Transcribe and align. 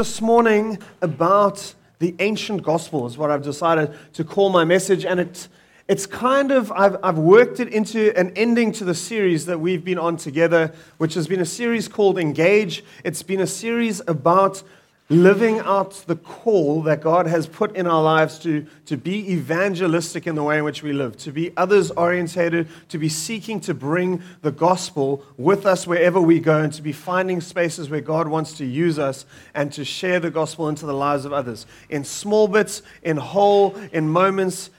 this 0.00 0.22
morning 0.22 0.78
about 1.02 1.74
the 1.98 2.14
ancient 2.20 2.62
gospel 2.62 3.06
is 3.06 3.18
what 3.18 3.30
I've 3.30 3.42
decided 3.42 3.92
to 4.14 4.24
call 4.24 4.48
my 4.48 4.64
message, 4.64 5.04
and 5.04 5.20
it's 5.20 5.50
it's 5.88 6.06
kind 6.06 6.50
of 6.50 6.72
I've, 6.72 6.96
I've 7.02 7.18
worked 7.18 7.60
it 7.60 7.68
into 7.68 8.18
an 8.18 8.32
ending 8.34 8.72
to 8.72 8.84
the 8.86 8.94
series 8.94 9.44
that 9.44 9.60
we've 9.60 9.84
been 9.84 9.98
on 9.98 10.16
together, 10.16 10.72
which 10.96 11.12
has 11.12 11.28
been 11.28 11.40
a 11.40 11.44
series 11.44 11.86
called 11.86 12.18
Engage. 12.18 12.82
It's 13.04 13.22
been 13.22 13.40
a 13.40 13.46
series 13.46 14.00
about 14.08 14.62
living 15.10 15.58
out 15.58 15.90
the 16.06 16.14
call 16.14 16.82
that 16.82 17.00
God 17.00 17.26
has 17.26 17.48
put 17.48 17.74
in 17.74 17.88
our 17.88 18.00
lives 18.00 18.38
to, 18.38 18.64
to 18.86 18.96
be 18.96 19.32
evangelistic 19.32 20.24
in 20.24 20.36
the 20.36 20.42
way 20.44 20.58
in 20.58 20.64
which 20.64 20.84
we 20.84 20.92
live, 20.92 21.16
to 21.18 21.32
be 21.32 21.54
others 21.56 21.90
orientated, 21.90 22.68
to 22.88 22.96
be 22.96 23.08
seeking 23.08 23.58
to 23.60 23.74
bring 23.74 24.22
the 24.42 24.52
gospel 24.52 25.24
with 25.36 25.66
us 25.66 25.84
wherever 25.84 26.20
we 26.20 26.38
go, 26.38 26.60
and 26.60 26.72
to 26.72 26.80
be 26.80 26.92
finding 26.92 27.40
spaces 27.40 27.90
where 27.90 28.00
God 28.00 28.28
wants 28.28 28.56
to 28.58 28.64
use 28.64 29.00
us 29.00 29.26
and 29.52 29.72
to 29.72 29.84
share 29.84 30.20
the 30.20 30.30
gospel 30.30 30.68
into 30.68 30.86
the 30.86 30.94
lives 30.94 31.24
of 31.24 31.32
others 31.32 31.66
in 31.88 32.04
small 32.04 32.46
bits, 32.46 32.80
in 33.02 33.16
whole, 33.16 33.74
in 33.92 34.08
moments. 34.08 34.70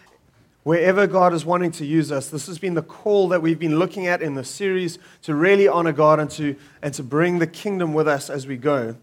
Wherever 0.64 1.08
God 1.08 1.34
is 1.34 1.44
wanting 1.44 1.72
to 1.72 1.86
use 1.86 2.12
us, 2.12 2.30
this 2.30 2.46
has 2.46 2.60
been 2.60 2.76
the 2.76 2.84
call 2.84 3.30
that 3.30 3.42
we've 3.42 3.58
been 3.58 3.80
looking 3.80 4.06
at 4.06 4.22
in 4.22 4.36
the 4.36 4.44
series 4.44 5.00
to 5.24 5.34
really 5.34 5.68
honor 5.68 5.92
God 5.92 6.20
and 6.20 6.30
to, 6.32 6.56
and 6.84 6.94
to 6.94 7.02
bring 7.02 7.40
the 7.40 7.48
kingdom 7.48 7.96
with 7.96 8.08
us 8.08 8.30
as 8.30 8.46
we 8.46 8.58
go. 8.58 8.96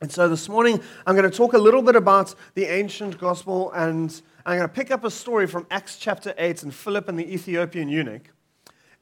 And 0.00 0.12
so 0.12 0.28
this 0.28 0.48
morning, 0.48 0.80
I'm 1.08 1.16
going 1.16 1.28
to 1.28 1.36
talk 1.36 1.54
a 1.54 1.58
little 1.58 1.82
bit 1.82 1.96
about 1.96 2.32
the 2.54 2.66
ancient 2.66 3.18
gospel, 3.18 3.72
and 3.72 4.22
I'm 4.46 4.56
going 4.56 4.68
to 4.68 4.72
pick 4.72 4.92
up 4.92 5.02
a 5.02 5.10
story 5.10 5.48
from 5.48 5.66
Acts 5.72 5.96
chapter 5.96 6.32
8 6.38 6.62
and 6.62 6.72
Philip 6.72 7.08
and 7.08 7.18
the 7.18 7.34
Ethiopian 7.34 7.88
eunuch. 7.88 8.30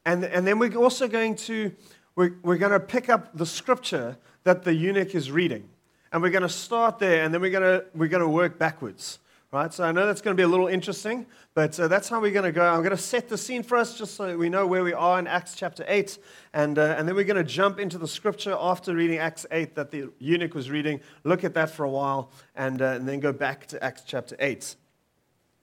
And, 0.07 0.25
and 0.25 0.47
then 0.47 0.59
we're 0.59 0.75
also 0.75 1.07
going 1.07 1.37
to, 1.37 1.71
we're, 2.15 2.37
we're 2.43 2.57
going 2.57 2.73
to 2.73 2.81
pick 2.81 3.11
up 3.11 3.37
the 3.37 3.45
scripture 3.45 4.17
that 4.45 4.63
the 4.63 4.73
eunuch 4.73 5.15
is 5.15 5.31
reading. 5.31 5.69
And 6.13 6.23
we're 6.23 6.31
going 6.31 6.41
to 6.41 6.49
start 6.49 6.99
there, 6.99 7.25
and 7.25 7.35
then 7.35 7.43
we're 7.43 7.51
going 7.51 7.81
to, 7.81 7.85
we're 7.95 8.09
going 8.09 8.23
to 8.23 8.29
work 8.29 8.59
backwards. 8.59 9.19
Right, 9.53 9.73
so 9.73 9.85
I 9.85 9.93
know 9.93 10.07
that's 10.07 10.21
going 10.21 10.37
to 10.37 10.41
be 10.41 10.43
a 10.43 10.49
little 10.49 10.67
interesting, 10.67 11.25
but 11.55 11.79
uh, 11.79 11.87
that's 11.87 12.09
how 12.09 12.21
we're 12.21 12.33
going 12.33 12.47
to 12.47 12.53
go. 12.53 12.67
I'm 12.67 12.81
going 12.81 12.91
to 12.91 12.97
set 12.97 13.29
the 13.29 13.39
scene 13.39 13.63
for 13.63 13.77
us 13.79 13.97
just 13.97 14.17
so 14.17 14.37
we 14.37 14.49
know 14.49 14.67
where 14.67 14.83
we 14.83 14.93
are 14.93 15.21
in 15.21 15.29
Acts 15.29 15.55
chapter 15.55 15.85
8. 15.87 16.19
And, 16.53 16.77
uh, 16.77 16.97
and 16.99 17.07
then 17.07 17.15
we're 17.15 17.23
going 17.23 17.37
to 17.37 17.45
jump 17.45 17.79
into 17.79 17.97
the 17.97 18.09
scripture 18.09 18.57
after 18.59 18.93
reading 18.93 19.19
Acts 19.19 19.47
8 19.53 19.77
that 19.77 19.93
the 19.93 20.11
eunuch 20.19 20.53
was 20.53 20.69
reading, 20.69 21.01
look 21.23 21.45
at 21.45 21.55
that 21.55 21.71
for 21.71 21.85
a 21.85 21.89
while, 21.89 22.33
and, 22.57 22.83
uh, 22.83 22.87
and 22.87 23.09
then 23.09 23.21
go 23.21 23.33
back 23.33 23.67
to 23.69 23.83
Acts 23.85 24.03
chapter 24.05 24.35
8. 24.41 24.75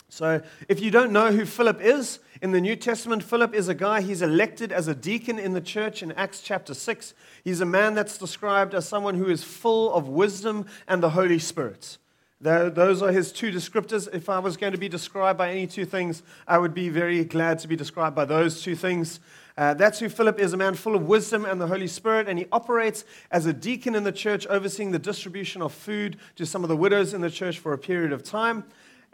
So, 0.08 0.42
if 0.70 0.80
you 0.80 0.90
don't 0.90 1.12
know 1.12 1.34
who 1.34 1.44
Philip 1.44 1.82
is, 1.82 2.20
in 2.42 2.52
the 2.52 2.62
New 2.62 2.78
Testament, 2.78 3.22
Philip 3.22 3.54
is 3.54 3.68
a 3.68 3.74
guy, 3.74 4.00
he's 4.00 4.22
elected 4.22 4.72
as 4.72 4.88
a 4.88 4.96
deacon 4.96 5.40
in 5.40 5.52
the 5.52 5.62
church 5.62 6.02
in 6.02 6.14
Acts 6.14 6.40
chapter 6.40 6.74
6. 6.74 7.14
He's 7.44 7.60
a 7.60 7.66
man 7.66 7.96
that's 7.96 8.18
described 8.18 8.74
as 8.76 8.88
someone 8.88 9.16
who 9.16 9.28
is 9.28 9.44
full 9.44 9.94
of 9.94 10.08
wisdom 10.08 10.68
and 10.88 11.04
the 11.04 11.10
Holy 11.10 11.40
Spirit. 11.40 11.98
Those 12.44 13.02
are 13.02 13.14
his 13.14 13.32
two 13.32 13.52
descriptors. 13.52 14.14
If 14.14 14.28
I 14.28 14.40
was 14.40 14.58
going 14.58 14.74
to 14.74 14.78
be 14.78 14.90
described 14.90 15.38
by 15.38 15.52
any 15.52 15.66
two 15.66 15.86
things, 15.86 16.24
I 16.46 16.58
would 16.58 16.74
be 16.74 16.90
very 16.90 17.24
glad 17.24 17.60
to 17.60 17.70
be 17.70 17.78
described 17.78 18.18
by 18.18 18.26
those 18.26 18.62
two 18.62 18.76
things. 18.76 19.22
Uh, 19.58 19.76
that's 19.76 20.00
who 20.00 20.10
Philip 20.10 20.40
is 20.40 20.52
a 20.52 20.58
man 20.58 20.74
full 20.74 20.94
of 20.94 21.04
wisdom 21.04 21.46
and 21.46 21.62
the 21.62 21.68
Holy 21.68 21.88
Spirit, 21.88 22.28
and 22.28 22.38
he 22.38 22.46
operates 22.52 23.06
as 23.32 23.46
a 23.46 23.54
deacon 23.54 23.96
in 23.96 24.04
the 24.04 24.12
church, 24.12 24.46
overseeing 24.48 24.92
the 24.92 25.00
distribution 25.00 25.62
of 25.62 25.72
food 25.72 26.18
to 26.36 26.46
some 26.46 26.64
of 26.64 26.68
the 26.68 26.76
widows 26.76 27.14
in 27.14 27.22
the 27.22 27.32
church 27.32 27.60
for 27.60 27.72
a 27.72 27.78
period 27.78 28.12
of 28.12 28.24
time. 28.24 28.66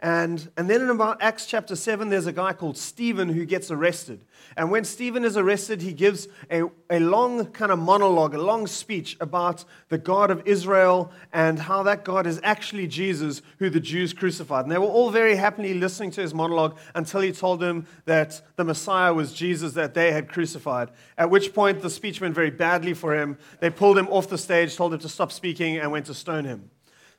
And, 0.02 0.50
and 0.56 0.68
then 0.68 0.80
in 0.80 0.88
about 0.88 1.20
Acts 1.20 1.44
chapter 1.44 1.76
7, 1.76 2.08
there's 2.08 2.26
a 2.26 2.32
guy 2.32 2.54
called 2.54 2.78
Stephen 2.78 3.28
who 3.28 3.44
gets 3.44 3.70
arrested. 3.70 4.24
And 4.56 4.70
when 4.70 4.84
Stephen 4.84 5.26
is 5.26 5.36
arrested, 5.36 5.82
he 5.82 5.92
gives 5.92 6.26
a, 6.50 6.62
a 6.88 7.00
long 7.00 7.44
kind 7.46 7.70
of 7.70 7.78
monologue, 7.78 8.34
a 8.34 8.40
long 8.40 8.66
speech 8.66 9.18
about 9.20 9.66
the 9.90 9.98
God 9.98 10.30
of 10.30 10.42
Israel 10.46 11.12
and 11.34 11.58
how 11.58 11.82
that 11.82 12.02
God 12.02 12.26
is 12.26 12.40
actually 12.42 12.86
Jesus, 12.86 13.42
who 13.58 13.68
the 13.68 13.78
Jews 13.78 14.14
crucified. 14.14 14.64
And 14.64 14.72
they 14.72 14.78
were 14.78 14.86
all 14.86 15.10
very 15.10 15.36
happily 15.36 15.74
listening 15.74 16.12
to 16.12 16.22
his 16.22 16.32
monologue 16.32 16.78
until 16.94 17.20
he 17.20 17.30
told 17.30 17.60
them 17.60 17.86
that 18.06 18.40
the 18.56 18.64
Messiah 18.64 19.12
was 19.12 19.34
Jesus 19.34 19.74
that 19.74 19.92
they 19.92 20.12
had 20.12 20.30
crucified. 20.30 20.88
At 21.18 21.28
which 21.28 21.52
point, 21.52 21.82
the 21.82 21.90
speech 21.90 22.22
went 22.22 22.34
very 22.34 22.50
badly 22.50 22.94
for 22.94 23.14
him. 23.14 23.36
They 23.60 23.68
pulled 23.68 23.98
him 23.98 24.08
off 24.08 24.30
the 24.30 24.38
stage, 24.38 24.76
told 24.76 24.94
him 24.94 25.00
to 25.00 25.10
stop 25.10 25.30
speaking, 25.30 25.76
and 25.76 25.92
went 25.92 26.06
to 26.06 26.14
stone 26.14 26.46
him. 26.46 26.70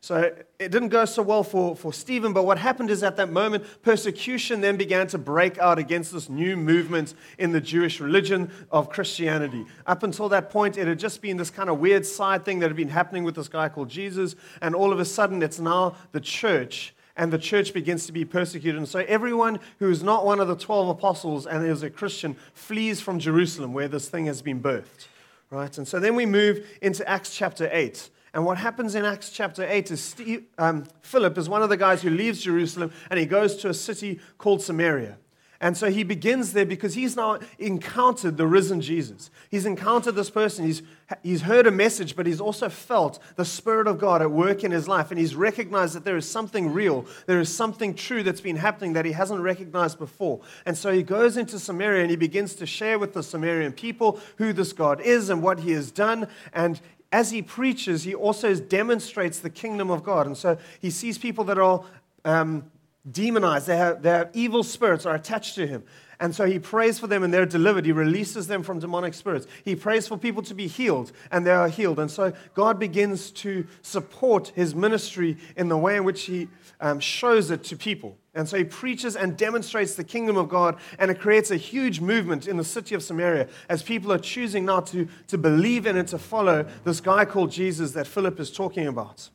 So 0.03 0.33
it 0.57 0.71
didn't 0.71 0.89
go 0.89 1.05
so 1.05 1.21
well 1.21 1.43
for, 1.43 1.75
for 1.75 1.93
Stephen, 1.93 2.33
but 2.33 2.43
what 2.43 2.57
happened 2.57 2.89
is 2.89 3.03
at 3.03 3.17
that 3.17 3.31
moment, 3.31 3.63
persecution 3.83 4.59
then 4.59 4.75
began 4.75 5.05
to 5.07 5.19
break 5.19 5.59
out 5.59 5.77
against 5.77 6.11
this 6.11 6.27
new 6.27 6.57
movement 6.57 7.13
in 7.37 7.51
the 7.51 7.61
Jewish 7.61 7.99
religion 7.99 8.51
of 8.71 8.89
Christianity. 8.89 9.63
Up 9.85 10.01
until 10.01 10.27
that 10.29 10.49
point, 10.49 10.75
it 10.75 10.87
had 10.87 10.97
just 10.97 11.21
been 11.21 11.37
this 11.37 11.51
kind 11.51 11.69
of 11.69 11.77
weird 11.77 12.03
side 12.03 12.43
thing 12.43 12.57
that 12.59 12.69
had 12.69 12.75
been 12.75 12.89
happening 12.89 13.23
with 13.23 13.35
this 13.35 13.47
guy 13.47 13.69
called 13.69 13.89
Jesus, 13.89 14.35
and 14.59 14.73
all 14.73 14.91
of 14.91 14.99
a 14.99 15.05
sudden, 15.05 15.43
it's 15.43 15.59
now 15.59 15.95
the 16.13 16.19
church 16.19 16.95
and 17.15 17.31
the 17.31 17.37
church 17.37 17.71
begins 17.71 18.07
to 18.07 18.11
be 18.11 18.25
persecuted. 18.25 18.77
And 18.77 18.87
so 18.87 18.99
everyone 19.07 19.59
who 19.77 19.91
is 19.91 20.01
not 20.01 20.25
one 20.25 20.39
of 20.39 20.47
the 20.47 20.55
12 20.55 20.89
apostles 20.89 21.45
and 21.45 21.63
is 21.63 21.83
a 21.83 21.89
Christian 21.89 22.35
flees 22.55 23.01
from 23.01 23.19
Jerusalem 23.19 23.73
where 23.73 23.87
this 23.87 24.09
thing 24.09 24.25
has 24.25 24.41
been 24.41 24.63
birthed. 24.63 25.07
Right? 25.51 25.77
And 25.77 25.87
so 25.87 25.99
then 25.99 26.15
we 26.15 26.25
move 26.25 26.65
into 26.81 27.07
Acts 27.07 27.35
chapter 27.35 27.69
8. 27.71 28.09
And 28.33 28.45
what 28.45 28.57
happens 28.57 28.95
in 28.95 29.03
Acts 29.03 29.29
chapter 29.29 29.67
8 29.67 29.91
is 29.91 30.01
Steve, 30.01 30.45
um, 30.57 30.85
Philip 31.01 31.37
is 31.37 31.49
one 31.49 31.63
of 31.63 31.69
the 31.69 31.77
guys 31.77 32.01
who 32.01 32.09
leaves 32.09 32.41
Jerusalem 32.41 32.91
and 33.09 33.19
he 33.19 33.25
goes 33.25 33.57
to 33.57 33.69
a 33.69 33.73
city 33.73 34.19
called 34.37 34.61
Samaria. 34.61 35.17
And 35.63 35.77
so 35.77 35.91
he 35.91 36.03
begins 36.03 36.53
there 36.53 36.65
because 36.65 36.95
he's 36.95 37.15
now 37.15 37.37
encountered 37.59 38.35
the 38.35 38.47
risen 38.47 38.81
Jesus. 38.81 39.29
He's 39.51 39.67
encountered 39.67 40.15
this 40.15 40.31
person. 40.31 40.65
He's, 40.65 40.81
he's 41.21 41.43
heard 41.43 41.67
a 41.67 41.71
message, 41.71 42.15
but 42.15 42.25
he's 42.25 42.41
also 42.41 42.67
felt 42.67 43.19
the 43.35 43.45
Spirit 43.45 43.85
of 43.85 43.99
God 43.99 44.23
at 44.23 44.31
work 44.31 44.63
in 44.63 44.71
his 44.71 44.87
life. 44.87 45.11
And 45.11 45.19
he's 45.19 45.35
recognized 45.35 45.93
that 45.93 46.03
there 46.03 46.17
is 46.17 46.27
something 46.27 46.73
real, 46.73 47.05
there 47.27 47.39
is 47.39 47.55
something 47.55 47.93
true 47.93 48.23
that's 48.23 48.41
been 48.41 48.55
happening 48.55 48.93
that 48.93 49.05
he 49.05 49.11
hasn't 49.11 49.41
recognized 49.41 49.99
before. 49.99 50.41
And 50.65 50.75
so 50.75 50.91
he 50.91 51.03
goes 51.03 51.37
into 51.37 51.59
Samaria 51.59 52.01
and 52.01 52.09
he 52.09 52.17
begins 52.17 52.55
to 52.55 52.65
share 52.65 52.97
with 52.97 53.13
the 53.13 53.21
Samaritan 53.21 53.73
people 53.73 54.19
who 54.37 54.53
this 54.53 54.73
God 54.73 54.99
is 54.99 55.29
and 55.29 55.43
what 55.43 55.59
he 55.59 55.73
has 55.73 55.91
done. 55.91 56.27
And 56.53 56.81
as 57.11 57.31
he 57.31 57.41
preaches, 57.41 58.03
he 58.03 58.15
also 58.15 58.55
demonstrates 58.55 59.39
the 59.39 59.49
kingdom 59.49 59.91
of 59.91 60.03
God. 60.03 60.27
And 60.27 60.37
so 60.37 60.57
he 60.79 60.89
sees 60.89 61.17
people 61.17 61.43
that 61.45 61.57
are 61.57 61.83
um, 62.23 62.71
demonized, 63.09 63.67
they 63.67 63.77
have, 63.77 64.01
they 64.01 64.09
have 64.09 64.29
evil 64.33 64.63
spirits 64.63 65.05
are 65.05 65.15
attached 65.15 65.55
to 65.55 65.67
him. 65.67 65.83
And 66.19 66.35
so 66.35 66.45
he 66.45 66.59
prays 66.59 66.99
for 66.99 67.07
them 67.07 67.23
and 67.23 67.33
they're 67.33 67.47
delivered. 67.47 67.83
He 67.83 67.91
releases 67.91 68.45
them 68.45 68.61
from 68.61 68.79
demonic 68.79 69.15
spirits. 69.15 69.47
He 69.65 69.75
prays 69.75 70.07
for 70.07 70.17
people 70.17 70.43
to 70.43 70.53
be 70.53 70.67
healed 70.67 71.11
and 71.31 71.45
they 71.45 71.51
are 71.51 71.67
healed. 71.67 71.99
And 71.99 72.11
so 72.11 72.31
God 72.53 72.79
begins 72.79 73.31
to 73.31 73.65
support 73.81 74.49
his 74.49 74.75
ministry 74.75 75.37
in 75.57 75.67
the 75.67 75.77
way 75.77 75.97
in 75.97 76.03
which 76.03 76.23
he 76.23 76.47
um, 76.79 76.99
shows 76.99 77.49
it 77.49 77.63
to 77.65 77.75
people. 77.75 78.17
And 78.33 78.47
so 78.47 78.57
he 78.57 78.63
preaches 78.63 79.17
and 79.17 79.35
demonstrates 79.35 79.95
the 79.95 80.05
kingdom 80.05 80.37
of 80.37 80.47
God, 80.47 80.77
and 80.97 81.11
it 81.11 81.19
creates 81.19 81.51
a 81.51 81.57
huge 81.57 81.99
movement 81.99 82.47
in 82.47 82.55
the 82.55 82.63
city 82.63 82.95
of 82.95 83.03
Samaria 83.03 83.47
as 83.67 83.83
people 83.83 84.11
are 84.13 84.17
choosing 84.17 84.65
now 84.65 84.79
to, 84.81 85.07
to 85.27 85.37
believe 85.37 85.85
in 85.85 85.97
and 85.97 86.07
to 86.07 86.17
follow 86.17 86.65
this 86.85 87.01
guy 87.01 87.25
called 87.25 87.51
Jesus 87.51 87.91
that 87.91 88.07
Philip 88.07 88.39
is 88.39 88.49
talking 88.49 88.87
about. 88.87 89.29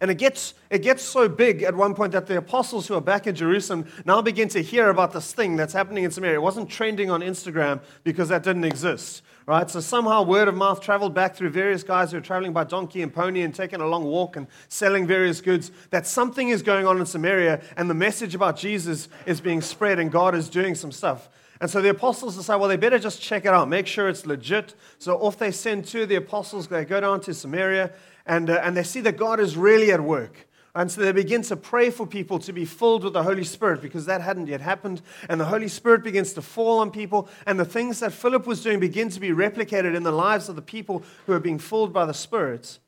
And 0.00 0.10
it 0.10 0.16
gets, 0.18 0.54
it 0.70 0.78
gets 0.78 1.02
so 1.02 1.28
big 1.28 1.62
at 1.62 1.74
one 1.74 1.94
point 1.94 2.12
that 2.12 2.26
the 2.26 2.38
apostles 2.38 2.86
who 2.88 2.94
are 2.94 3.02
back 3.02 3.26
in 3.26 3.34
Jerusalem 3.34 3.86
now 4.06 4.22
begin 4.22 4.48
to 4.50 4.62
hear 4.62 4.88
about 4.88 5.12
this 5.12 5.32
thing 5.32 5.56
that's 5.56 5.74
happening 5.74 6.04
in 6.04 6.10
Samaria. 6.10 6.36
It 6.36 6.42
wasn't 6.42 6.70
trending 6.70 7.10
on 7.10 7.20
Instagram 7.20 7.80
because 8.02 8.30
that 8.30 8.42
didn't 8.42 8.64
exist. 8.64 9.22
Right? 9.50 9.68
So 9.68 9.80
somehow 9.80 10.22
word 10.22 10.46
of 10.46 10.54
mouth 10.54 10.80
traveled 10.80 11.12
back 11.12 11.34
through 11.34 11.50
various 11.50 11.82
guys 11.82 12.12
who 12.12 12.18
are 12.18 12.20
traveling 12.20 12.52
by 12.52 12.62
donkey 12.62 13.02
and 13.02 13.12
pony 13.12 13.40
and 13.40 13.52
taking 13.52 13.80
a 13.80 13.86
long 13.88 14.04
walk 14.04 14.36
and 14.36 14.46
selling 14.68 15.08
various 15.08 15.40
goods 15.40 15.72
that 15.90 16.06
something 16.06 16.50
is 16.50 16.62
going 16.62 16.86
on 16.86 17.00
in 17.00 17.04
Samaria 17.04 17.60
and 17.76 17.90
the 17.90 17.94
message 17.94 18.36
about 18.36 18.56
Jesus 18.56 19.08
is 19.26 19.40
being 19.40 19.60
spread 19.60 19.98
and 19.98 20.12
God 20.12 20.36
is 20.36 20.48
doing 20.48 20.76
some 20.76 20.92
stuff. 20.92 21.28
And 21.60 21.68
so 21.68 21.82
the 21.82 21.88
apostles 21.88 22.36
decide, 22.36 22.60
well, 22.60 22.68
they 22.68 22.76
better 22.76 23.00
just 23.00 23.20
check 23.20 23.44
it 23.44 23.48
out, 23.48 23.68
make 23.68 23.88
sure 23.88 24.08
it's 24.08 24.24
legit. 24.24 24.76
So 25.00 25.16
off 25.16 25.36
they 25.36 25.50
send 25.50 25.84
two 25.84 26.02
of 26.02 26.08
the 26.08 26.14
apostles, 26.14 26.68
they 26.68 26.84
go 26.84 27.00
down 27.00 27.20
to 27.22 27.34
Samaria 27.34 27.90
and, 28.26 28.50
uh, 28.50 28.60
and 28.62 28.76
they 28.76 28.84
see 28.84 29.00
that 29.00 29.16
God 29.16 29.40
is 29.40 29.56
really 29.56 29.90
at 29.90 30.00
work. 30.00 30.46
And 30.74 30.90
so 30.90 31.00
they 31.00 31.12
begin 31.12 31.42
to 31.42 31.56
pray 31.56 31.90
for 31.90 32.06
people 32.06 32.38
to 32.40 32.52
be 32.52 32.64
filled 32.64 33.02
with 33.02 33.12
the 33.12 33.24
Holy 33.24 33.42
Spirit 33.42 33.82
because 33.82 34.06
that 34.06 34.20
hadn't 34.20 34.46
yet 34.46 34.60
happened. 34.60 35.02
And 35.28 35.40
the 35.40 35.46
Holy 35.46 35.66
Spirit 35.66 36.04
begins 36.04 36.32
to 36.34 36.42
fall 36.42 36.78
on 36.78 36.92
people. 36.92 37.28
And 37.44 37.58
the 37.58 37.64
things 37.64 38.00
that 38.00 38.12
Philip 38.12 38.46
was 38.46 38.62
doing 38.62 38.78
begin 38.78 39.08
to 39.10 39.20
be 39.20 39.30
replicated 39.30 39.96
in 39.96 40.04
the 40.04 40.12
lives 40.12 40.48
of 40.48 40.56
the 40.56 40.62
people 40.62 41.02
who 41.26 41.32
are 41.32 41.40
being 41.40 41.58
filled 41.58 41.92
by 41.92 42.04
the 42.04 42.14
Spirit. 42.14 42.78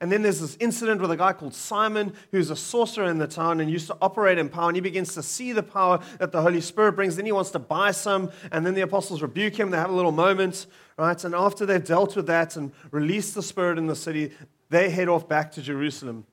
And 0.00 0.12
then 0.12 0.22
there's 0.22 0.40
this 0.40 0.56
incident 0.60 1.00
with 1.00 1.10
a 1.10 1.16
guy 1.16 1.32
called 1.32 1.54
Simon, 1.54 2.12
who's 2.30 2.50
a 2.50 2.56
sorcerer 2.56 3.10
in 3.10 3.18
the 3.18 3.26
town 3.26 3.60
and 3.60 3.68
used 3.68 3.88
to 3.88 3.96
operate 4.00 4.38
in 4.38 4.48
power. 4.48 4.68
And 4.68 4.76
he 4.76 4.80
begins 4.80 5.12
to 5.14 5.24
see 5.24 5.52
the 5.52 5.64
power 5.64 5.98
that 6.20 6.30
the 6.30 6.40
Holy 6.40 6.60
Spirit 6.60 6.92
brings. 6.92 7.16
Then 7.16 7.26
he 7.26 7.32
wants 7.32 7.50
to 7.50 7.58
buy 7.58 7.90
some. 7.90 8.30
And 8.52 8.64
then 8.64 8.74
the 8.74 8.82
apostles 8.82 9.22
rebuke 9.22 9.58
him. 9.58 9.70
They 9.70 9.76
have 9.76 9.90
a 9.90 9.96
little 9.96 10.12
moment, 10.12 10.66
right? 10.96 11.22
And 11.24 11.34
after 11.34 11.66
they've 11.66 11.84
dealt 11.84 12.14
with 12.14 12.28
that 12.28 12.54
and 12.54 12.70
released 12.92 13.34
the 13.34 13.42
Spirit 13.42 13.76
in 13.76 13.88
the 13.88 13.96
city, 13.96 14.30
they 14.70 14.88
head 14.88 15.08
off 15.08 15.28
back 15.28 15.50
to 15.52 15.62
Jerusalem. 15.62 16.26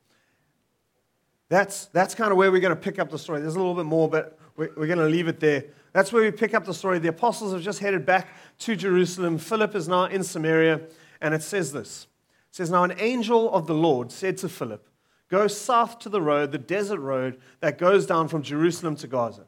That's, 1.49 1.85
that's 1.87 2.15
kind 2.15 2.31
of 2.31 2.37
where 2.37 2.51
we're 2.51 2.61
going 2.61 2.75
to 2.75 2.81
pick 2.81 2.99
up 2.99 3.09
the 3.09 3.19
story. 3.19 3.39
There's 3.39 3.55
a 3.55 3.59
little 3.59 3.75
bit 3.75 3.85
more, 3.85 4.09
but 4.09 4.37
we're, 4.55 4.71
we're 4.75 4.87
going 4.87 4.99
to 4.99 5.05
leave 5.05 5.27
it 5.27 5.39
there. 5.39 5.65
That's 5.93 6.11
where 6.11 6.23
we 6.23 6.31
pick 6.31 6.53
up 6.53 6.65
the 6.65 6.73
story. 6.73 6.99
The 6.99 7.09
apostles 7.09 7.53
have 7.53 7.61
just 7.61 7.79
headed 7.79 8.05
back 8.05 8.27
to 8.59 8.75
Jerusalem. 8.75 9.37
Philip 9.37 9.75
is 9.75 9.87
now 9.87 10.05
in 10.05 10.23
Samaria, 10.23 10.81
and 11.21 11.33
it 11.33 11.43
says 11.43 11.71
this. 11.71 12.07
It 12.49 12.55
says, 12.55 12.69
Now 12.69 12.83
an 12.83 12.95
angel 12.97 13.53
of 13.53 13.67
the 13.67 13.75
Lord 13.75 14.11
said 14.11 14.37
to 14.39 14.49
Philip, 14.49 14.87
Go 15.29 15.47
south 15.47 15.99
to 15.99 16.09
the 16.09 16.21
road, 16.21 16.51
the 16.51 16.57
desert 16.57 16.99
road 16.99 17.39
that 17.59 17.77
goes 17.77 18.05
down 18.05 18.27
from 18.27 18.43
Jerusalem 18.43 18.95
to 18.97 19.07
Gaza. 19.07 19.45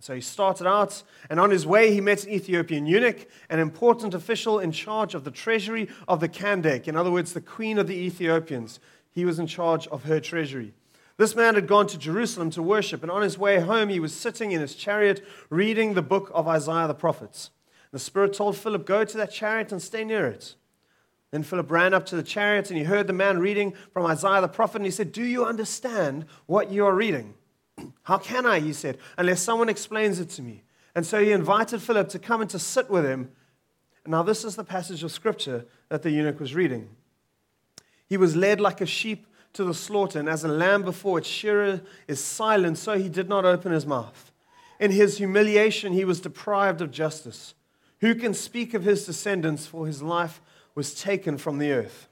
So 0.00 0.14
he 0.14 0.20
started 0.20 0.66
out, 0.66 1.02
and 1.30 1.38
on 1.38 1.50
his 1.50 1.64
way, 1.64 1.94
he 1.94 2.00
met 2.00 2.24
an 2.24 2.30
Ethiopian 2.30 2.86
eunuch, 2.86 3.28
an 3.48 3.60
important 3.60 4.14
official 4.14 4.58
in 4.58 4.72
charge 4.72 5.14
of 5.14 5.22
the 5.22 5.30
treasury 5.30 5.88
of 6.08 6.18
the 6.18 6.28
Kandake, 6.28 6.88
in 6.88 6.96
other 6.96 7.10
words, 7.10 7.32
the 7.32 7.40
queen 7.40 7.78
of 7.78 7.86
the 7.86 7.94
Ethiopians. 7.94 8.80
He 9.12 9.24
was 9.24 9.38
in 9.38 9.46
charge 9.46 9.86
of 9.88 10.02
her 10.04 10.18
treasury. 10.18 10.74
This 11.22 11.36
man 11.36 11.54
had 11.54 11.68
gone 11.68 11.86
to 11.86 11.96
Jerusalem 11.96 12.50
to 12.50 12.64
worship, 12.64 13.02
and 13.02 13.08
on 13.08 13.22
his 13.22 13.38
way 13.38 13.60
home, 13.60 13.90
he 13.90 14.00
was 14.00 14.12
sitting 14.12 14.50
in 14.50 14.60
his 14.60 14.74
chariot 14.74 15.24
reading 15.50 15.94
the 15.94 16.02
book 16.02 16.32
of 16.34 16.48
Isaiah 16.48 16.88
the 16.88 16.94
prophet. 16.94 17.48
The 17.92 18.00
Spirit 18.00 18.32
told 18.32 18.56
Philip, 18.56 18.84
Go 18.84 19.04
to 19.04 19.16
that 19.18 19.30
chariot 19.30 19.70
and 19.70 19.80
stay 19.80 20.02
near 20.02 20.26
it. 20.26 20.56
Then 21.30 21.44
Philip 21.44 21.70
ran 21.70 21.94
up 21.94 22.06
to 22.06 22.16
the 22.16 22.24
chariot, 22.24 22.70
and 22.70 22.76
he 22.76 22.82
heard 22.82 23.06
the 23.06 23.12
man 23.12 23.38
reading 23.38 23.72
from 23.92 24.04
Isaiah 24.04 24.40
the 24.40 24.48
prophet, 24.48 24.78
and 24.78 24.84
he 24.84 24.90
said, 24.90 25.12
Do 25.12 25.22
you 25.22 25.44
understand 25.44 26.24
what 26.46 26.72
you 26.72 26.84
are 26.86 26.92
reading? 26.92 27.34
How 28.02 28.18
can 28.18 28.44
I, 28.44 28.58
he 28.58 28.72
said, 28.72 28.98
unless 29.16 29.40
someone 29.40 29.68
explains 29.68 30.18
it 30.18 30.28
to 30.30 30.42
me? 30.42 30.64
And 30.96 31.06
so 31.06 31.22
he 31.22 31.30
invited 31.30 31.82
Philip 31.82 32.08
to 32.08 32.18
come 32.18 32.40
and 32.40 32.50
to 32.50 32.58
sit 32.58 32.90
with 32.90 33.04
him. 33.04 33.30
Now, 34.08 34.24
this 34.24 34.42
is 34.42 34.56
the 34.56 34.64
passage 34.64 35.04
of 35.04 35.12
scripture 35.12 35.66
that 35.88 36.02
the 36.02 36.10
eunuch 36.10 36.40
was 36.40 36.56
reading. 36.56 36.88
He 38.08 38.16
was 38.16 38.34
led 38.34 38.60
like 38.60 38.80
a 38.80 38.86
sheep 38.86 39.28
to 39.54 39.64
the 39.64 39.74
slaughter, 39.74 40.18
and 40.18 40.28
as 40.28 40.44
a 40.44 40.48
lamb 40.48 40.82
before 40.82 41.18
its 41.18 41.28
shearer 41.28 41.80
is 42.08 42.22
silent, 42.22 42.78
so 42.78 42.98
he 42.98 43.08
did 43.08 43.28
not 43.28 43.44
open 43.44 43.72
his 43.72 43.86
mouth. 43.86 44.32
In 44.80 44.90
his 44.90 45.18
humiliation, 45.18 45.92
he 45.92 46.04
was 46.04 46.20
deprived 46.20 46.80
of 46.80 46.90
justice. 46.90 47.54
Who 48.00 48.14
can 48.14 48.34
speak 48.34 48.74
of 48.74 48.84
his 48.84 49.06
descendants, 49.06 49.66
for 49.66 49.86
his 49.86 50.02
life 50.02 50.40
was 50.74 50.94
taken 50.94 51.38
from 51.38 51.58
the 51.58 51.72
earth? 51.72 52.08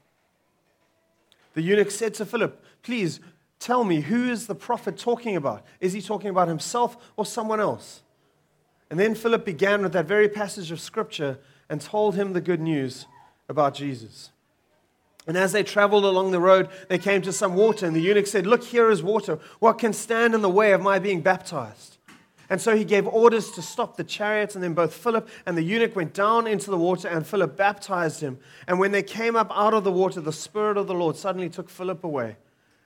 The 1.53 1.61
eunuch 1.61 1.91
said 1.91 2.13
to 2.15 2.25
Philip, 2.25 2.63
Please 2.81 3.19
Tell 3.61 3.83
me, 3.83 4.01
who 4.01 4.27
is 4.27 4.47
the 4.47 4.55
prophet 4.55 4.97
talking 4.97 5.35
about? 5.35 5.63
Is 5.79 5.93
he 5.93 6.01
talking 6.01 6.31
about 6.31 6.47
himself 6.47 6.97
or 7.15 7.27
someone 7.27 7.59
else? 7.59 8.01
And 8.89 8.99
then 8.99 9.13
Philip 9.13 9.45
began 9.45 9.83
with 9.83 9.93
that 9.93 10.07
very 10.07 10.27
passage 10.27 10.71
of 10.71 10.81
scripture 10.81 11.37
and 11.69 11.79
told 11.79 12.15
him 12.15 12.33
the 12.33 12.41
good 12.41 12.59
news 12.59 13.05
about 13.47 13.75
Jesus. 13.75 14.31
And 15.27 15.37
as 15.37 15.51
they 15.51 15.63
traveled 15.63 16.03
along 16.03 16.31
the 16.31 16.39
road, 16.39 16.69
they 16.87 16.97
came 16.97 17.21
to 17.21 17.31
some 17.31 17.55
water, 17.55 17.85
and 17.85 17.95
the 17.95 18.01
eunuch 18.01 18.27
said, 18.27 18.47
Look, 18.47 18.63
here 18.63 18.89
is 18.89 19.03
water. 19.03 19.39
What 19.59 19.77
can 19.77 19.93
stand 19.93 20.33
in 20.33 20.41
the 20.41 20.49
way 20.49 20.71
of 20.71 20.81
my 20.81 20.99
being 20.99 21.21
baptized? 21.21 21.97
And 22.49 22.59
so 22.59 22.75
he 22.75 22.83
gave 22.83 23.07
orders 23.07 23.51
to 23.51 23.61
stop 23.61 23.95
the 23.95 24.03
chariots, 24.03 24.55
and 24.55 24.63
then 24.63 24.73
both 24.73 24.93
Philip 24.93 25.29
and 25.45 25.57
the 25.57 25.61
eunuch 25.61 25.95
went 25.95 26.13
down 26.13 26.47
into 26.47 26.69
the 26.69 26.77
water, 26.77 27.07
and 27.07 27.25
Philip 27.25 27.55
baptized 27.55 28.19
him. 28.21 28.39
And 28.67 28.79
when 28.79 28.91
they 28.91 29.03
came 29.03 29.35
up 29.35 29.51
out 29.55 29.73
of 29.73 29.83
the 29.83 29.91
water, 29.91 30.19
the 30.19 30.33
Spirit 30.33 30.75
of 30.75 30.87
the 30.87 30.93
Lord 30.93 31.15
suddenly 31.15 31.49
took 31.49 31.69
Philip 31.69 32.03
away 32.03 32.35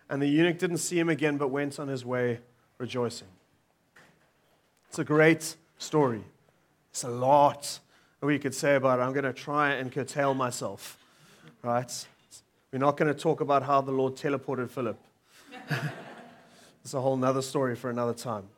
and 0.09 0.21
the 0.21 0.27
eunuch 0.27 0.57
didn't 0.57 0.77
see 0.77 0.99
him 0.99 1.09
again, 1.09 1.38
but 1.38 1.47
went 1.47 1.79
on 1.79 1.88
his 1.88 2.05
way 2.05 2.39
rejoicing. 2.77 3.27
It's 4.89 4.99
a 4.99 5.03
great 5.03 5.55
story. 5.77 6.23
It's 6.91 7.03
a 7.03 7.09
lot 7.09 7.79
we 8.21 8.39
could 8.39 8.55
say 8.55 8.75
about 8.75 8.99
it. 8.99 9.03
I'm 9.03 9.13
going 9.13 9.25
to 9.25 9.33
try 9.33 9.73
and 9.73 9.91
curtail 9.91 10.33
myself, 10.33 10.97
right? 11.61 12.07
We're 12.75 12.80
not 12.80 12.98
going 12.98 13.07
to 13.07 13.18
talk 13.18 13.39
about 13.39 13.63
how 13.63 13.80
the 13.80 13.94
Lord 13.94 14.18
teleported 14.18 14.69
Philip. 14.69 15.00
it's 16.83 16.94
a 16.94 17.00
whole 17.00 17.24
other 17.24 17.42
story 17.42 17.74
for 17.74 17.89
another 17.89 18.13
time. 18.13 18.50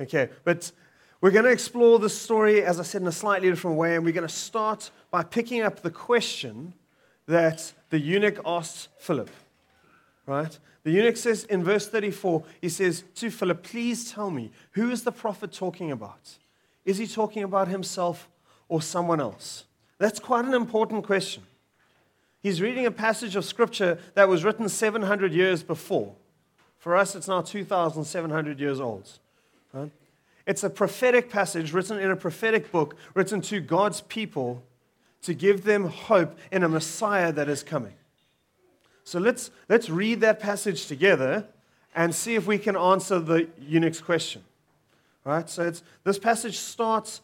Okay, 0.00 0.30
but 0.42 0.72
we're 1.20 1.32
going 1.32 1.44
to 1.44 1.50
explore 1.50 1.98
this 1.98 2.18
story, 2.18 2.64
as 2.64 2.80
I 2.80 2.82
said, 2.82 3.02
in 3.02 3.08
a 3.08 3.12
slightly 3.12 3.50
different 3.50 3.76
way, 3.76 3.94
and 3.94 4.06
we're 4.06 4.14
going 4.14 4.26
to 4.26 4.34
start 4.34 4.90
by 5.10 5.22
picking 5.22 5.60
up 5.60 5.82
the 5.82 5.90
question 5.90 6.72
that 7.26 7.74
the 7.90 7.98
eunuch 7.98 8.40
asked 8.46 8.88
Philip, 8.96 9.28
right? 10.24 10.58
The 10.84 10.90
eunuch 10.90 11.18
says 11.18 11.44
in 11.44 11.62
verse 11.62 11.86
34, 11.90 12.44
he 12.62 12.70
says 12.70 13.04
to 13.16 13.30
Philip, 13.30 13.62
Please 13.62 14.10
tell 14.10 14.30
me, 14.30 14.50
who 14.70 14.90
is 14.90 15.02
the 15.02 15.12
prophet 15.12 15.52
talking 15.52 15.92
about? 15.92 16.38
Is 16.86 16.96
he 16.96 17.06
talking 17.06 17.42
about 17.42 17.68
himself 17.68 18.30
or 18.66 18.80
someone 18.80 19.20
else? 19.20 19.64
That's 19.98 20.20
quite 20.20 20.46
an 20.46 20.54
important 20.54 21.04
question. 21.04 21.42
He's 22.48 22.62
reading 22.62 22.86
a 22.86 22.90
passage 22.90 23.36
of 23.36 23.44
scripture 23.44 23.98
that 24.14 24.26
was 24.26 24.42
written 24.42 24.70
700 24.70 25.34
years 25.34 25.62
before. 25.62 26.14
For 26.78 26.96
us, 26.96 27.14
it's 27.14 27.28
now 27.28 27.42
2,700 27.42 28.58
years 28.58 28.80
old. 28.80 29.06
It's 30.46 30.64
a 30.64 30.70
prophetic 30.70 31.28
passage 31.28 31.74
written 31.74 31.98
in 31.98 32.10
a 32.10 32.16
prophetic 32.16 32.72
book, 32.72 32.96
written 33.12 33.42
to 33.42 33.60
God's 33.60 34.00
people 34.00 34.62
to 35.20 35.34
give 35.34 35.64
them 35.64 35.88
hope 35.88 36.38
in 36.50 36.62
a 36.62 36.70
Messiah 36.70 37.32
that 37.32 37.50
is 37.50 37.62
coming. 37.62 37.92
So 39.04 39.18
let's, 39.18 39.50
let's 39.68 39.90
read 39.90 40.22
that 40.22 40.40
passage 40.40 40.86
together 40.86 41.46
and 41.94 42.14
see 42.14 42.34
if 42.34 42.46
we 42.46 42.56
can 42.56 42.78
answer 42.78 43.18
the 43.18 43.46
eunuch's 43.60 44.00
question. 44.00 44.42
All 45.26 45.34
right, 45.34 45.50
so 45.50 45.64
it's, 45.64 45.82
this 46.02 46.18
passage 46.18 46.56
starts 46.56 47.20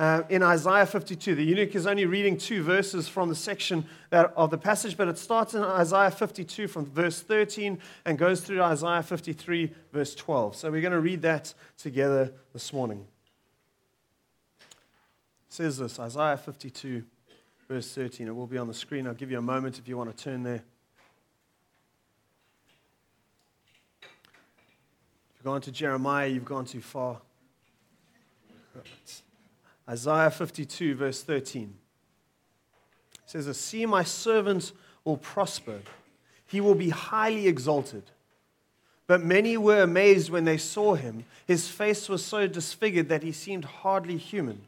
uh, 0.00 0.22
in 0.30 0.42
Isaiah 0.42 0.86
52. 0.86 1.34
The 1.34 1.44
eunuch 1.44 1.74
is 1.74 1.86
only 1.86 2.06
reading 2.06 2.38
two 2.38 2.62
verses 2.62 3.06
from 3.06 3.28
the 3.28 3.34
section 3.34 3.84
that, 4.08 4.32
of 4.34 4.50
the 4.50 4.56
passage, 4.56 4.96
but 4.96 5.08
it 5.08 5.18
starts 5.18 5.52
in 5.52 5.62
Isaiah 5.62 6.10
52 6.10 6.68
from 6.68 6.86
verse 6.86 7.20
13 7.20 7.78
and 8.06 8.16
goes 8.16 8.40
through 8.40 8.62
Isaiah 8.62 9.02
53, 9.02 9.70
verse 9.92 10.14
12. 10.14 10.56
So 10.56 10.70
we're 10.70 10.80
going 10.80 10.94
to 10.94 11.00
read 11.00 11.20
that 11.20 11.52
together 11.76 12.32
this 12.54 12.72
morning. 12.72 13.06
It 14.60 14.66
says 15.50 15.76
this 15.76 16.00
Isaiah 16.00 16.38
52, 16.38 17.04
verse 17.68 17.92
13. 17.92 18.26
It 18.26 18.34
will 18.34 18.46
be 18.46 18.56
on 18.56 18.68
the 18.68 18.74
screen. 18.74 19.06
I'll 19.06 19.12
give 19.12 19.30
you 19.30 19.36
a 19.36 19.42
moment 19.42 19.78
if 19.78 19.86
you 19.86 19.98
want 19.98 20.16
to 20.16 20.24
turn 20.24 20.42
there. 20.42 20.62
If 24.00 24.08
you've 25.36 25.44
gone 25.44 25.60
to 25.60 25.70
Jeremiah, 25.70 26.26
you've 26.26 26.46
gone 26.46 26.64
too 26.64 26.80
far. 26.80 27.20
Isaiah 29.90 30.30
52, 30.30 30.94
verse 30.94 31.22
13. 31.22 31.74
It 33.14 33.18
says, 33.26 33.56
See, 33.58 33.86
my 33.86 34.04
servant 34.04 34.72
will 35.04 35.16
prosper. 35.16 35.80
He 36.46 36.60
will 36.60 36.76
be 36.76 36.90
highly 36.90 37.48
exalted. 37.48 38.04
But 39.06 39.24
many 39.24 39.56
were 39.56 39.82
amazed 39.82 40.30
when 40.30 40.44
they 40.44 40.58
saw 40.58 40.94
him. 40.94 41.24
His 41.46 41.66
face 41.66 42.08
was 42.08 42.24
so 42.24 42.46
disfigured 42.46 43.08
that 43.08 43.24
he 43.24 43.32
seemed 43.32 43.64
hardly 43.64 44.16
human. 44.16 44.62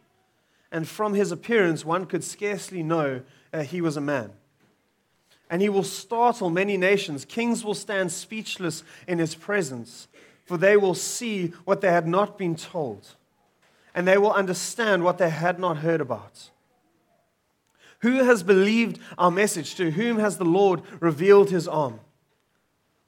And 0.72 0.88
from 0.88 1.14
his 1.14 1.30
appearance, 1.30 1.84
one 1.84 2.06
could 2.06 2.24
scarcely 2.24 2.82
know 2.82 3.22
that 3.52 3.66
he 3.66 3.80
was 3.80 3.96
a 3.96 4.00
man. 4.00 4.32
And 5.48 5.62
he 5.62 5.68
will 5.68 5.84
startle 5.84 6.50
many 6.50 6.76
nations. 6.76 7.24
Kings 7.24 7.64
will 7.64 7.74
stand 7.74 8.10
speechless 8.10 8.82
in 9.06 9.18
his 9.18 9.34
presence 9.34 10.08
for 10.44 10.56
they 10.58 10.76
will 10.76 10.94
see 10.94 11.48
what 11.64 11.80
they 11.80 11.90
had 11.90 12.06
not 12.06 12.36
been 12.36 12.54
told, 12.54 13.14
and 13.94 14.06
they 14.06 14.18
will 14.18 14.32
understand 14.32 15.04
what 15.04 15.18
they 15.18 15.30
had 15.30 15.58
not 15.58 15.78
heard 15.78 16.00
about. 16.00 16.50
Who 18.00 18.24
has 18.24 18.42
believed 18.42 18.98
our 19.16 19.30
message? 19.30 19.74
To 19.76 19.90
whom 19.90 20.18
has 20.18 20.38
the 20.38 20.44
Lord 20.44 20.82
revealed 21.00 21.50
his 21.50 21.68
arm? 21.68 22.00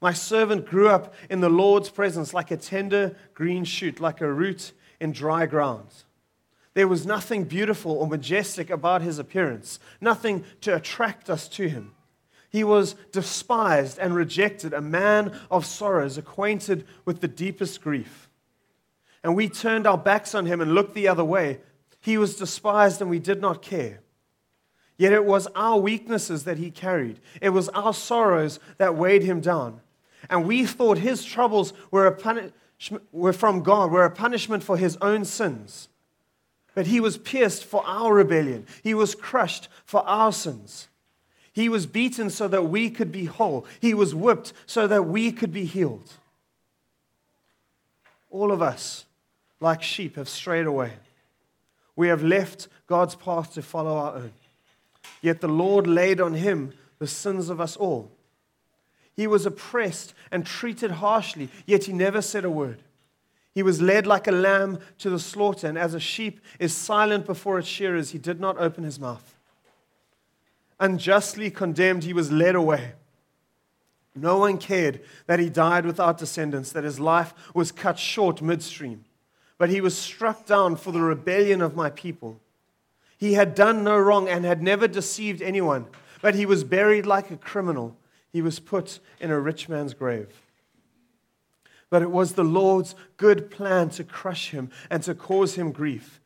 My 0.01 0.13
servant 0.13 0.65
grew 0.65 0.87
up 0.89 1.13
in 1.29 1.41
the 1.41 1.49
Lord's 1.49 1.89
presence 1.89 2.33
like 2.33 2.51
a 2.51 2.57
tender 2.57 3.15
green 3.33 3.65
shoot, 3.65 3.99
like 3.99 4.21
a 4.21 4.31
root 4.31 4.71
in 4.99 5.11
dry 5.11 5.45
ground. 5.45 5.87
There 6.75 6.87
was 6.87 7.05
nothing 7.05 7.45
beautiful 7.45 7.93
or 7.93 8.07
majestic 8.07 8.69
about 8.69 9.01
his 9.01 9.17
appearance, 9.17 9.79
nothing 9.99 10.43
to 10.61 10.75
attract 10.75 11.29
us 11.29 11.47
to 11.49 11.67
him. 11.67 11.93
He 12.49 12.63
was 12.63 12.95
despised 13.11 13.97
and 13.97 14.15
rejected, 14.15 14.73
a 14.73 14.81
man 14.81 15.37
of 15.49 15.65
sorrows, 15.65 16.17
acquainted 16.17 16.85
with 17.03 17.19
the 17.19 17.27
deepest 17.27 17.81
grief. 17.81 18.24
And 19.25 19.35
we 19.35 19.49
turned 19.49 19.87
our 19.87 19.97
backs 19.97 20.35
on 20.35 20.45
him 20.45 20.61
and 20.61 20.75
looked 20.75 20.93
the 20.93 21.07
other 21.07 21.25
way. 21.25 21.57
He 21.99 22.15
was 22.15 22.35
despised 22.35 23.01
and 23.01 23.09
we 23.09 23.17
did 23.17 23.41
not 23.41 23.63
care. 23.63 24.01
Yet 24.97 25.13
it 25.13 25.25
was 25.25 25.47
our 25.55 25.79
weaknesses 25.79 26.43
that 26.43 26.59
he 26.59 26.69
carried, 26.69 27.19
it 27.41 27.49
was 27.49 27.67
our 27.69 27.91
sorrows 27.91 28.59
that 28.77 28.95
weighed 28.95 29.23
him 29.23 29.41
down. 29.41 29.81
And 30.29 30.45
we 30.45 30.67
thought 30.67 30.99
his 30.99 31.25
troubles 31.25 31.73
were, 31.89 32.11
punish- 32.11 32.51
were 33.11 33.33
from 33.33 33.63
God, 33.63 33.89
were 33.89 34.05
a 34.05 34.11
punishment 34.11 34.61
for 34.61 34.77
his 34.77 34.95
own 35.01 35.25
sins. 35.25 35.89
But 36.75 36.85
he 36.85 36.99
was 36.99 37.17
pierced 37.17 37.65
for 37.65 37.83
our 37.83 38.13
rebellion, 38.13 38.67
he 38.83 38.93
was 38.93 39.15
crushed 39.15 39.69
for 39.85 40.07
our 40.07 40.31
sins. 40.33 40.87
He 41.51 41.67
was 41.67 41.87
beaten 41.87 42.29
so 42.29 42.47
that 42.47 42.65
we 42.65 42.91
could 42.91 43.11
be 43.11 43.25
whole. 43.25 43.65
He 43.79 43.95
was 43.95 44.13
whipped 44.13 44.53
so 44.67 44.85
that 44.85 45.07
we 45.07 45.31
could 45.31 45.51
be 45.51 45.65
healed. 45.65 46.11
All 48.29 48.51
of 48.51 48.61
us, 48.61 49.05
like 49.59 49.81
sheep, 49.81 50.15
have 50.15 50.29
strayed 50.29 50.65
away. 50.65 50.93
We 51.95 52.07
have 52.09 52.23
left 52.23 52.67
God's 52.87 53.15
path 53.15 53.53
to 53.53 53.61
follow 53.61 53.95
our 53.95 54.15
own. 54.15 54.33
Yet 55.21 55.41
the 55.41 55.47
Lord 55.47 55.87
laid 55.87 56.19
on 56.19 56.33
him 56.33 56.73
the 56.99 57.07
sins 57.07 57.49
of 57.49 57.61
us 57.61 57.75
all. 57.75 58.11
He 59.15 59.27
was 59.27 59.45
oppressed 59.45 60.13
and 60.31 60.45
treated 60.45 60.91
harshly, 60.91 61.49
yet 61.65 61.85
he 61.85 61.93
never 61.93 62.21
said 62.21 62.43
a 62.43 62.49
word. 62.49 62.79
He 63.53 63.63
was 63.63 63.81
led 63.81 64.05
like 64.05 64.27
a 64.27 64.33
lamb 64.33 64.79
to 64.97 65.09
the 65.09 65.19
slaughter, 65.19 65.67
and 65.67 65.77
as 65.77 65.93
a 65.93 65.99
sheep 65.99 66.41
is 66.59 66.75
silent 66.75 67.25
before 67.25 67.57
its 67.57 67.69
shearers, 67.69 68.09
he 68.09 68.17
did 68.17 68.41
not 68.41 68.57
open 68.57 68.83
his 68.83 68.99
mouth. 68.99 69.31
unjustly 70.77 71.49
condemned, 71.49 72.03
he 72.03 72.11
was 72.11 72.33
led 72.33 72.53
away. 72.53 72.91
No 74.13 74.39
one 74.39 74.57
cared 74.57 75.01
that 75.25 75.39
he 75.39 75.49
died 75.49 75.85
without 75.85 76.17
descendants, 76.17 76.73
that 76.73 76.83
his 76.83 76.99
life 76.99 77.33
was 77.53 77.71
cut 77.71 77.97
short 77.97 78.41
midstream. 78.41 79.05
But 79.57 79.69
he 79.69 79.81
was 79.81 79.97
struck 79.97 80.45
down 80.45 80.75
for 80.75 80.91
the 80.91 81.01
rebellion 81.01 81.61
of 81.61 81.75
my 81.75 81.89
people. 81.89 82.39
He 83.17 83.33
had 83.33 83.55
done 83.55 83.83
no 83.83 83.97
wrong 83.97 84.27
and 84.27 84.43
had 84.43 84.61
never 84.61 84.87
deceived 84.87 85.41
anyone, 85.41 85.87
but 86.21 86.35
he 86.35 86.45
was 86.45 86.63
buried 86.63 87.05
like 87.05 87.31
a 87.31 87.37
criminal. 87.37 87.95
He 88.31 88.41
was 88.41 88.59
put 88.59 88.99
in 89.19 89.31
a 89.31 89.39
rich 89.39 89.69
man's 89.69 89.93
grave. 89.93 90.27
But 91.89 92.01
it 92.01 92.11
was 92.11 92.33
the 92.33 92.43
Lord's 92.43 92.95
good 93.15 93.49
plan 93.49 93.89
to 93.91 94.03
crush 94.03 94.51
him 94.51 94.69
and 94.89 95.01
to 95.03 95.15
cause 95.15 95.55
him 95.55 95.71
grief. 95.71 96.19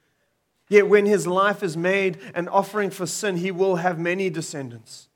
Yet 0.67 0.88
when 0.88 1.05
his 1.05 1.27
life 1.27 1.62
is 1.62 1.75
made 1.75 2.17
an 2.33 2.48
offering 2.48 2.89
for 2.89 3.05
sin, 3.05 3.38
he 3.38 3.51
will 3.51 3.77
have 3.77 4.00
many 4.00 4.29
descendants. 4.29 5.09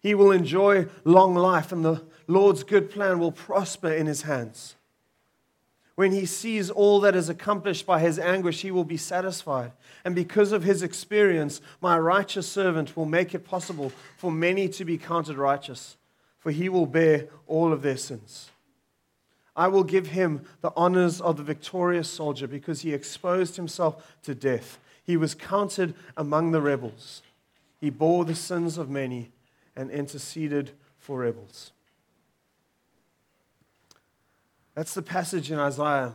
He 0.00 0.14
will 0.14 0.30
enjoy 0.30 0.86
long 1.04 1.34
life, 1.34 1.72
and 1.72 1.84
the 1.84 2.04
Lord's 2.26 2.64
good 2.64 2.90
plan 2.90 3.18
will 3.18 3.32
prosper 3.32 3.92
in 3.92 4.06
his 4.06 4.22
hands. 4.22 4.76
When 5.96 6.12
he 6.12 6.26
sees 6.26 6.70
all 6.70 7.00
that 7.00 7.16
is 7.16 7.30
accomplished 7.30 7.86
by 7.86 8.00
his 8.00 8.18
anguish, 8.18 8.60
he 8.60 8.70
will 8.70 8.84
be 8.84 8.98
satisfied. 8.98 9.72
And 10.04 10.14
because 10.14 10.52
of 10.52 10.62
his 10.62 10.82
experience, 10.82 11.62
my 11.80 11.98
righteous 11.98 12.46
servant 12.46 12.96
will 12.96 13.06
make 13.06 13.34
it 13.34 13.46
possible 13.46 13.90
for 14.18 14.30
many 14.30 14.68
to 14.68 14.84
be 14.84 14.98
counted 14.98 15.38
righteous, 15.38 15.96
for 16.38 16.52
he 16.52 16.68
will 16.68 16.84
bear 16.84 17.28
all 17.46 17.72
of 17.72 17.80
their 17.80 17.96
sins. 17.96 18.50
I 19.56 19.68
will 19.68 19.84
give 19.84 20.08
him 20.08 20.42
the 20.60 20.72
honors 20.76 21.18
of 21.22 21.38
the 21.38 21.42
victorious 21.42 22.10
soldier 22.10 22.46
because 22.46 22.82
he 22.82 22.92
exposed 22.92 23.56
himself 23.56 24.18
to 24.24 24.34
death. 24.34 24.78
He 25.02 25.16
was 25.16 25.34
counted 25.34 25.94
among 26.14 26.50
the 26.50 26.60
rebels. 26.60 27.22
He 27.80 27.88
bore 27.88 28.26
the 28.26 28.34
sins 28.34 28.76
of 28.76 28.90
many 28.90 29.30
and 29.74 29.90
interceded 29.90 30.72
for 30.98 31.20
rebels. 31.20 31.72
That's 34.76 34.92
the 34.94 35.02
passage 35.02 35.50
in 35.50 35.58
Isaiah. 35.58 36.12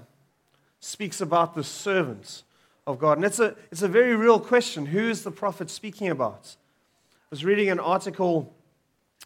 Speaks 0.79 1.19
about 1.19 1.55
the 1.55 1.63
servants 1.63 2.43
of 2.87 2.99
God. 2.99 3.17
And 3.17 3.25
it's 3.25 3.39
a, 3.39 3.55
it's 3.71 3.81
a 3.81 3.87
very 3.87 4.15
real 4.15 4.39
question. 4.39 4.85
Who 4.85 5.09
is 5.09 5.23
the 5.23 5.31
prophet 5.31 5.69
speaking 5.69 6.09
about? 6.09 6.55
I 6.55 7.27
was 7.31 7.43
reading 7.43 7.69
an 7.69 7.79
article 7.79 8.55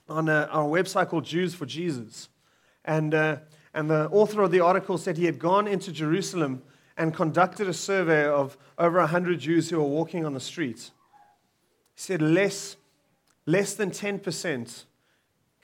on 0.08 0.30
a, 0.30 0.48
on 0.52 0.66
a 0.66 0.70
website 0.70 1.10
called 1.10 1.26
Jews 1.26 1.54
for 1.54 1.66
Jesus. 1.66 2.30
And, 2.86 3.14
uh, 3.14 3.38
and 3.74 3.90
the 3.90 4.08
author 4.10 4.42
of 4.42 4.52
the 4.52 4.62
article 4.62 4.98
said 4.98 5.18
he 5.18 5.26
had 5.26 5.38
gone 5.38 5.68
into 5.68 5.92
Jerusalem 5.92 6.64
and 6.98 7.14
conducted 7.14 7.68
a 7.68 7.74
survey 7.74 8.26
of 8.26 8.58
over 8.78 9.00
100 9.00 9.40
Jews 9.40 9.70
who 9.70 9.78
were 9.78 9.84
walking 9.84 10.26
on 10.26 10.34
the 10.34 10.40
streets. 10.40 10.92
He 11.94 12.02
said 12.02 12.22
less, 12.22 12.78
less 13.46 13.74
than 13.74 13.92
10% 13.92 14.86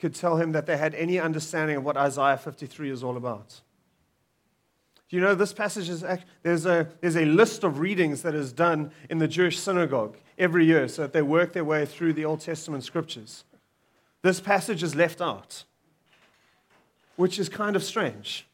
could 0.01 0.15
tell 0.15 0.37
him 0.37 0.51
that 0.51 0.65
they 0.65 0.77
had 0.77 0.95
any 0.95 1.19
understanding 1.19 1.77
of 1.77 1.85
what 1.85 1.95
Isaiah 1.95 2.35
53 2.35 2.89
is 2.89 3.03
all 3.03 3.15
about. 3.15 3.61
Do 5.07 5.15
you 5.15 5.21
know 5.21 5.35
this 5.35 5.53
passage 5.53 5.89
is 5.89 6.03
there's 6.41 6.65
a, 6.65 6.89
there's 7.01 7.17
a 7.17 7.25
list 7.25 7.63
of 7.63 7.79
readings 7.79 8.23
that 8.23 8.33
is 8.33 8.51
done 8.51 8.91
in 9.09 9.19
the 9.19 9.27
Jewish 9.27 9.59
synagogue 9.59 10.17
every 10.39 10.65
year 10.65 10.87
so 10.87 11.03
that 11.03 11.13
they 11.13 11.21
work 11.21 11.53
their 11.53 11.63
way 11.63 11.85
through 11.85 12.13
the 12.13 12.25
Old 12.25 12.41
Testament 12.41 12.83
scriptures. 12.83 13.43
This 14.23 14.39
passage 14.39 14.81
is 14.81 14.95
left 14.95 15.21
out, 15.21 15.65
which 17.15 17.37
is 17.37 17.47
kind 17.47 17.75
of 17.75 17.83
strange 17.83 18.47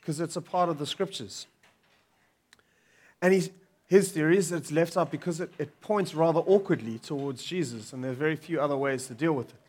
because 0.00 0.20
it's 0.20 0.36
a 0.36 0.42
part 0.42 0.68
of 0.68 0.78
the 0.78 0.86
scriptures. 0.86 1.46
And 3.20 3.34
he's, 3.34 3.50
his 3.86 4.12
theory 4.12 4.36
is 4.36 4.50
that 4.50 4.58
it's 4.58 4.72
left 4.72 4.96
out 4.96 5.10
because 5.10 5.40
it, 5.40 5.52
it 5.58 5.80
points 5.80 6.14
rather 6.14 6.40
awkwardly 6.40 6.98
towards 6.98 7.42
Jesus, 7.42 7.92
and 7.92 8.04
there 8.04 8.12
are 8.12 8.14
very 8.14 8.36
few 8.36 8.60
other 8.60 8.76
ways 8.76 9.06
to 9.08 9.14
deal 9.14 9.32
with 9.32 9.48
it. 9.48 9.67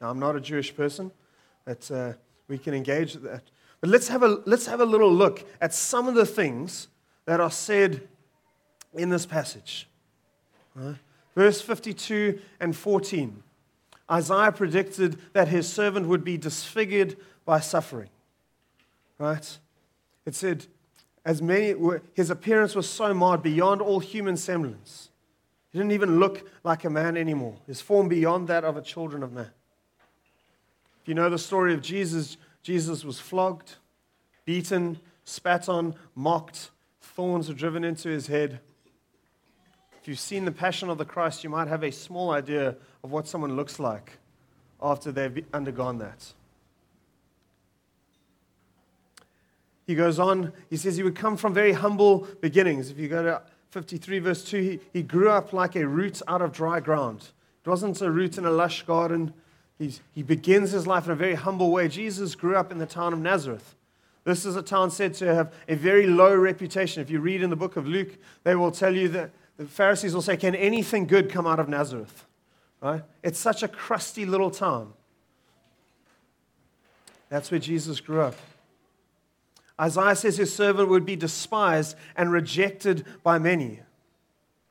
Now, 0.00 0.10
I'm 0.10 0.18
not 0.18 0.36
a 0.36 0.40
Jewish 0.40 0.76
person, 0.76 1.10
but 1.64 1.90
uh, 1.90 2.12
we 2.48 2.58
can 2.58 2.74
engage 2.74 3.14
that. 3.14 3.42
But 3.80 3.90
let's 3.90 4.08
have, 4.08 4.22
a, 4.22 4.40
let's 4.46 4.66
have 4.66 4.80
a 4.80 4.84
little 4.84 5.12
look 5.12 5.44
at 5.60 5.74
some 5.74 6.08
of 6.08 6.14
the 6.14 6.26
things 6.26 6.88
that 7.24 7.40
are 7.40 7.50
said 7.50 8.06
in 8.94 9.10
this 9.10 9.26
passage. 9.26 9.88
Verse 11.34 11.60
52 11.60 12.40
and 12.60 12.74
14. 12.74 13.42
Isaiah 14.10 14.52
predicted 14.52 15.18
that 15.32 15.48
his 15.48 15.70
servant 15.70 16.06
would 16.06 16.24
be 16.24 16.38
disfigured 16.38 17.16
by 17.44 17.60
suffering. 17.60 18.08
Right? 19.18 19.58
It 20.24 20.34
said, 20.34 20.66
as 21.24 21.42
many 21.42 21.74
were, 21.74 22.02
his 22.14 22.30
appearance 22.30 22.74
was 22.74 22.88
so 22.88 23.12
marred 23.12 23.42
beyond 23.42 23.82
all 23.82 23.98
human 23.98 24.36
semblance. 24.36 25.10
He 25.72 25.78
didn't 25.78 25.92
even 25.92 26.20
look 26.20 26.48
like 26.62 26.84
a 26.84 26.90
man 26.90 27.16
anymore. 27.16 27.56
His 27.66 27.80
form 27.80 28.08
beyond 28.08 28.48
that 28.48 28.64
of 28.64 28.76
a 28.76 28.82
children 28.82 29.22
of 29.22 29.32
man. 29.32 29.50
If 31.06 31.10
you 31.10 31.14
know 31.14 31.30
the 31.30 31.38
story 31.38 31.72
of 31.72 31.82
Jesus, 31.82 32.36
Jesus 32.64 33.04
was 33.04 33.20
flogged, 33.20 33.76
beaten, 34.44 34.98
spat 35.22 35.68
on, 35.68 35.94
mocked, 36.16 36.70
thorns 37.00 37.48
were 37.48 37.54
driven 37.54 37.84
into 37.84 38.08
his 38.08 38.26
head. 38.26 38.58
If 40.00 40.08
you've 40.08 40.18
seen 40.18 40.46
the 40.46 40.50
Passion 40.50 40.90
of 40.90 40.98
the 40.98 41.04
Christ, 41.04 41.44
you 41.44 41.50
might 41.50 41.68
have 41.68 41.84
a 41.84 41.92
small 41.92 42.32
idea 42.32 42.74
of 43.04 43.12
what 43.12 43.28
someone 43.28 43.54
looks 43.54 43.78
like 43.78 44.18
after 44.82 45.12
they've 45.12 45.44
undergone 45.54 45.98
that. 45.98 46.32
He 49.86 49.94
goes 49.94 50.18
on, 50.18 50.52
he 50.68 50.76
says 50.76 50.96
he 50.96 51.04
would 51.04 51.14
come 51.14 51.36
from 51.36 51.54
very 51.54 51.74
humble 51.74 52.26
beginnings. 52.40 52.90
If 52.90 52.98
you 52.98 53.06
go 53.06 53.22
to 53.22 53.42
53, 53.70 54.18
verse 54.18 54.42
2, 54.42 54.60
he, 54.60 54.80
he 54.92 55.02
grew 55.04 55.30
up 55.30 55.52
like 55.52 55.76
a 55.76 55.86
root 55.86 56.20
out 56.26 56.42
of 56.42 56.50
dry 56.50 56.80
ground. 56.80 57.28
It 57.64 57.70
wasn't 57.70 58.00
a 58.00 58.10
root 58.10 58.38
in 58.38 58.44
a 58.44 58.50
lush 58.50 58.82
garden. 58.82 59.34
He's, 59.78 60.00
he 60.12 60.22
begins 60.22 60.70
his 60.70 60.86
life 60.86 61.06
in 61.06 61.10
a 61.10 61.16
very 61.16 61.34
humble 61.34 61.70
way. 61.70 61.88
Jesus 61.88 62.34
grew 62.34 62.56
up 62.56 62.72
in 62.72 62.78
the 62.78 62.86
town 62.86 63.12
of 63.12 63.18
Nazareth. 63.18 63.74
This 64.24 64.44
is 64.44 64.56
a 64.56 64.62
town 64.62 64.90
said 64.90 65.14
to 65.14 65.34
have 65.34 65.52
a 65.68 65.76
very 65.76 66.06
low 66.06 66.34
reputation. 66.34 67.00
If 67.00 67.10
you 67.10 67.20
read 67.20 67.42
in 67.42 67.50
the 67.50 67.56
book 67.56 67.76
of 67.76 67.86
Luke, 67.86 68.16
they 68.42 68.56
will 68.56 68.72
tell 68.72 68.94
you 68.94 69.08
that 69.08 69.30
the 69.56 69.66
Pharisees 69.66 70.14
will 70.14 70.22
say, 70.22 70.36
Can 70.36 70.54
anything 70.54 71.06
good 71.06 71.30
come 71.30 71.46
out 71.46 71.60
of 71.60 71.68
Nazareth? 71.68 72.24
Right? 72.80 73.02
It's 73.22 73.38
such 73.38 73.62
a 73.62 73.68
crusty 73.68 74.26
little 74.26 74.50
town. 74.50 74.92
That's 77.28 77.50
where 77.50 77.60
Jesus 77.60 78.00
grew 78.00 78.20
up. 78.20 78.36
Isaiah 79.80 80.16
says 80.16 80.38
his 80.38 80.54
servant 80.54 80.88
would 80.88 81.04
be 81.04 81.16
despised 81.16 81.96
and 82.16 82.32
rejected 82.32 83.04
by 83.22 83.38
many. 83.38 83.80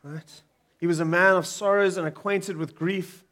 Right? 0.04 0.42
He 0.80 0.88
was 0.88 1.00
a 1.00 1.06
man 1.06 1.36
of 1.36 1.46
sorrows 1.46 1.98
and 1.98 2.08
acquainted 2.08 2.58
with 2.58 2.76
grief. 2.76 3.25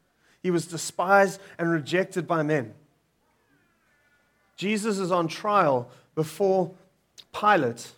He 0.44 0.50
was 0.50 0.66
despised 0.66 1.40
and 1.58 1.70
rejected 1.72 2.28
by 2.28 2.42
men. 2.42 2.74
Jesus 4.56 4.98
is 4.98 5.10
on 5.10 5.26
trial 5.26 5.88
before 6.14 6.74
Pilate. 7.32 7.90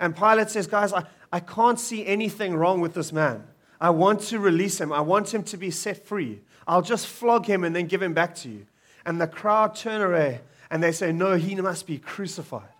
And 0.00 0.16
Pilate 0.16 0.48
says, 0.48 0.66
Guys, 0.66 0.94
I, 0.94 1.04
I 1.30 1.40
can't 1.40 1.78
see 1.78 2.06
anything 2.06 2.56
wrong 2.56 2.80
with 2.80 2.94
this 2.94 3.12
man. 3.12 3.44
I 3.78 3.90
want 3.90 4.22
to 4.22 4.38
release 4.38 4.80
him. 4.80 4.94
I 4.94 5.02
want 5.02 5.32
him 5.32 5.42
to 5.44 5.58
be 5.58 5.70
set 5.70 6.06
free. 6.06 6.40
I'll 6.66 6.80
just 6.80 7.06
flog 7.06 7.44
him 7.44 7.64
and 7.64 7.76
then 7.76 7.86
give 7.86 8.02
him 8.02 8.14
back 8.14 8.34
to 8.36 8.48
you. 8.48 8.66
And 9.04 9.20
the 9.20 9.26
crowd 9.26 9.74
turn 9.74 10.00
away 10.00 10.40
and 10.70 10.82
they 10.82 10.92
say, 10.92 11.12
No, 11.12 11.34
he 11.34 11.54
must 11.56 11.86
be 11.86 11.98
crucified. 11.98 12.72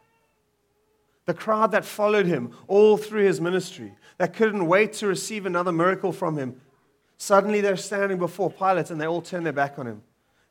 The 1.27 1.35
crowd 1.35 1.73
that 1.73 1.85
followed 1.85 2.25
him 2.25 2.53
all 2.69 2.97
through 2.97 3.27
his 3.27 3.39
ministry, 3.39 3.93
that 4.17 4.33
couldn't 4.33 4.67
wait 4.67 4.95
to 4.95 5.07
receive 5.07 5.45
another 5.45 5.73
miracle 5.73 6.11
from 6.11 6.39
him, 6.39 6.59
suddenly 7.23 7.61
they're 7.61 7.77
standing 7.77 8.19
before 8.19 8.51
Pilate 8.51 8.91
and 8.91 9.01
they 9.01 9.07
all 9.07 9.23
turn 9.23 9.45
their 9.45 9.53
back 9.53 9.79
on 9.79 9.87
him. 9.87 10.03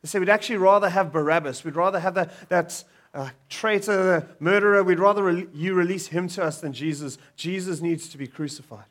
They 0.01 0.07
say, 0.07 0.19
We'd 0.19 0.29
actually 0.29 0.55
rather 0.55 0.89
have 0.89 1.11
Barabbas. 1.11 1.65
We'd 1.65 1.75
rather 1.75 1.99
have 1.99 2.13
that, 2.13 2.49
that 2.49 2.83
uh, 3.13 3.29
traitor, 3.49 4.03
the 4.03 4.27
murderer. 4.39 4.81
We'd 4.81 4.97
rather 4.97 5.23
re- 5.23 5.47
you 5.53 5.73
release 5.73 6.07
him 6.07 6.29
to 6.29 6.43
us 6.43 6.61
than 6.61 6.71
Jesus. 6.71 7.17
Jesus 7.35 7.81
needs 7.81 8.07
to 8.09 8.17
be 8.17 8.25
crucified. 8.25 8.85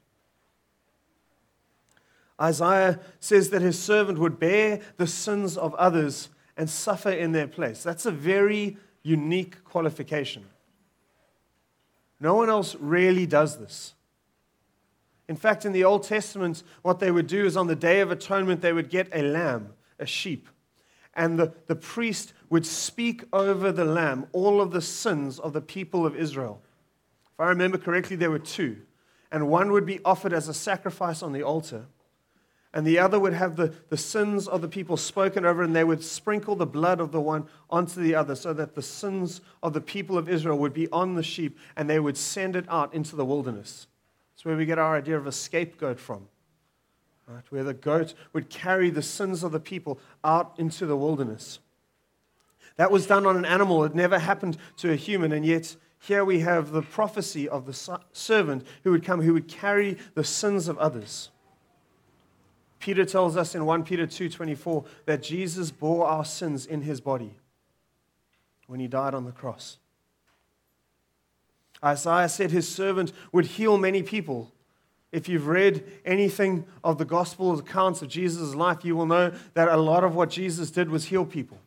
Isaiah 2.38 3.00
says 3.18 3.48
that 3.48 3.62
his 3.62 3.78
servant 3.78 4.18
would 4.18 4.38
bear 4.38 4.80
the 4.98 5.06
sins 5.06 5.56
of 5.56 5.74
others 5.76 6.28
and 6.58 6.68
suffer 6.68 7.10
in 7.10 7.32
their 7.32 7.48
place. 7.48 7.82
That's 7.82 8.04
a 8.04 8.10
very 8.10 8.76
unique 9.02 9.64
qualification. 9.64 10.44
No 12.20 12.34
one 12.34 12.50
else 12.50 12.76
really 12.78 13.24
does 13.24 13.56
this. 13.56 13.94
In 15.30 15.36
fact, 15.36 15.64
in 15.64 15.70
the 15.72 15.84
Old 15.84 16.02
Testament, 16.02 16.64
what 16.82 16.98
they 16.98 17.10
would 17.10 17.26
do 17.26 17.46
is 17.46 17.56
on 17.56 17.68
the 17.68 17.76
Day 17.76 18.00
of 18.00 18.10
Atonement, 18.10 18.60
they 18.60 18.72
would 18.72 18.90
get 18.90 19.08
a 19.14 19.22
lamb, 19.22 19.74
a 19.98 20.04
sheep, 20.04 20.48
and 21.14 21.38
the, 21.38 21.54
the 21.68 21.76
priest 21.76 22.32
would 22.50 22.66
speak 22.66 23.22
over 23.32 23.70
the 23.70 23.84
lamb 23.84 24.26
all 24.32 24.60
of 24.60 24.72
the 24.72 24.82
sins 24.82 25.38
of 25.38 25.52
the 25.52 25.60
people 25.60 26.04
of 26.04 26.16
Israel. 26.16 26.60
If 27.32 27.38
I 27.38 27.46
remember 27.46 27.78
correctly, 27.78 28.16
there 28.16 28.30
were 28.30 28.40
two, 28.40 28.78
and 29.30 29.48
one 29.48 29.70
would 29.70 29.86
be 29.86 30.00
offered 30.04 30.32
as 30.32 30.48
a 30.48 30.54
sacrifice 30.54 31.22
on 31.22 31.32
the 31.32 31.44
altar 31.44 31.86
and 32.72 32.86
the 32.86 32.98
other 32.98 33.18
would 33.18 33.32
have 33.32 33.56
the, 33.56 33.74
the 33.88 33.96
sins 33.96 34.46
of 34.46 34.62
the 34.62 34.68
people 34.68 34.96
spoken 34.96 35.44
over, 35.44 35.62
and 35.62 35.74
they 35.74 35.82
would 35.82 36.04
sprinkle 36.04 36.54
the 36.54 36.66
blood 36.66 37.00
of 37.00 37.10
the 37.10 37.20
one 37.20 37.48
onto 37.68 38.00
the 38.00 38.14
other, 38.14 38.36
so 38.36 38.52
that 38.52 38.76
the 38.76 38.82
sins 38.82 39.40
of 39.62 39.72
the 39.72 39.80
people 39.80 40.16
of 40.16 40.28
Israel 40.28 40.56
would 40.58 40.72
be 40.72 40.88
on 40.90 41.16
the 41.16 41.22
sheep, 41.22 41.58
and 41.76 41.90
they 41.90 41.98
would 41.98 42.16
send 42.16 42.54
it 42.54 42.64
out 42.68 42.94
into 42.94 43.16
the 43.16 43.24
wilderness. 43.24 43.88
That's 44.40 44.46
where 44.46 44.56
we 44.56 44.64
get 44.64 44.78
our 44.78 44.96
idea 44.96 45.18
of 45.18 45.26
a 45.26 45.32
scapegoat 45.32 46.00
from. 46.00 46.26
right, 47.26 47.44
where 47.50 47.62
the 47.62 47.74
goat 47.74 48.14
would 48.32 48.48
carry 48.48 48.88
the 48.88 49.02
sins 49.02 49.42
of 49.42 49.52
the 49.52 49.60
people 49.60 50.00
out 50.24 50.54
into 50.56 50.86
the 50.86 50.96
wilderness. 50.96 51.58
That 52.76 52.90
was 52.90 53.06
done 53.06 53.26
on 53.26 53.36
an 53.36 53.44
animal. 53.44 53.84
It 53.84 53.94
never 53.94 54.18
happened 54.18 54.56
to 54.78 54.90
a 54.90 54.96
human, 54.96 55.30
and 55.30 55.44
yet 55.44 55.76
here 55.98 56.24
we 56.24 56.40
have 56.40 56.70
the 56.70 56.80
prophecy 56.80 57.50
of 57.50 57.66
the 57.66 57.98
servant 58.14 58.66
who 58.82 58.92
would 58.92 59.04
come, 59.04 59.20
who 59.20 59.34
would 59.34 59.46
carry 59.46 59.98
the 60.14 60.24
sins 60.24 60.68
of 60.68 60.78
others. 60.78 61.28
Peter 62.78 63.04
tells 63.04 63.36
us 63.36 63.54
in 63.54 63.66
1 63.66 63.84
Peter 63.84 64.06
2:24 64.06 64.86
that 65.04 65.22
Jesus 65.22 65.70
bore 65.70 66.06
our 66.06 66.24
sins 66.24 66.64
in 66.64 66.80
his 66.80 67.02
body 67.02 67.36
when 68.66 68.80
he 68.80 68.88
died 68.88 69.12
on 69.12 69.26
the 69.26 69.32
cross. 69.32 69.79
Isaiah 71.84 72.28
said 72.28 72.50
his 72.50 72.68
servant 72.68 73.12
would 73.32 73.46
heal 73.46 73.78
many 73.78 74.02
people. 74.02 74.52
If 75.12 75.28
you've 75.28 75.48
read 75.48 75.84
anything 76.04 76.66
of 76.84 76.98
the 76.98 77.04
gospel 77.04 77.58
accounts 77.58 78.02
of 78.02 78.08
Jesus' 78.08 78.54
life, 78.54 78.84
you 78.84 78.94
will 78.94 79.06
know 79.06 79.32
that 79.54 79.68
a 79.68 79.76
lot 79.76 80.04
of 80.04 80.14
what 80.14 80.30
Jesus 80.30 80.70
did 80.70 80.88
was 80.88 81.06
heal 81.06 81.24
people. 81.24 81.58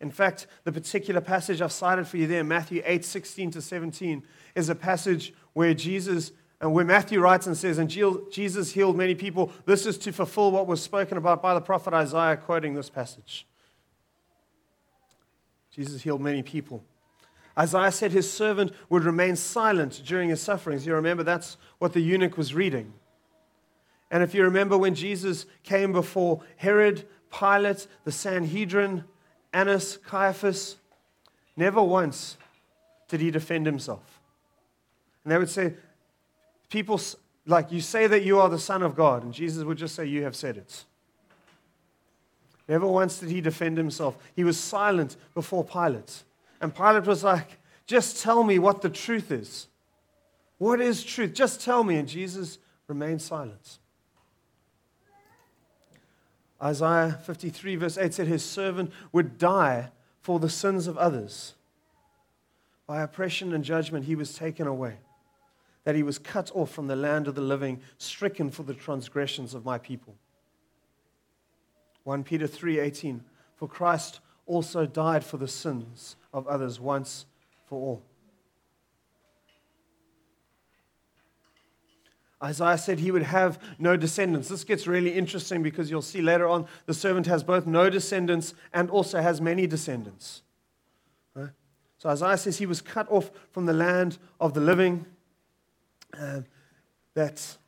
In 0.00 0.10
fact, 0.10 0.46
the 0.64 0.72
particular 0.72 1.20
passage 1.20 1.60
I've 1.60 1.72
cited 1.72 2.06
for 2.06 2.16
you 2.16 2.26
there, 2.26 2.44
Matthew 2.44 2.82
8, 2.84 3.04
16 3.04 3.50
to 3.52 3.62
17, 3.62 4.22
is 4.54 4.68
a 4.68 4.74
passage 4.74 5.32
where 5.52 5.74
Jesus, 5.74 6.32
and 6.60 6.72
where 6.72 6.84
Matthew 6.84 7.20
writes 7.20 7.46
and 7.46 7.56
says, 7.56 7.78
and 7.78 7.88
Jesus 7.88 8.72
healed 8.72 8.96
many 8.96 9.14
people. 9.14 9.52
This 9.66 9.86
is 9.86 9.96
to 9.98 10.12
fulfill 10.12 10.50
what 10.50 10.66
was 10.66 10.82
spoken 10.82 11.16
about 11.16 11.40
by 11.42 11.54
the 11.54 11.60
prophet 11.60 11.94
Isaiah, 11.94 12.36
quoting 12.36 12.74
this 12.74 12.90
passage. 12.90 13.46
Jesus 15.70 16.02
healed 16.02 16.20
many 16.20 16.42
people. 16.42 16.82
Isaiah 17.58 17.92
said 17.92 18.12
his 18.12 18.30
servant 18.30 18.72
would 18.88 19.04
remain 19.04 19.36
silent 19.36 20.02
during 20.04 20.28
his 20.28 20.40
sufferings. 20.40 20.86
You 20.86 20.94
remember 20.94 21.22
that's 21.22 21.56
what 21.78 21.92
the 21.92 22.00
eunuch 22.00 22.36
was 22.36 22.54
reading. 22.54 22.92
And 24.10 24.22
if 24.22 24.34
you 24.34 24.42
remember 24.42 24.76
when 24.76 24.94
Jesus 24.94 25.46
came 25.62 25.92
before 25.92 26.42
Herod, 26.56 27.06
Pilate, 27.36 27.86
the 28.04 28.12
Sanhedrin, 28.12 29.04
Annas, 29.52 29.98
Caiaphas, 29.98 30.76
never 31.56 31.82
once 31.82 32.36
did 33.08 33.20
he 33.20 33.30
defend 33.30 33.66
himself. 33.66 34.20
And 35.24 35.32
they 35.32 35.38
would 35.38 35.50
say, 35.50 35.74
People, 36.70 37.00
like, 37.46 37.72
you 37.72 37.80
say 37.80 38.06
that 38.06 38.22
you 38.22 38.38
are 38.38 38.48
the 38.48 38.58
Son 38.58 38.82
of 38.82 38.94
God. 38.94 39.24
And 39.24 39.34
Jesus 39.34 39.64
would 39.64 39.76
just 39.76 39.94
say, 39.94 40.06
You 40.06 40.22
have 40.22 40.36
said 40.36 40.56
it. 40.56 40.84
Never 42.68 42.86
once 42.86 43.18
did 43.18 43.30
he 43.30 43.40
defend 43.40 43.76
himself. 43.76 44.16
He 44.36 44.44
was 44.44 44.56
silent 44.56 45.16
before 45.34 45.64
Pilate. 45.64 46.22
And 46.60 46.74
Pilate 46.74 47.06
was 47.06 47.24
like, 47.24 47.58
Just 47.86 48.22
tell 48.22 48.44
me 48.44 48.58
what 48.58 48.82
the 48.82 48.90
truth 48.90 49.30
is. 49.30 49.66
What 50.58 50.80
is 50.80 51.02
truth? 51.02 51.32
Just 51.32 51.62
tell 51.62 51.82
me. 51.82 51.96
And 51.96 52.08
Jesus 52.08 52.58
remained 52.86 53.22
silent. 53.22 53.78
Isaiah 56.62 57.18
53, 57.24 57.76
verse 57.76 57.96
8 57.96 58.12
said, 58.12 58.26
His 58.26 58.44
servant 58.44 58.92
would 59.12 59.38
die 59.38 59.90
for 60.20 60.38
the 60.38 60.50
sins 60.50 60.86
of 60.86 60.98
others. 60.98 61.54
By 62.86 63.02
oppression 63.02 63.54
and 63.54 63.64
judgment, 63.64 64.04
he 64.04 64.14
was 64.14 64.34
taken 64.34 64.66
away. 64.66 64.96
That 65.84 65.94
he 65.94 66.02
was 66.02 66.18
cut 66.18 66.50
off 66.54 66.70
from 66.70 66.88
the 66.88 66.96
land 66.96 67.26
of 67.26 67.34
the 67.34 67.40
living, 67.40 67.80
stricken 67.96 68.50
for 68.50 68.64
the 68.64 68.74
transgressions 68.74 69.54
of 69.54 69.64
my 69.64 69.78
people. 69.78 70.14
1 72.04 72.24
Peter 72.24 72.46
3:18 72.46 73.22
For 73.56 73.66
Christ 73.66 74.20
also 74.50 74.84
died 74.84 75.24
for 75.24 75.36
the 75.36 75.48
sins 75.48 76.16
of 76.32 76.46
others 76.46 76.80
once 76.80 77.26
for 77.66 77.76
all. 77.76 78.02
Isaiah 82.42 82.78
said 82.78 82.98
he 82.98 83.10
would 83.10 83.22
have 83.22 83.58
no 83.78 83.96
descendants. 83.96 84.48
This 84.48 84.64
gets 84.64 84.86
really 84.86 85.12
interesting 85.12 85.62
because 85.62 85.90
you'll 85.90 86.02
see 86.02 86.22
later 86.22 86.48
on 86.48 86.66
the 86.86 86.94
servant 86.94 87.26
has 87.26 87.44
both 87.44 87.66
no 87.66 87.90
descendants 87.90 88.54
and 88.72 88.90
also 88.90 89.20
has 89.20 89.40
many 89.40 89.66
descendants. 89.66 90.42
So 92.00 92.08
Isaiah 92.08 92.38
says 92.38 92.56
he 92.56 92.64
was 92.64 92.80
cut 92.80 93.06
off 93.10 93.30
from 93.52 93.66
the 93.66 93.74
land 93.74 94.16
of 94.40 94.54
the 94.54 94.60
living, 94.60 95.04
uh, 96.18 96.40
that, 97.12 97.58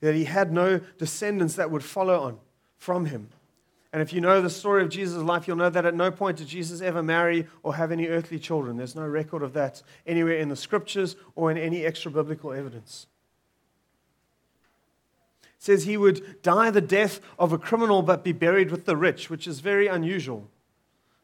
that 0.00 0.14
he 0.14 0.24
had 0.24 0.52
no 0.52 0.80
descendants 0.98 1.54
that 1.54 1.70
would 1.70 1.82
follow 1.82 2.20
on 2.20 2.38
from 2.76 3.06
him. 3.06 3.30
And 3.92 4.02
if 4.02 4.12
you 4.12 4.20
know 4.20 4.42
the 4.42 4.50
story 4.50 4.82
of 4.82 4.90
Jesus' 4.90 5.22
life, 5.22 5.48
you'll 5.48 5.56
know 5.56 5.70
that 5.70 5.86
at 5.86 5.94
no 5.94 6.10
point 6.10 6.36
did 6.36 6.46
Jesus 6.46 6.82
ever 6.82 7.02
marry 7.02 7.46
or 7.62 7.74
have 7.74 7.90
any 7.90 8.08
earthly 8.08 8.38
children. 8.38 8.76
There's 8.76 8.94
no 8.94 9.06
record 9.06 9.42
of 9.42 9.54
that 9.54 9.82
anywhere 10.06 10.36
in 10.36 10.50
the 10.50 10.56
scriptures 10.56 11.16
or 11.34 11.50
in 11.50 11.56
any 11.56 11.84
extra 11.84 12.10
biblical 12.10 12.52
evidence 12.52 13.06
It 15.42 15.62
says 15.62 15.84
he 15.84 15.96
would 15.96 16.42
die 16.42 16.70
the 16.70 16.82
death 16.82 17.20
of 17.38 17.52
a 17.52 17.58
criminal 17.58 18.02
but 18.02 18.24
be 18.24 18.32
buried 18.32 18.70
with 18.70 18.84
the 18.84 18.96
rich, 18.96 19.30
which 19.30 19.46
is 19.46 19.60
very 19.60 19.86
unusual. 19.86 20.50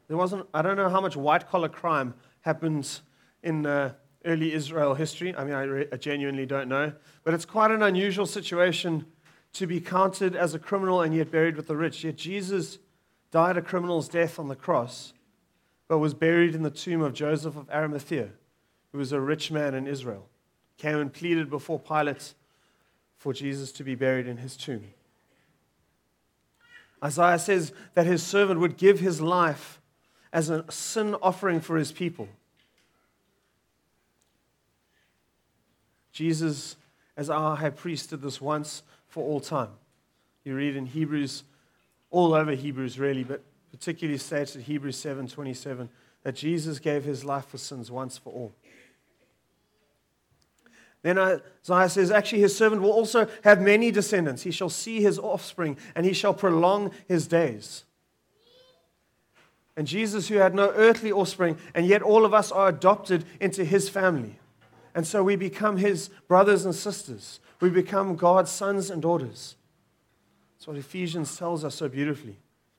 There 0.07 0.17
wasn't, 0.17 0.47
I 0.51 0.63
don't 0.63 0.77
know 0.77 0.89
how 0.89 1.01
much 1.01 1.15
white 1.15 1.47
collar 1.47 1.69
crime 1.69 2.15
happens 2.41 3.01
in 3.43 3.67
uh, 3.67 3.93
early 4.23 4.53
Israel 4.53 4.95
history. 4.95 5.35
I 5.35 5.43
mean, 5.43 5.53
I, 5.53 5.63
re- 5.63 5.87
I 5.91 5.97
genuinely 5.97 6.47
don't 6.47 6.67
know. 6.67 6.93
But 7.23 7.35
it's 7.35 7.45
quite 7.45 7.69
an 7.69 7.83
unusual 7.83 8.25
situation 8.25 9.05
to 9.55 9.65
be 9.65 9.79
counted 9.79 10.35
as 10.35 10.53
a 10.53 10.59
criminal 10.59 11.01
and 11.01 11.15
yet 11.15 11.31
buried 11.31 11.55
with 11.55 11.67
the 11.67 11.77
rich. 11.77 12.03
Yet 12.03 12.17
Jesus 12.17 12.77
died 13.31 13.57
a 13.57 13.61
criminal's 13.61 14.09
death 14.09 14.37
on 14.37 14.49
the 14.49 14.55
cross, 14.55 15.13
but 15.87 15.99
was 15.99 16.13
buried 16.13 16.55
in 16.55 16.61
the 16.61 16.69
tomb 16.69 17.01
of 17.01 17.13
Joseph 17.13 17.55
of 17.55 17.69
Arimathea, 17.69 18.29
who 18.91 18.97
was 18.97 19.11
a 19.11 19.19
rich 19.19 19.51
man 19.51 19.73
in 19.73 19.87
Israel. 19.87 20.27
Came 20.77 20.97
and 20.97 21.11
pleaded 21.11 21.49
before 21.49 21.79
Pilate 21.79 22.33
for 23.17 23.33
Jesus 23.33 23.71
to 23.73 23.83
be 23.83 23.95
buried 23.95 24.27
in 24.27 24.37
his 24.37 24.57
tomb. 24.57 24.83
Isaiah 27.03 27.39
says 27.39 27.71
that 27.93 28.05
his 28.05 28.23
servant 28.23 28.59
would 28.59 28.77
give 28.77 28.99
his 28.99 29.21
life 29.21 29.79
as 30.33 30.49
a 30.49 30.69
sin 30.69 31.15
offering 31.21 31.61
for 31.61 31.77
his 31.77 31.93
people. 31.93 32.27
Jesus, 36.11 36.75
as 37.17 37.29
our 37.29 37.55
high 37.55 37.69
priest, 37.69 38.09
did 38.09 38.21
this 38.21 38.41
once 38.41 38.83
for 39.07 39.23
all 39.23 39.39
time. 39.39 39.69
You 40.43 40.55
read 40.55 40.75
in 40.75 40.85
Hebrews, 40.85 41.43
all 42.11 42.33
over 42.33 42.51
Hebrews 42.51 42.99
really, 42.99 43.23
but 43.23 43.43
particularly 43.71 44.17
states 44.17 44.55
in 44.55 44.61
Hebrews 44.61 44.97
7:27 44.97 45.89
that 46.23 46.35
Jesus 46.35 46.79
gave 46.79 47.03
his 47.03 47.23
life 47.23 47.45
for 47.45 47.57
sins 47.57 47.91
once 47.91 48.17
for 48.17 48.31
all. 48.31 48.53
Then 51.03 51.19
Isaiah 51.19 51.87
says, 51.87 52.09
actually, 52.09 52.41
his 52.41 52.57
servant 52.57 52.81
will 52.81 52.91
also 52.91 53.27
have 53.43 53.61
many 53.61 53.91
descendants. 53.91 54.41
He 54.41 54.49
shall 54.49 54.71
see 54.71 55.01
his 55.01 55.19
offspring, 55.19 55.77
and 55.93 56.03
he 56.03 56.13
shall 56.13 56.33
prolong 56.33 56.89
his 57.07 57.27
days. 57.27 57.83
And 59.77 59.85
Jesus, 59.85 60.29
who 60.29 60.37
had 60.37 60.55
no 60.55 60.71
earthly 60.71 61.11
offspring, 61.11 61.59
and 61.75 61.85
yet 61.85 62.01
all 62.01 62.25
of 62.25 62.33
us 62.33 62.51
are 62.51 62.69
adopted 62.69 63.23
into 63.39 63.63
his 63.63 63.87
family. 63.87 64.39
And 64.95 65.05
so 65.05 65.21
we 65.21 65.35
become 65.35 65.75
his 65.75 66.09
brothers 66.29 66.63
and 66.65 66.73
sisters. 66.73 67.41
We 67.59 67.69
become 67.69 68.15
God's 68.15 68.49
sons 68.49 68.89
and 68.89 69.01
daughters. 69.01 69.55
That's 70.55 70.67
what 70.67 70.77
Ephesians 70.77 71.37
tells 71.37 71.65
us 71.65 71.75
so 71.75 71.89
beautifully. 71.89 72.37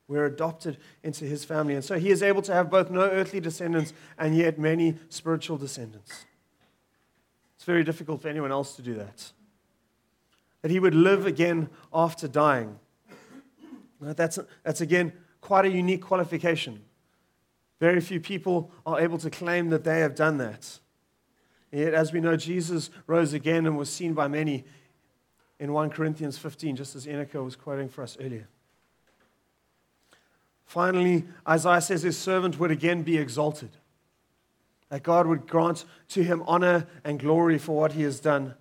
We're 0.09 0.24
adopted 0.24 0.79
into 1.02 1.26
his 1.26 1.44
family. 1.44 1.74
And 1.74 1.85
so 1.85 1.98
he 1.98 2.11
is 2.11 2.22
able 2.22 2.40
to 2.42 2.55
have 2.55 2.70
both 2.70 2.90
no 2.90 3.02
earthly 3.02 3.38
descendants 3.38 3.92
and 4.18 4.35
yet 4.35 4.59
many 4.59 4.96
spiritual 5.09 5.59
descendants 5.59 6.24
It's 7.57 7.64
very 7.64 7.85
difficult 7.85 8.22
for 8.22 8.29
anyone 8.29 8.50
else 8.50 8.76
to 8.76 8.83
do 8.83 8.94
that. 8.94 9.33
That 10.62 10.70
he 10.70 10.81
would 10.81 10.94
live 10.94 11.26
again 11.26 11.68
after 11.92 12.26
dying. 12.26 12.79
That's, 14.00 14.38
that's 14.62 14.81
again 14.81 15.12
quite 15.42 15.66
a 15.66 15.70
unique 15.70 16.02
qualification. 16.02 16.83
Very 17.79 18.00
few 18.00 18.20
people 18.20 18.70
are 18.87 19.00
able 19.00 19.18
to 19.18 19.29
claim 19.29 19.68
that 19.68 19.85
they 19.85 20.00
have 20.00 20.14
done 20.14 20.38
that. 20.38 20.81
Yet, 21.72 21.94
as 21.94 22.12
we 22.12 22.20
know, 22.20 22.37
Jesus 22.37 22.90
rose 23.07 23.33
again 23.33 23.66
and 23.66 23.76
was 23.76 23.90
seen 23.90 24.14
by 24.14 24.29
many 24.29 24.64
in 25.59 25.72
1 25.72 25.90
Corinthians 25.90 26.38
15, 26.38 26.76
just 26.76 26.94
as 26.94 27.07
Enika 27.07 27.42
was 27.44 27.57
quoting 27.57 27.88
for 27.88 28.02
us 28.02 28.16
earlier. 28.20 28.48
Finally, 30.64 31.24
Isaiah 31.48 31.81
says 31.81 32.02
his 32.02 32.18
servant 32.18 32.59
would 32.59 32.70
again 32.70 33.02
be 33.02 33.16
exalted 33.18 33.70
that 34.88 35.02
God 35.02 35.26
would 35.26 35.46
grant 35.46 35.85
to 36.11 36.22
him 36.22 36.42
honor 36.46 36.87
and 37.05 37.18
glory 37.18 37.59
for 37.59 37.76
what 37.76 37.92
he 37.92 38.02
has 38.02 38.20
done. 38.20 38.55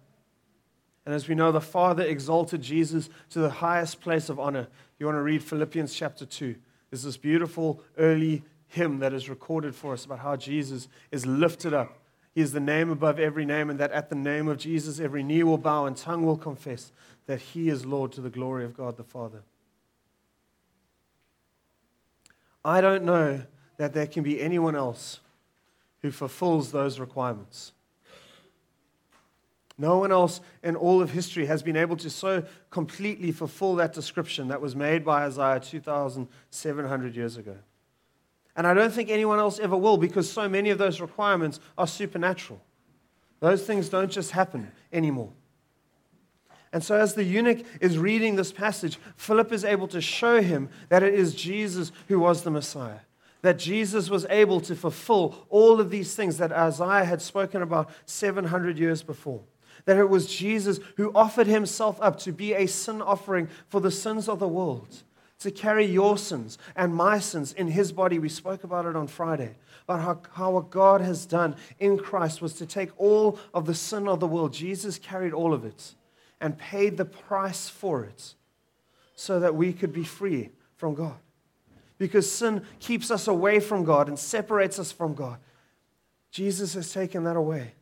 And 1.06 1.14
as 1.14 1.28
we 1.28 1.36
know, 1.36 1.52
the 1.52 1.62
Father 1.62 2.04
exalted 2.04 2.62
Jesus 2.62 3.10
to 3.30 3.40
the 3.40 3.50
highest 3.50 4.02
place 4.02 4.28
of 4.30 4.40
honor. 4.40 4.68
You 4.98 5.06
want 5.06 5.18
to 5.18 5.22
read 5.22 5.44
Philippians 5.44 5.94
chapter 5.94 6.26
2. 6.26 6.56
There's 6.90 7.04
this 7.04 7.18
beautiful 7.18 7.84
early 7.98 8.44
hymn 8.68 9.00
that 9.00 9.14
is 9.14 9.30
recorded 9.30 9.76
for 9.76 9.94
us 9.94 10.06
about 10.06 10.20
how 10.20 10.36
Jesus 10.36 10.88
is 11.12 11.26
lifted 11.26 11.74
up. 11.74 12.00
He 12.36 12.42
is 12.42 12.52
the 12.52 12.60
name 12.60 12.90
above 12.90 13.18
every 13.18 13.46
name, 13.46 13.70
and 13.70 13.80
that 13.80 13.94
at 13.94 14.10
the 14.10 14.16
name 14.16 14.50
of 14.50 14.58
Jesus, 14.58 15.00
every 15.00 15.24
knee 15.24 15.42
will 15.44 15.58
bow 15.58 15.86
and 15.86 15.96
tongue 15.96 16.26
will 16.26 16.38
confess 16.38 16.92
that 17.28 17.40
he 17.40 17.70
is 17.70 17.86
Lord 17.86 18.12
to 18.12 18.22
the 18.22 18.30
glory 18.30 18.66
of 18.66 18.76
God 18.76 18.98
the 18.98 19.04
Father. 19.04 19.42
I 22.64 22.82
don't 22.82 23.06
know 23.06 23.44
that 23.78 23.94
there 23.94 24.06
can 24.06 24.24
be 24.24 24.42
anyone 24.42 24.76
else 24.76 25.22
who 26.02 26.12
fulfills 26.12 26.74
those 26.74 27.00
requirements. 27.00 27.72
No 29.78 29.98
one 29.98 30.12
else 30.12 30.42
in 30.62 30.76
all 30.76 31.02
of 31.02 31.12
history 31.12 31.46
has 31.46 31.64
been 31.64 31.78
able 31.78 31.96
to 31.98 32.10
so 32.10 32.44
completely 32.70 33.32
fulfill 33.32 33.76
that 33.76 33.94
description 33.94 34.50
that 34.50 34.62
was 34.62 34.76
made 34.76 35.06
by 35.06 35.24
Isaiah 35.24 35.60
2,700 35.60 37.16
years 37.16 37.38
ago. 37.38 37.56
And 38.56 38.66
I 38.66 38.74
don't 38.74 38.94
think 38.94 39.10
anyone 39.10 39.40
else 39.40 39.60
ever 39.60 39.76
will 39.76 39.98
because 39.98 40.32
so 40.32 40.48
many 40.48 40.70
of 40.70 40.78
those 40.78 41.02
requirements 41.02 41.60
are 41.78 41.88
supernatural. 41.88 42.62
Those 43.42 43.66
things 43.66 43.90
don't 43.90 44.12
just 44.12 44.32
happen 44.32 44.72
anymore. 44.94 45.32
And 46.72 46.84
so, 46.84 46.98
as 46.98 47.14
the 47.14 47.24
eunuch 47.24 47.66
is 47.80 47.98
reading 47.98 48.36
this 48.36 48.52
passage, 48.52 49.00
Philip 49.16 49.54
is 49.54 49.64
able 49.64 49.88
to 49.88 50.02
show 50.02 50.42
him 50.42 50.70
that 50.90 51.04
it 51.04 51.14
is 51.14 51.34
Jesus 51.34 51.92
who 52.10 52.20
was 52.20 52.44
the 52.44 52.52
Messiah. 52.52 53.00
That 53.44 53.60
Jesus 53.60 54.10
was 54.10 54.26
able 54.30 54.60
to 54.62 54.76
fulfill 54.76 55.46
all 55.50 55.80
of 55.80 55.90
these 55.90 56.16
things 56.16 56.38
that 56.38 56.52
Isaiah 56.52 57.06
had 57.06 57.22
spoken 57.22 57.62
about 57.62 57.90
700 58.06 58.78
years 58.78 59.04
before. 59.04 59.42
That 59.86 59.98
it 59.98 60.10
was 60.10 60.34
Jesus 60.34 60.80
who 60.98 61.12
offered 61.14 61.48
himself 61.48 61.98
up 62.02 62.20
to 62.20 62.32
be 62.32 62.54
a 62.54 62.66
sin 62.66 63.02
offering 63.02 63.48
for 63.70 63.80
the 63.80 63.92
sins 63.92 64.28
of 64.28 64.40
the 64.40 64.48
world, 64.48 65.04
to 65.40 65.52
carry 65.52 65.86
your 65.86 66.18
sins 66.18 66.58
and 66.76 66.96
my 66.96 67.20
sins 67.20 67.54
in 67.54 67.68
his 67.68 67.92
body. 67.92 68.20
We 68.20 68.30
spoke 68.30 68.64
about 68.64 68.86
it 68.86 68.96
on 68.96 69.08
Friday. 69.08 69.56
About 69.88 70.02
how, 70.02 70.22
how 70.34 70.52
what 70.52 70.72
God 70.72 71.02
has 71.02 71.26
done 71.26 71.56
in 71.80 71.98
Christ 71.98 72.42
was 72.42 72.54
to 72.56 72.66
take 72.66 72.90
all 72.98 73.40
of 73.54 73.66
the 73.66 73.76
sin 73.76 74.08
of 74.08 74.20
the 74.20 74.28
world. 74.28 74.54
Jesus 74.54 74.98
carried 74.98 75.34
all 75.34 75.54
of 75.54 75.64
it 75.66 75.94
and 76.42 76.58
paid 76.58 76.98
the 76.98 77.06
price 77.06 77.70
for 77.70 78.04
it 78.04 78.34
so 79.16 79.40
that 79.40 79.56
we 79.56 79.74
could 79.74 79.94
be 79.94 80.04
free 80.04 80.50
from 80.76 80.96
God. 80.96 81.18
Because 81.98 82.30
sin 82.30 82.64
keeps 82.80 83.10
us 83.12 83.28
away 83.28 83.60
from 83.60 83.84
God 83.84 84.10
and 84.10 84.20
separates 84.20 84.80
us 84.80 84.92
from 84.92 85.14
God. 85.14 85.38
Jesus 86.32 86.74
has 86.74 86.92
taken 86.92 87.24
that 87.24 87.38
away. 87.38 87.76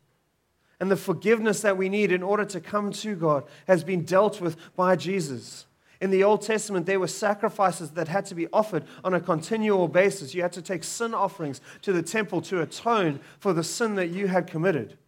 And 0.78 0.90
the 0.90 0.96
forgiveness 0.96 1.62
that 1.62 1.76
we 1.76 1.88
need 1.88 2.12
in 2.12 2.22
order 2.22 2.44
to 2.44 2.60
come 2.60 2.92
to 2.92 3.16
God 3.16 3.44
has 3.66 3.82
been 3.82 4.04
dealt 4.04 4.40
with 4.40 4.56
by 4.76 4.96
Jesus. 4.96 5.66
In 6.04 6.10
the 6.10 6.22
Old 6.22 6.42
Testament, 6.42 6.84
there 6.84 7.00
were 7.00 7.08
sacrifices 7.08 7.92
that 7.92 8.08
had 8.08 8.26
to 8.26 8.34
be 8.34 8.46
offered 8.52 8.84
on 9.02 9.14
a 9.14 9.20
continual 9.20 9.88
basis. 9.88 10.34
You 10.34 10.42
had 10.42 10.52
to 10.52 10.60
take 10.60 10.84
sin 10.84 11.14
offerings 11.14 11.62
to 11.80 11.94
the 11.94 12.02
temple 12.02 12.42
to 12.42 12.60
atone 12.60 13.20
for 13.38 13.54
the 13.54 13.64
sin 13.64 13.94
that 13.94 14.08
you 14.08 14.26
had 14.26 14.46
committed. 14.46 14.98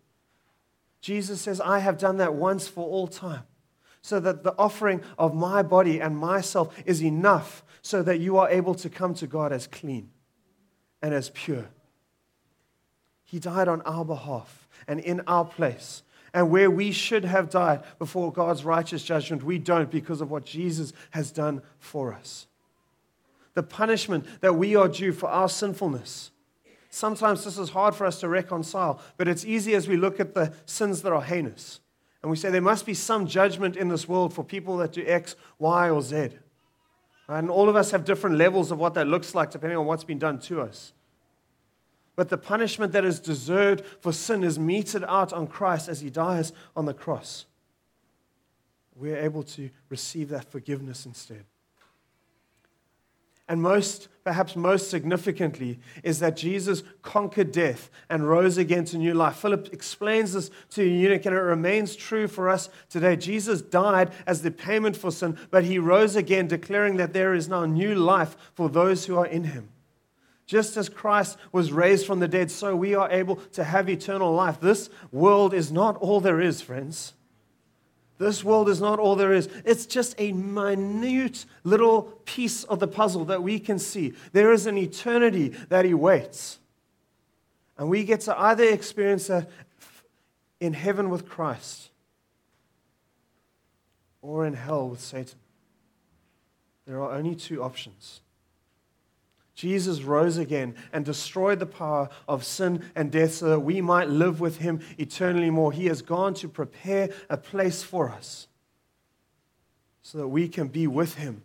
Jesus 1.02 1.42
says, 1.42 1.60
I 1.60 1.80
have 1.80 1.98
done 1.98 2.16
that 2.16 2.32
once 2.32 2.66
for 2.66 2.88
all 2.88 3.08
time, 3.08 3.42
so 4.00 4.18
that 4.20 4.42
the 4.42 4.54
offering 4.56 5.02
of 5.18 5.34
my 5.34 5.62
body 5.62 6.00
and 6.00 6.16
myself 6.16 6.74
is 6.86 7.02
enough 7.02 7.62
so 7.82 8.02
that 8.02 8.18
you 8.18 8.38
are 8.38 8.48
able 8.48 8.74
to 8.76 8.88
come 8.88 9.12
to 9.16 9.26
God 9.26 9.52
as 9.52 9.66
clean 9.66 10.08
and 11.02 11.12
as 11.12 11.28
pure. 11.28 11.66
He 13.22 13.38
died 13.38 13.68
on 13.68 13.82
our 13.82 14.06
behalf 14.06 14.66
and 14.88 14.98
in 14.98 15.20
our 15.26 15.44
place. 15.44 16.02
And 16.36 16.50
where 16.50 16.70
we 16.70 16.92
should 16.92 17.24
have 17.24 17.50
died 17.50 17.82
before 17.98 18.30
God's 18.32 18.64
righteous 18.64 19.02
judgment, 19.02 19.42
we 19.42 19.58
don't 19.58 19.90
because 19.90 20.20
of 20.20 20.30
what 20.30 20.44
Jesus 20.44 20.92
has 21.10 21.32
done 21.32 21.62
for 21.80 22.12
us. 22.12 22.46
The 23.54 23.64
punishment 23.64 24.24
that 24.40 24.54
we 24.54 24.76
are 24.76 24.86
due 24.86 25.12
for 25.12 25.28
our 25.28 25.48
sinfulness 25.48 26.30
Sometimes 26.96 27.44
this 27.44 27.58
is 27.58 27.68
hard 27.68 27.94
for 27.94 28.06
us 28.06 28.20
to 28.20 28.28
reconcile, 28.28 29.02
but 29.18 29.28
it's 29.28 29.44
easy 29.44 29.74
as 29.74 29.86
we 29.86 29.98
look 29.98 30.18
at 30.18 30.32
the 30.32 30.54
sins 30.64 31.02
that 31.02 31.12
are 31.12 31.20
heinous. 31.20 31.80
And 32.22 32.30
we 32.30 32.38
say 32.38 32.48
there 32.48 32.62
must 32.62 32.86
be 32.86 32.94
some 32.94 33.26
judgment 33.26 33.76
in 33.76 33.88
this 33.88 34.08
world 34.08 34.32
for 34.32 34.42
people 34.42 34.78
that 34.78 34.92
do 34.92 35.04
X, 35.06 35.36
Y, 35.58 35.90
or 35.90 36.00
Z. 36.00 36.30
And 37.28 37.50
all 37.50 37.68
of 37.68 37.76
us 37.76 37.90
have 37.90 38.06
different 38.06 38.36
levels 38.36 38.70
of 38.70 38.78
what 38.78 38.94
that 38.94 39.08
looks 39.08 39.34
like 39.34 39.50
depending 39.50 39.76
on 39.76 39.84
what's 39.84 40.04
been 40.04 40.18
done 40.18 40.38
to 40.40 40.62
us. 40.62 40.94
But 42.16 42.30
the 42.30 42.38
punishment 42.38 42.92
that 42.92 43.04
is 43.04 43.20
deserved 43.20 43.84
for 44.00 44.12
sin 44.12 44.42
is 44.42 44.58
meted 44.58 45.04
out 45.04 45.32
on 45.34 45.46
Christ 45.46 45.88
as 45.88 46.00
he 46.00 46.10
dies 46.10 46.52
on 46.74 46.86
the 46.86 46.94
cross. 46.94 47.44
We're 48.94 49.18
able 49.18 49.42
to 49.42 49.68
receive 49.90 50.30
that 50.30 50.50
forgiveness 50.50 51.04
instead. 51.04 51.44
And 53.48 53.62
most, 53.62 54.08
perhaps 54.24 54.56
most 54.56 54.90
significantly, 54.90 55.78
is 56.02 56.18
that 56.18 56.36
Jesus 56.36 56.82
conquered 57.02 57.52
death 57.52 57.90
and 58.10 58.28
rose 58.28 58.58
again 58.58 58.84
to 58.86 58.98
new 58.98 59.14
life. 59.14 59.36
Philip 59.36 59.68
explains 59.72 60.32
this 60.32 60.50
to 60.70 60.80
the 60.80 60.90
eunuch, 60.90 61.26
and 61.26 61.36
it 61.36 61.40
remains 61.40 61.94
true 61.94 62.26
for 62.26 62.48
us 62.48 62.68
today. 62.88 63.14
Jesus 63.14 63.62
died 63.62 64.10
as 64.26 64.42
the 64.42 64.50
payment 64.50 64.96
for 64.96 65.12
sin, 65.12 65.38
but 65.52 65.64
he 65.64 65.78
rose 65.78 66.16
again, 66.16 66.48
declaring 66.48 66.96
that 66.96 67.12
there 67.12 67.34
is 67.34 67.48
now 67.48 67.66
new 67.66 67.94
life 67.94 68.36
for 68.54 68.68
those 68.68 69.06
who 69.06 69.16
are 69.16 69.26
in 69.26 69.44
him. 69.44 69.68
Just 70.46 70.76
as 70.76 70.88
Christ 70.88 71.36
was 71.50 71.72
raised 71.72 72.06
from 72.06 72.20
the 72.20 72.28
dead, 72.28 72.50
so 72.50 72.76
we 72.76 72.94
are 72.94 73.10
able 73.10 73.36
to 73.52 73.64
have 73.64 73.88
eternal 73.88 74.32
life. 74.32 74.60
This 74.60 74.88
world 75.10 75.52
is 75.52 75.72
not 75.72 75.96
all 75.96 76.20
there 76.20 76.40
is, 76.40 76.60
friends. 76.60 77.14
This 78.18 78.42
world 78.42 78.68
is 78.68 78.80
not 78.80 78.98
all 78.98 79.16
there 79.16 79.32
is. 79.32 79.48
It's 79.64 79.84
just 79.84 80.14
a 80.18 80.32
minute 80.32 81.44
little 81.64 82.02
piece 82.24 82.64
of 82.64 82.78
the 82.78 82.88
puzzle 82.88 83.26
that 83.26 83.42
we 83.42 83.58
can 83.58 83.78
see. 83.78 84.14
There 84.32 84.52
is 84.52 84.66
an 84.66 84.78
eternity 84.78 85.48
that 85.68 85.84
awaits. 85.84 86.58
And 87.76 87.90
we 87.90 88.04
get 88.04 88.22
to 88.22 88.40
either 88.40 88.64
experience 88.64 89.26
that 89.26 89.50
in 90.60 90.72
heaven 90.72 91.10
with 91.10 91.28
Christ 91.28 91.90
or 94.22 94.46
in 94.46 94.54
hell 94.54 94.88
with 94.88 95.00
Satan. 95.00 95.38
There 96.86 97.02
are 97.02 97.12
only 97.12 97.34
two 97.34 97.62
options. 97.62 98.20
Jesus 99.56 100.02
rose 100.02 100.36
again 100.36 100.74
and 100.92 101.02
destroyed 101.02 101.60
the 101.60 101.66
power 101.66 102.10
of 102.28 102.44
sin 102.44 102.84
and 102.94 103.10
death 103.10 103.32
so 103.32 103.48
that 103.48 103.60
we 103.60 103.80
might 103.80 104.10
live 104.10 104.38
with 104.38 104.58
him 104.58 104.80
eternally 104.98 105.48
more. 105.48 105.72
He 105.72 105.86
has 105.86 106.02
gone 106.02 106.34
to 106.34 106.48
prepare 106.48 107.08
a 107.30 107.38
place 107.38 107.82
for 107.82 108.10
us 108.10 108.48
so 110.02 110.18
that 110.18 110.28
we 110.28 110.46
can 110.46 110.68
be 110.68 110.86
with 110.86 111.14
him. 111.14 111.42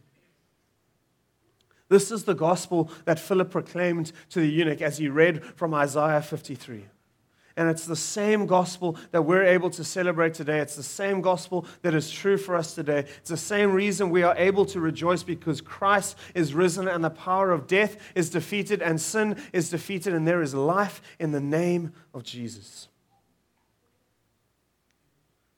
This 1.88 2.12
is 2.12 2.26
the 2.26 2.36
gospel 2.36 2.91
that 3.06 3.17
Philip 3.17 3.50
proclaimed 3.50 4.12
to 4.30 4.41
the 4.41 4.47
eunuch 4.47 4.82
as 4.82 4.97
he 4.97 5.08
read 5.08 5.43
from 5.56 5.74
Isaiah 5.74 6.21
53. 6.21 6.86
And 7.62 7.69
it's 7.69 7.86
the 7.86 7.95
same 7.95 8.47
gospel 8.47 8.97
that 9.12 9.21
we're 9.21 9.43
able 9.43 9.69
to 9.69 9.84
celebrate 9.84 10.34
today. 10.34 10.58
It's 10.58 10.76
the 10.76 10.82
same 10.82 11.21
gospel 11.21 11.67
that 11.84 11.93
is 11.93 12.10
true 12.10 12.36
for 12.36 12.56
us 12.56 12.74
today. 12.74 13.06
It's 13.19 13.30
the 13.30 13.38
same 13.38 13.71
reason 13.71 14.10
we 14.10 14.24
are 14.24 14.36
able 14.36 14.65
to 14.65 14.80
rejoice 14.80 15.21
because 15.21 15.62
Christ 15.62 16.17
is 16.34 16.56
risen 16.56 16.88
and 16.88 17.04
the 17.04 17.12
power 17.12 17.52
of 17.52 17.67
death 17.67 17.97
is 18.15 18.32
defeated 18.32 18.82
and 18.82 19.00
sin 19.00 19.38
is 19.54 19.69
defeated 19.69 20.15
and 20.15 20.28
there 20.28 20.41
is 20.41 20.56
life 20.56 21.04
in 21.19 21.34
the 21.34 21.39
name 21.39 21.93
of 22.15 22.24
Jesus. 22.24 22.88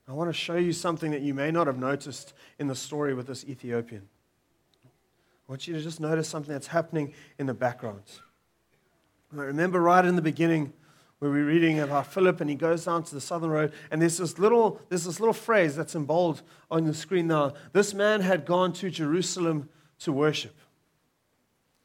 I 0.06 0.12
want 0.12 0.28
to 0.28 0.34
show 0.34 0.56
you 0.56 0.74
something 0.74 1.10
that 1.12 1.22
you 1.22 1.32
may 1.32 1.50
not 1.50 1.66
have 1.68 1.78
noticed 1.78 2.34
in 2.58 2.66
the 2.66 2.74
story 2.74 3.14
with 3.14 3.28
this 3.28 3.46
Ethiopian. 3.46 4.02
I 4.84 5.52
want 5.52 5.66
you 5.66 5.72
to 5.72 5.80
just 5.80 6.00
notice 6.00 6.28
something 6.28 6.52
that's 6.52 6.66
happening 6.66 7.14
in 7.38 7.46
the 7.46 7.54
background. 7.54 8.02
Remember 9.32 9.80
right 9.80 10.04
in 10.04 10.16
the 10.16 10.22
beginning 10.22 10.74
where 11.18 11.30
we're 11.30 11.46
reading 11.46 11.80
about 11.80 12.12
Philip 12.12 12.40
and 12.40 12.50
he 12.50 12.56
goes 12.56 12.84
down 12.84 13.04
to 13.04 13.14
the 13.14 13.20
southern 13.20 13.50
road 13.50 13.72
and 13.90 14.02
there's 14.02 14.18
this 14.18 14.38
little, 14.38 14.80
there's 14.88 15.04
this 15.04 15.20
little 15.20 15.34
phrase 15.34 15.76
that's 15.76 15.94
in 15.94 16.04
bold 16.04 16.42
on 16.70 16.84
the 16.84 16.94
screen 16.94 17.26
now. 17.28 17.54
This 17.72 17.94
man 17.94 18.20
had 18.20 18.44
gone 18.44 18.72
to 18.74 18.90
Jerusalem 18.90 19.68
to 20.00 20.12
worship. 20.12 20.56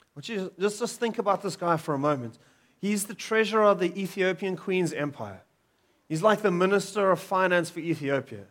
I 0.01 0.05
want 0.15 0.29
you 0.29 0.35
to 0.35 0.51
just, 0.59 0.79
just 0.79 0.99
think 0.99 1.19
about 1.19 1.41
this 1.41 1.55
guy 1.55 1.77
for 1.77 1.93
a 1.93 1.99
moment. 1.99 2.37
He's 2.81 3.05
the 3.05 3.13
treasurer 3.13 3.65
of 3.65 3.79
the 3.79 3.97
Ethiopian 3.99 4.55
Queen's 4.55 4.93
empire. 4.93 5.41
He's 6.07 6.23
like 6.23 6.41
the 6.41 6.51
minister 6.51 7.11
of 7.11 7.19
finance 7.19 7.69
for 7.69 7.79
Ethiopia. 7.79 8.45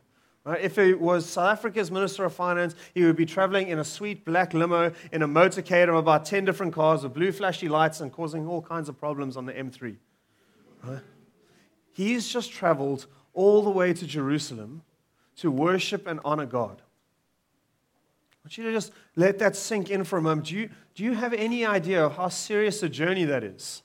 Right? 0.45 0.63
If 0.63 0.77
he 0.77 0.95
was 0.95 1.27
South 1.27 1.59
Africa's 1.59 1.91
Minister 1.91 2.25
of 2.25 2.33
Finance, 2.33 2.75
he 2.95 3.05
would 3.05 3.17
be 3.17 3.27
traveling 3.27 3.69
in 3.69 3.79
a 3.79 3.85
sweet 3.85 4.25
black 4.25 4.55
limo 4.55 4.93
in 5.13 5.23
a 5.23 5.29
motorcade 5.29 5.89
of 5.89 5.95
about 5.97 6.25
10 6.25 6.47
different 6.47 6.73
cars 6.73 7.03
with 7.03 7.13
blue 7.13 7.33
flashy 7.33 7.69
lights 7.69 8.01
and 8.01 8.13
causing 8.13 8.47
all 8.47 8.63
kinds 8.63 8.89
of 8.89 8.99
problems 8.99 9.37
on 9.37 9.45
the 9.45 9.53
M3. 9.53 9.97
Right? 10.83 11.01
He's 11.93 12.29
just 12.29 12.53
traveled 12.53 13.07
all 13.35 13.63
the 13.63 13.71
way 13.71 13.93
to 13.93 14.07
Jerusalem 14.07 14.83
to 15.37 15.51
worship 15.51 16.07
and 16.07 16.21
honor 16.25 16.47
God. 16.47 16.83
I 18.33 18.37
want 18.45 18.59
you 18.59 18.65
to 18.65 18.73
just 18.73 18.93
let 19.17 19.39
that 19.39 19.57
sink 19.57 19.91
in 19.91 20.05
for 20.05 20.19
a 20.19 20.23
moment. 20.23 20.49
Do 20.49 20.57
you, 20.57 20.71
do 20.95 21.05
you 21.05 21.15
have 21.15 21.33
any 21.33 21.65
idea 21.67 22.05
of 22.05 22.17
how 22.17 22.29
serious 22.29 22.83
a 22.83 22.89
journey 22.89 23.25
that 23.25 23.45
is? 23.45 23.83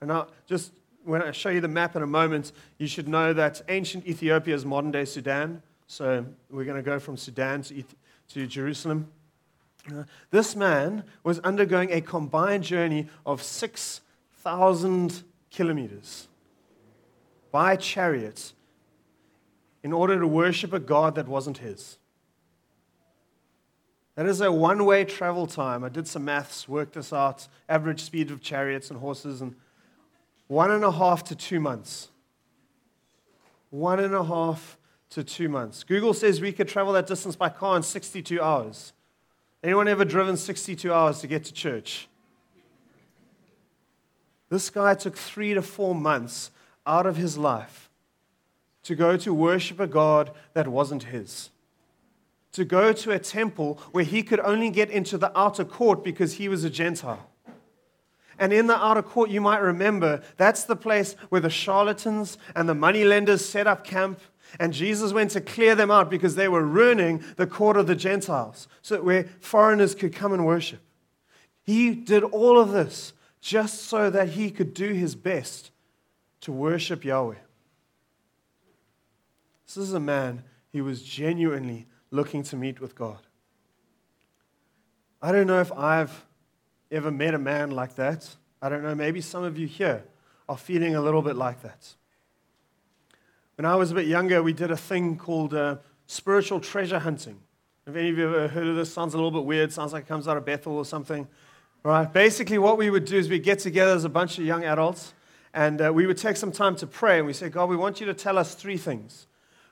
And 0.00 0.08
now, 0.08 0.28
just 0.46 0.72
when 1.04 1.22
I 1.22 1.32
show 1.32 1.48
you 1.48 1.60
the 1.60 1.68
map 1.68 1.96
in 1.96 2.02
a 2.02 2.06
moment, 2.06 2.52
you 2.78 2.86
should 2.86 3.08
know 3.08 3.32
that 3.32 3.62
ancient 3.68 4.06
Ethiopia 4.06 4.54
is 4.54 4.64
modern 4.64 4.90
day 4.90 5.04
Sudan. 5.04 5.62
So 5.86 6.24
we're 6.50 6.64
going 6.64 6.76
to 6.76 6.82
go 6.82 6.98
from 6.98 7.16
Sudan 7.16 7.62
to, 7.62 7.82
to 8.28 8.46
Jerusalem. 8.46 9.08
Uh, 9.90 10.04
this 10.30 10.54
man 10.54 11.04
was 11.24 11.38
undergoing 11.40 11.90
a 11.90 12.00
combined 12.00 12.64
journey 12.64 13.08
of 13.26 13.42
6,000 13.42 15.24
kilometers 15.50 16.28
by 17.50 17.76
chariot 17.76 18.52
in 19.82 19.92
order 19.92 20.18
to 20.20 20.26
worship 20.26 20.72
a 20.72 20.80
God 20.80 21.14
that 21.14 21.26
wasn't 21.26 21.58
his. 21.58 21.98
That 24.14 24.26
is 24.26 24.40
a 24.40 24.52
one 24.52 24.84
way 24.84 25.04
travel 25.04 25.46
time. 25.46 25.82
I 25.82 25.88
did 25.88 26.06
some 26.06 26.26
maths, 26.26 26.68
worked 26.68 26.92
this 26.92 27.12
out, 27.12 27.48
average 27.68 28.02
speed 28.02 28.30
of 28.30 28.42
chariots 28.42 28.90
and 28.90 29.00
horses, 29.00 29.40
and 29.40 29.54
one 30.46 30.70
and 30.70 30.84
a 30.84 30.92
half 30.92 31.24
to 31.24 31.34
two 31.34 31.58
months. 31.58 32.08
One 33.70 33.98
and 33.98 34.14
a 34.14 34.24
half 34.24 34.76
to 35.10 35.24
two 35.24 35.48
months. 35.48 35.84
Google 35.84 36.12
says 36.12 36.40
we 36.40 36.52
could 36.52 36.68
travel 36.68 36.92
that 36.92 37.06
distance 37.06 37.34
by 37.34 37.48
car 37.48 37.76
in 37.76 37.82
62 37.82 38.42
hours. 38.42 38.92
Anyone 39.62 39.88
ever 39.88 40.04
driven 40.04 40.36
62 40.36 40.92
hours 40.92 41.20
to 41.20 41.26
get 41.26 41.44
to 41.46 41.52
church? 41.54 42.08
This 44.50 44.68
guy 44.68 44.94
took 44.94 45.16
three 45.16 45.54
to 45.54 45.62
four 45.62 45.94
months 45.94 46.50
out 46.86 47.06
of 47.06 47.16
his 47.16 47.38
life 47.38 47.88
to 48.82 48.94
go 48.94 49.16
to 49.16 49.32
worship 49.32 49.78
a 49.80 49.86
God 49.86 50.32
that 50.54 50.68
wasn't 50.68 51.04
his. 51.04 51.50
To 52.52 52.64
go 52.64 52.92
to 52.92 53.12
a 53.12 53.18
temple 53.18 53.78
where 53.92 54.04
he 54.04 54.24
could 54.24 54.40
only 54.40 54.70
get 54.70 54.90
into 54.90 55.16
the 55.16 55.36
outer 55.38 55.64
court 55.64 56.02
because 56.02 56.34
he 56.34 56.48
was 56.48 56.64
a 56.64 56.70
Gentile. 56.70 57.30
And 58.40 58.52
in 58.52 58.66
the 58.66 58.76
outer 58.76 59.02
court, 59.02 59.30
you 59.30 59.40
might 59.40 59.58
remember, 59.58 60.22
that's 60.36 60.64
the 60.64 60.74
place 60.74 61.14
where 61.28 61.42
the 61.42 61.50
charlatans 61.50 62.38
and 62.56 62.68
the 62.68 62.74
moneylenders 62.74 63.44
set 63.44 63.66
up 63.66 63.84
camp. 63.84 64.18
And 64.58 64.72
Jesus 64.72 65.12
went 65.12 65.30
to 65.32 65.40
clear 65.40 65.76
them 65.76 65.90
out 65.90 66.10
because 66.10 66.34
they 66.34 66.48
were 66.48 66.64
ruining 66.64 67.22
the 67.36 67.46
court 67.46 67.76
of 67.76 67.86
the 67.86 67.94
Gentiles, 67.94 68.66
so 68.82 69.00
where 69.00 69.24
foreigners 69.38 69.94
could 69.94 70.12
come 70.12 70.32
and 70.32 70.44
worship. 70.44 70.80
He 71.62 71.94
did 71.94 72.24
all 72.24 72.58
of 72.58 72.72
this 72.72 73.12
just 73.40 73.84
so 73.84 74.10
that 74.10 74.30
he 74.30 74.50
could 74.50 74.74
do 74.74 74.92
his 74.92 75.14
best 75.14 75.70
to 76.42 76.52
worship 76.52 77.04
Yahweh. 77.04 77.36
This 79.66 79.76
is 79.76 79.92
a 79.92 80.00
man 80.00 80.42
who 80.72 80.84
was 80.84 81.02
genuinely 81.02 81.86
looking 82.10 82.42
to 82.44 82.56
meet 82.56 82.80
with 82.80 82.94
God. 82.94 83.18
I 85.22 85.32
don't 85.32 85.46
know 85.46 85.60
if 85.60 85.72
I've 85.72 86.26
ever 86.90 87.10
met 87.10 87.34
a 87.34 87.38
man 87.38 87.70
like 87.70 87.94
that? 87.96 88.28
I 88.60 88.68
don't 88.68 88.82
know, 88.82 88.94
maybe 88.94 89.20
some 89.20 89.44
of 89.44 89.58
you 89.58 89.66
here 89.66 90.04
are 90.48 90.56
feeling 90.56 90.94
a 90.96 91.00
little 91.00 91.22
bit 91.22 91.36
like 91.36 91.62
that. 91.62 91.94
When 93.56 93.64
I 93.64 93.76
was 93.76 93.90
a 93.90 93.94
bit 93.94 94.06
younger, 94.06 94.42
we 94.42 94.52
did 94.52 94.70
a 94.70 94.76
thing 94.76 95.16
called 95.16 95.54
uh, 95.54 95.76
spiritual 96.06 96.60
treasure 96.60 96.98
hunting. 96.98 97.38
If 97.86 97.94
any 97.94 98.10
of 98.10 98.18
you 98.18 98.24
have 98.24 98.34
ever 98.34 98.48
heard 98.48 98.66
of 98.66 98.76
this, 98.76 98.92
sounds 98.92 99.14
a 99.14 99.16
little 99.16 99.30
bit 99.30 99.44
weird, 99.44 99.72
sounds 99.72 99.92
like 99.92 100.04
it 100.04 100.08
comes 100.08 100.26
out 100.26 100.36
of 100.36 100.44
Bethel 100.44 100.76
or 100.76 100.84
something. 100.84 101.28
Right? 101.82 102.12
Basically, 102.12 102.58
what 102.58 102.76
we 102.76 102.90
would 102.90 103.06
do 103.06 103.16
is 103.16 103.28
we'd 103.28 103.42
get 103.42 103.58
together 103.58 103.92
as 103.92 104.04
a 104.04 104.10
bunch 104.10 104.38
of 104.38 104.44
young 104.44 104.64
adults 104.64 105.14
and 105.54 105.80
uh, 105.80 105.92
we 105.92 106.06
would 106.06 106.18
take 106.18 106.36
some 106.36 106.52
time 106.52 106.76
to 106.76 106.86
pray 106.86 107.18
and 107.18 107.26
we 107.26 107.32
say, 107.32 107.48
God, 107.48 107.68
we 107.68 107.76
want 107.76 108.00
you 108.00 108.06
to 108.06 108.14
tell 108.14 108.38
us 108.38 108.54
three 108.54 108.76
things. 108.76 109.26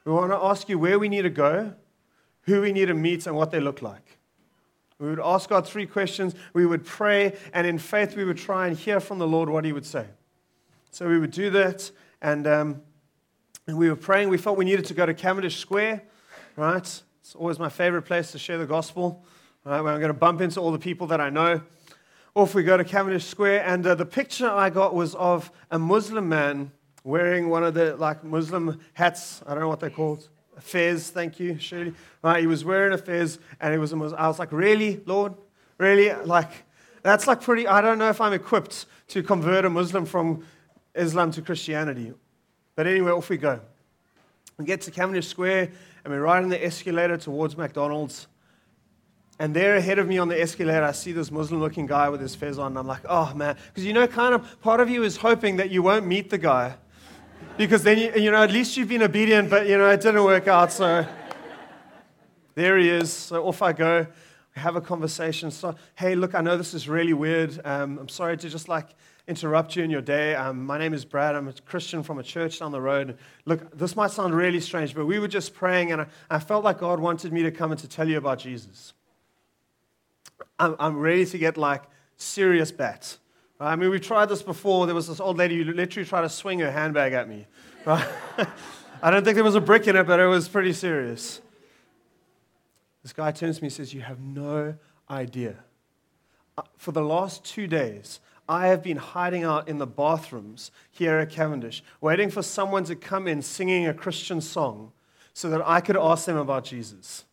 We 0.04 0.12
want 0.12 0.32
to 0.32 0.38
ask 0.38 0.68
you 0.68 0.78
where 0.78 0.98
we 0.98 1.08
need 1.08 1.22
to 1.22 1.30
go, 1.30 1.74
who 2.42 2.62
we 2.62 2.72
need 2.72 2.86
to 2.86 2.94
meet, 2.94 3.26
and 3.26 3.36
what 3.36 3.50
they 3.50 3.60
look 3.60 3.82
like. 3.82 4.18
We 4.98 5.08
would 5.10 5.20
ask 5.20 5.50
God 5.50 5.66
three 5.66 5.86
questions. 5.86 6.34
We 6.54 6.66
would 6.66 6.84
pray, 6.84 7.36
and 7.52 7.66
in 7.66 7.78
faith, 7.78 8.16
we 8.16 8.24
would 8.24 8.38
try 8.38 8.66
and 8.66 8.76
hear 8.76 9.00
from 9.00 9.18
the 9.18 9.26
Lord 9.26 9.48
what 9.48 9.64
He 9.64 9.72
would 9.72 9.84
say. 9.86 10.06
So 10.90 11.08
we 11.08 11.18
would 11.18 11.30
do 11.30 11.50
that, 11.50 11.90
and, 12.22 12.46
um, 12.46 12.82
and 13.66 13.76
we 13.76 13.90
were 13.90 13.96
praying. 13.96 14.30
We 14.30 14.38
felt 14.38 14.56
we 14.56 14.64
needed 14.64 14.86
to 14.86 14.94
go 14.94 15.04
to 15.04 15.14
Cavendish 15.14 15.58
Square, 15.58 16.02
right? 16.56 17.02
It's 17.20 17.34
always 17.36 17.58
my 17.58 17.68
favorite 17.68 18.02
place 18.02 18.32
to 18.32 18.38
share 18.38 18.56
the 18.56 18.66
gospel, 18.66 19.24
right? 19.64 19.82
Where 19.82 19.92
I'm 19.92 20.00
going 20.00 20.12
to 20.12 20.18
bump 20.18 20.40
into 20.40 20.58
all 20.58 20.72
the 20.72 20.78
people 20.78 21.06
that 21.08 21.20
I 21.20 21.28
know. 21.28 21.60
Off 22.38 22.54
we 22.54 22.62
go 22.62 22.76
to 22.76 22.84
Cavendish 22.84 23.24
Square, 23.24 23.64
and 23.66 23.84
uh, 23.84 23.96
the 23.96 24.06
picture 24.06 24.48
I 24.48 24.70
got 24.70 24.94
was 24.94 25.16
of 25.16 25.50
a 25.72 25.78
Muslim 25.80 26.28
man 26.28 26.70
wearing 27.02 27.48
one 27.48 27.64
of 27.64 27.74
the 27.74 27.96
like 27.96 28.22
Muslim 28.22 28.78
hats. 28.94 29.42
I 29.44 29.54
don't 29.54 29.62
know 29.62 29.68
what 29.68 29.80
they're 29.80 29.90
called 29.90 30.28
fez, 30.60 31.10
thank 31.10 31.40
you, 31.40 31.58
Shirley. 31.58 31.94
Right, 32.22 32.40
he 32.40 32.46
was 32.46 32.64
wearing 32.64 32.92
a 32.92 32.98
fez, 32.98 33.40
and 33.60 33.74
it 33.74 33.78
was, 33.78 33.92
a 33.92 33.96
Muslim. 33.96 34.20
I 34.20 34.28
was 34.28 34.38
like, 34.38 34.52
really, 34.52 35.00
Lord? 35.04 35.34
Really? 35.78 36.12
Like, 36.12 36.50
that's 37.02 37.26
like 37.26 37.40
pretty, 37.40 37.66
I 37.66 37.80
don't 37.80 37.98
know 37.98 38.08
if 38.08 38.20
I'm 38.20 38.32
equipped 38.32 38.86
to 39.08 39.20
convert 39.24 39.64
a 39.64 39.70
Muslim 39.70 40.06
from 40.06 40.44
Islam 40.94 41.32
to 41.32 41.42
Christianity. 41.42 42.14
But 42.76 42.86
anyway, 42.86 43.10
off 43.10 43.28
we 43.30 43.38
go. 43.38 43.58
We 44.58 44.64
get 44.64 44.82
to 44.82 44.92
Cavendish 44.92 45.26
Square, 45.26 45.72
and 46.04 46.12
we're 46.12 46.20
riding 46.20 46.50
the 46.50 46.64
escalator 46.64 47.16
towards 47.16 47.56
McDonald's. 47.56 48.28
And 49.38 49.54
there 49.54 49.76
ahead 49.76 49.98
of 49.98 50.08
me 50.08 50.18
on 50.18 50.28
the 50.28 50.40
escalator, 50.40 50.82
I 50.82 50.92
see 50.92 51.12
this 51.12 51.30
Muslim 51.30 51.60
looking 51.60 51.86
guy 51.86 52.08
with 52.08 52.20
his 52.20 52.34
fez 52.34 52.58
on. 52.58 52.72
And 52.72 52.78
I'm 52.78 52.86
like, 52.86 53.02
oh 53.08 53.32
man. 53.34 53.56
Because 53.68 53.84
you 53.84 53.92
know, 53.92 54.06
kind 54.06 54.34
of 54.34 54.60
part 54.60 54.80
of 54.80 54.88
you 54.90 55.04
is 55.04 55.16
hoping 55.16 55.56
that 55.56 55.70
you 55.70 55.82
won't 55.82 56.06
meet 56.06 56.30
the 56.30 56.38
guy 56.38 56.76
because 57.58 57.82
then, 57.82 57.98
you, 57.98 58.12
you 58.14 58.30
know, 58.30 58.42
at 58.42 58.52
least 58.52 58.76
you've 58.76 58.88
been 58.88 59.02
obedient, 59.02 59.50
but, 59.50 59.66
you 59.66 59.76
know, 59.76 59.90
it 59.90 60.00
didn't 60.00 60.22
work 60.22 60.46
out. 60.46 60.72
So 60.72 61.04
there 62.54 62.78
he 62.78 62.88
is. 62.88 63.12
So 63.12 63.46
off 63.46 63.60
I 63.60 63.72
go. 63.72 64.06
We 64.54 64.62
have 64.62 64.76
a 64.76 64.80
conversation. 64.80 65.50
So, 65.50 65.74
hey, 65.96 66.14
look, 66.14 66.34
I 66.34 66.40
know 66.40 66.56
this 66.56 66.72
is 66.72 66.88
really 66.88 67.12
weird. 67.12 67.60
Um, 67.64 67.98
I'm 67.98 68.08
sorry 68.08 68.36
to 68.38 68.48
just 68.48 68.68
like 68.68 68.86
interrupt 69.26 69.76
you 69.76 69.82
in 69.82 69.90
your 69.90 70.00
day. 70.00 70.36
Um, 70.36 70.64
my 70.64 70.78
name 70.78 70.94
is 70.94 71.04
Brad. 71.04 71.34
I'm 71.34 71.48
a 71.48 71.52
Christian 71.52 72.02
from 72.02 72.18
a 72.18 72.22
church 72.22 72.60
down 72.60 72.70
the 72.70 72.80
road. 72.80 73.18
Look, 73.44 73.76
this 73.76 73.96
might 73.96 74.12
sound 74.12 74.34
really 74.34 74.60
strange, 74.60 74.94
but 74.94 75.06
we 75.06 75.18
were 75.18 75.28
just 75.28 75.52
praying, 75.52 75.92
and 75.92 76.02
I, 76.02 76.06
I 76.30 76.38
felt 76.38 76.64
like 76.64 76.78
God 76.78 76.98
wanted 76.98 77.32
me 77.32 77.42
to 77.42 77.50
come 77.50 77.72
and 77.72 77.80
to 77.80 77.88
tell 77.88 78.08
you 78.08 78.18
about 78.18 78.38
Jesus. 78.38 78.94
I'm, 80.58 80.76
I'm 80.78 80.98
ready 80.98 81.24
to 81.26 81.38
get 81.38 81.56
like 81.56 81.82
serious 82.16 82.72
bets. 82.72 83.18
Right? 83.58 83.72
I 83.72 83.76
mean, 83.76 83.90
we 83.90 84.00
tried 84.00 84.26
this 84.26 84.42
before. 84.42 84.86
There 84.86 84.94
was 84.94 85.08
this 85.08 85.20
old 85.20 85.38
lady 85.38 85.62
who 85.62 85.72
literally 85.72 86.06
tried 86.06 86.22
to 86.22 86.28
swing 86.28 86.60
her 86.60 86.70
handbag 86.70 87.12
at 87.12 87.28
me. 87.28 87.46
Right? 87.84 88.06
I 89.02 89.10
don't 89.10 89.24
think 89.24 89.36
there 89.36 89.44
was 89.44 89.54
a 89.54 89.60
brick 89.60 89.86
in 89.86 89.96
it, 89.96 90.06
but 90.06 90.18
it 90.20 90.26
was 90.26 90.48
pretty 90.48 90.72
serious. 90.72 91.40
This 93.02 93.12
guy 93.12 93.30
turns 93.30 93.58
to 93.58 93.62
me 93.62 93.66
and 93.66 93.72
says, 93.72 93.94
You 93.94 94.00
have 94.00 94.20
no 94.20 94.74
idea. 95.08 95.56
Uh, 96.56 96.62
for 96.76 96.92
the 96.92 97.02
last 97.02 97.44
two 97.44 97.66
days, 97.66 98.20
I 98.48 98.68
have 98.68 98.82
been 98.82 98.96
hiding 98.96 99.44
out 99.44 99.68
in 99.68 99.78
the 99.78 99.86
bathrooms 99.86 100.70
here 100.90 101.18
at 101.18 101.30
Cavendish, 101.30 101.82
waiting 102.00 102.30
for 102.30 102.42
someone 102.42 102.84
to 102.84 102.96
come 102.96 103.28
in 103.28 103.42
singing 103.42 103.86
a 103.86 103.94
Christian 103.94 104.40
song 104.40 104.92
so 105.34 105.50
that 105.50 105.62
I 105.64 105.80
could 105.80 105.96
ask 105.96 106.24
them 106.24 106.36
about 106.36 106.64
Jesus. 106.64 107.24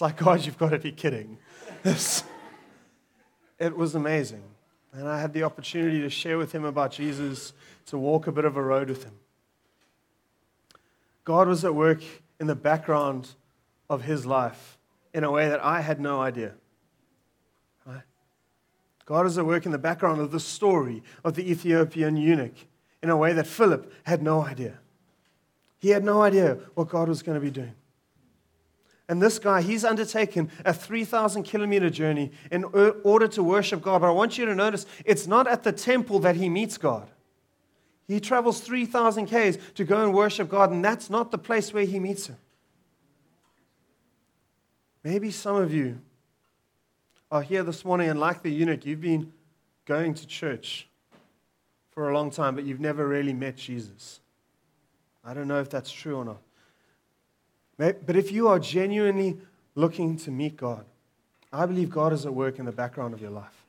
It's 0.00 0.02
like, 0.02 0.16
God, 0.16 0.46
you've 0.46 0.56
got 0.56 0.70
to 0.70 0.78
be 0.78 0.92
kidding. 0.92 1.36
it 1.84 3.76
was 3.76 3.94
amazing. 3.94 4.42
And 4.94 5.06
I 5.06 5.20
had 5.20 5.34
the 5.34 5.42
opportunity 5.42 6.00
to 6.00 6.08
share 6.08 6.38
with 6.38 6.52
him 6.52 6.64
about 6.64 6.92
Jesus, 6.92 7.52
to 7.84 7.98
walk 7.98 8.26
a 8.26 8.32
bit 8.32 8.46
of 8.46 8.56
a 8.56 8.62
road 8.62 8.88
with 8.88 9.04
him. 9.04 9.12
God 11.26 11.48
was 11.48 11.66
at 11.66 11.74
work 11.74 12.00
in 12.40 12.46
the 12.46 12.54
background 12.54 13.34
of 13.90 14.04
his 14.04 14.24
life 14.24 14.78
in 15.12 15.22
a 15.22 15.30
way 15.30 15.50
that 15.50 15.62
I 15.62 15.82
had 15.82 16.00
no 16.00 16.22
idea. 16.22 16.54
God 19.04 19.24
was 19.24 19.36
at 19.36 19.44
work 19.44 19.66
in 19.66 19.72
the 19.72 19.76
background 19.76 20.22
of 20.22 20.30
the 20.30 20.40
story 20.40 21.02
of 21.22 21.34
the 21.34 21.50
Ethiopian 21.50 22.16
eunuch 22.16 22.54
in 23.02 23.10
a 23.10 23.18
way 23.18 23.34
that 23.34 23.46
Philip 23.46 23.92
had 24.04 24.22
no 24.22 24.46
idea. 24.46 24.78
He 25.78 25.90
had 25.90 26.04
no 26.04 26.22
idea 26.22 26.56
what 26.74 26.88
God 26.88 27.06
was 27.06 27.22
going 27.22 27.34
to 27.34 27.40
be 27.42 27.50
doing. 27.50 27.74
And 29.10 29.20
this 29.20 29.40
guy, 29.40 29.60
he's 29.60 29.84
undertaken 29.84 30.52
a 30.64 30.72
3,000 30.72 31.42
kilometer 31.42 31.90
journey 31.90 32.30
in 32.52 32.62
order 32.62 33.26
to 33.26 33.42
worship 33.42 33.82
God. 33.82 34.02
But 34.02 34.10
I 34.10 34.12
want 34.12 34.38
you 34.38 34.46
to 34.46 34.54
notice 34.54 34.86
it's 35.04 35.26
not 35.26 35.48
at 35.48 35.64
the 35.64 35.72
temple 35.72 36.20
that 36.20 36.36
he 36.36 36.48
meets 36.48 36.78
God. 36.78 37.10
He 38.06 38.20
travels 38.20 38.60
3,000 38.60 39.26
Ks 39.26 39.58
to 39.74 39.82
go 39.82 40.04
and 40.04 40.14
worship 40.14 40.48
God, 40.48 40.70
and 40.70 40.84
that's 40.84 41.10
not 41.10 41.32
the 41.32 41.38
place 41.38 41.74
where 41.74 41.84
he 41.84 41.98
meets 41.98 42.28
him. 42.28 42.36
Maybe 45.02 45.32
some 45.32 45.56
of 45.56 45.74
you 45.74 45.98
are 47.32 47.42
here 47.42 47.64
this 47.64 47.84
morning, 47.84 48.10
and 48.10 48.20
like 48.20 48.44
the 48.44 48.50
eunuch, 48.52 48.86
you've 48.86 49.00
been 49.00 49.32
going 49.86 50.14
to 50.14 50.24
church 50.24 50.86
for 51.90 52.10
a 52.10 52.14
long 52.14 52.30
time, 52.30 52.54
but 52.54 52.62
you've 52.62 52.78
never 52.78 53.08
really 53.08 53.32
met 53.32 53.56
Jesus. 53.56 54.20
I 55.24 55.34
don't 55.34 55.48
know 55.48 55.58
if 55.58 55.68
that's 55.68 55.90
true 55.90 56.14
or 56.14 56.24
not. 56.24 56.40
But 57.80 58.14
if 58.14 58.30
you 58.30 58.46
are 58.48 58.58
genuinely 58.58 59.38
looking 59.74 60.18
to 60.18 60.30
meet 60.30 60.58
God, 60.58 60.84
I 61.50 61.64
believe 61.64 61.88
God 61.88 62.12
is 62.12 62.26
at 62.26 62.34
work 62.34 62.58
in 62.58 62.66
the 62.66 62.72
background 62.72 63.14
of 63.14 63.22
your 63.22 63.30
life. 63.30 63.64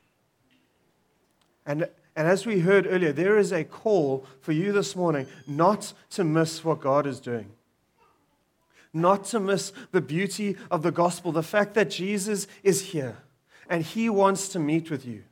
And, 1.64 1.88
and 2.14 2.28
as 2.28 2.44
we 2.44 2.60
heard 2.60 2.86
earlier, 2.86 3.12
there 3.12 3.38
is 3.38 3.52
a 3.52 3.64
call 3.64 4.26
for 4.42 4.52
you 4.52 4.70
this 4.70 4.94
morning 4.94 5.26
not 5.46 5.94
to 6.10 6.24
miss 6.24 6.62
what 6.62 6.82
God 6.82 7.06
is 7.06 7.20
doing. 7.20 7.52
Not 8.92 9.24
to 9.26 9.40
miss 9.40 9.72
the 9.92 10.02
beauty 10.02 10.58
of 10.70 10.82
the 10.82 10.92
gospel, 10.92 11.32
the 11.32 11.42
fact 11.42 11.72
that 11.72 11.88
Jesus 11.88 12.46
is 12.62 12.82
here 12.90 13.16
and 13.70 13.82
he 13.82 14.10
wants 14.10 14.48
to 14.48 14.58
meet 14.58 14.90
with 14.90 15.06
you. 15.06 15.22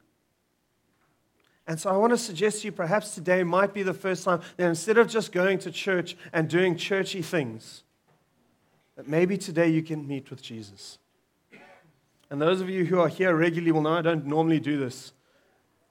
And 1.66 1.79
so 1.79 1.90
I 1.90 1.99
want 1.99 2.14
to 2.14 2.19
suggest 2.19 2.62
to 2.62 2.69
you 2.69 2.73
perhaps 2.73 3.14
today 3.14 3.43
might 3.43 3.75
be 3.75 3.83
the 3.83 3.93
first 3.93 4.25
time 4.25 4.40
that 4.57 4.66
instead 4.66 4.97
of 4.97 5.07
just 5.07 5.33
going 5.33 5.59
to 5.59 5.71
church 5.71 6.16
and 6.33 6.49
doing 6.49 6.77
churchy 6.77 7.21
things, 7.21 7.83
that 8.96 9.09
maybe 9.09 9.37
today 9.38 9.68
you 9.68 9.83
can 9.83 10.07
meet 10.07 10.31
with 10.31 10.42
Jesus. 10.42 10.98
And 12.31 12.40
those 12.40 12.61
of 12.61 12.70
you 12.70 12.85
who 12.85 13.00
are 13.00 13.09
here 13.09 13.35
regularly 13.35 13.72
will 13.72 13.83
know 13.83 13.94
I 13.94 14.03
don't 14.03 14.26
normally 14.26 14.61
do 14.61 14.79
this 14.79 15.12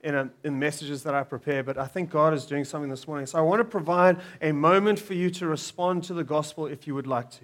in, 0.02 0.16
a, 0.16 0.30
in 0.44 0.58
messages 0.58 1.04
that 1.04 1.14
I 1.14 1.24
prepare, 1.24 1.64
but 1.64 1.78
I 1.78 1.86
think 1.86 2.10
God 2.10 2.34
is 2.34 2.46
doing 2.46 2.64
something 2.64 2.90
this 2.90 3.08
morning. 3.08 3.26
So 3.26 3.38
I 3.38 3.42
want 3.42 3.60
to 3.60 3.66
provide 3.66 4.18
a 4.42 4.54
moment 4.54 5.00
for 5.00 5.14
you 5.14 5.30
to 5.32 5.48
respond 5.48 6.06
to 6.06 6.14
the 6.14 6.24
gospel 6.24 6.66
if 6.66 6.88
you 6.88 6.96
would 6.96 7.08
like 7.08 7.30
to. 7.32 7.42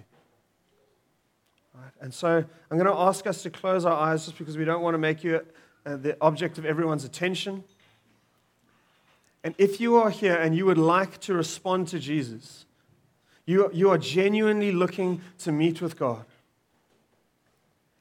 Right, 1.74 1.92
and 2.00 2.14
so 2.14 2.42
I'm 2.70 2.78
going 2.78 2.90
to 2.90 2.98
ask 2.98 3.26
us 3.26 3.42
to 3.42 3.50
close 3.50 3.84
our 3.84 3.92
eyes 3.92 4.24
just 4.24 4.38
because 4.38 4.56
we 4.56 4.64
don't 4.64 4.80
want 4.80 4.94
to 4.94 4.98
make 4.98 5.22
you 5.22 5.44
uh, 5.84 5.96
the 5.96 6.16
object 6.22 6.56
of 6.56 6.64
everyone's 6.64 7.04
attention. 7.04 7.64
And 9.44 9.54
if 9.58 9.78
you 9.78 9.96
are 9.96 10.10
here 10.10 10.34
and 10.34 10.56
you 10.56 10.64
would 10.64 10.78
like 10.78 11.20
to 11.20 11.34
respond 11.34 11.88
to 11.88 11.98
Jesus, 11.98 12.64
you, 13.46 13.70
you 13.72 13.90
are 13.90 13.98
genuinely 13.98 14.72
looking 14.72 15.22
to 15.38 15.52
meet 15.52 15.80
with 15.80 15.96
God, 15.96 16.24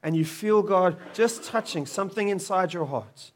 and 0.03 0.15
you 0.15 0.25
feel 0.25 0.62
God 0.62 0.97
just 1.13 1.43
touching 1.43 1.86
something 1.86 2.29
inside 2.29 2.73
your 2.73 2.86
heart, 2.86 3.31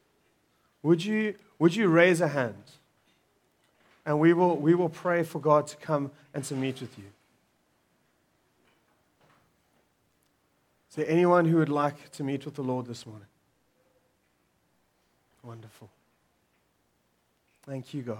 would 0.83 1.05
you, 1.05 1.35
would 1.59 1.75
you 1.75 1.87
raise 1.87 2.19
a 2.19 2.27
hand? 2.27 2.63
And 4.05 4.19
we 4.19 4.33
will, 4.33 4.57
we 4.57 4.73
will 4.73 4.89
pray 4.89 5.23
for 5.23 5.39
God 5.39 5.67
to 5.67 5.77
come 5.77 6.11
and 6.33 6.43
to 6.45 6.55
meet 6.55 6.81
with 6.81 6.97
you. 6.97 7.05
Is 10.89 10.95
there 10.95 11.09
anyone 11.09 11.45
who 11.45 11.57
would 11.57 11.69
like 11.69 12.11
to 12.13 12.23
meet 12.23 12.45
with 12.45 12.55
the 12.55 12.63
Lord 12.63 12.87
this 12.87 13.05
morning? 13.05 13.27
Wonderful. 15.43 15.89
Thank 17.63 17.93
you, 17.93 18.01
God. 18.01 18.17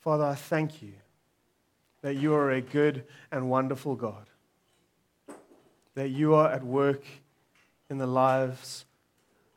Father, 0.00 0.24
I 0.24 0.34
thank 0.34 0.82
you 0.82 0.92
that 2.02 2.16
you 2.16 2.34
are 2.34 2.52
a 2.52 2.60
good 2.60 3.04
and 3.32 3.50
wonderful 3.50 3.94
God, 3.94 4.26
that 5.94 6.10
you 6.10 6.34
are 6.34 6.50
at 6.50 6.62
work 6.62 7.04
in 7.90 7.98
the 7.98 8.06
lives 8.06 8.84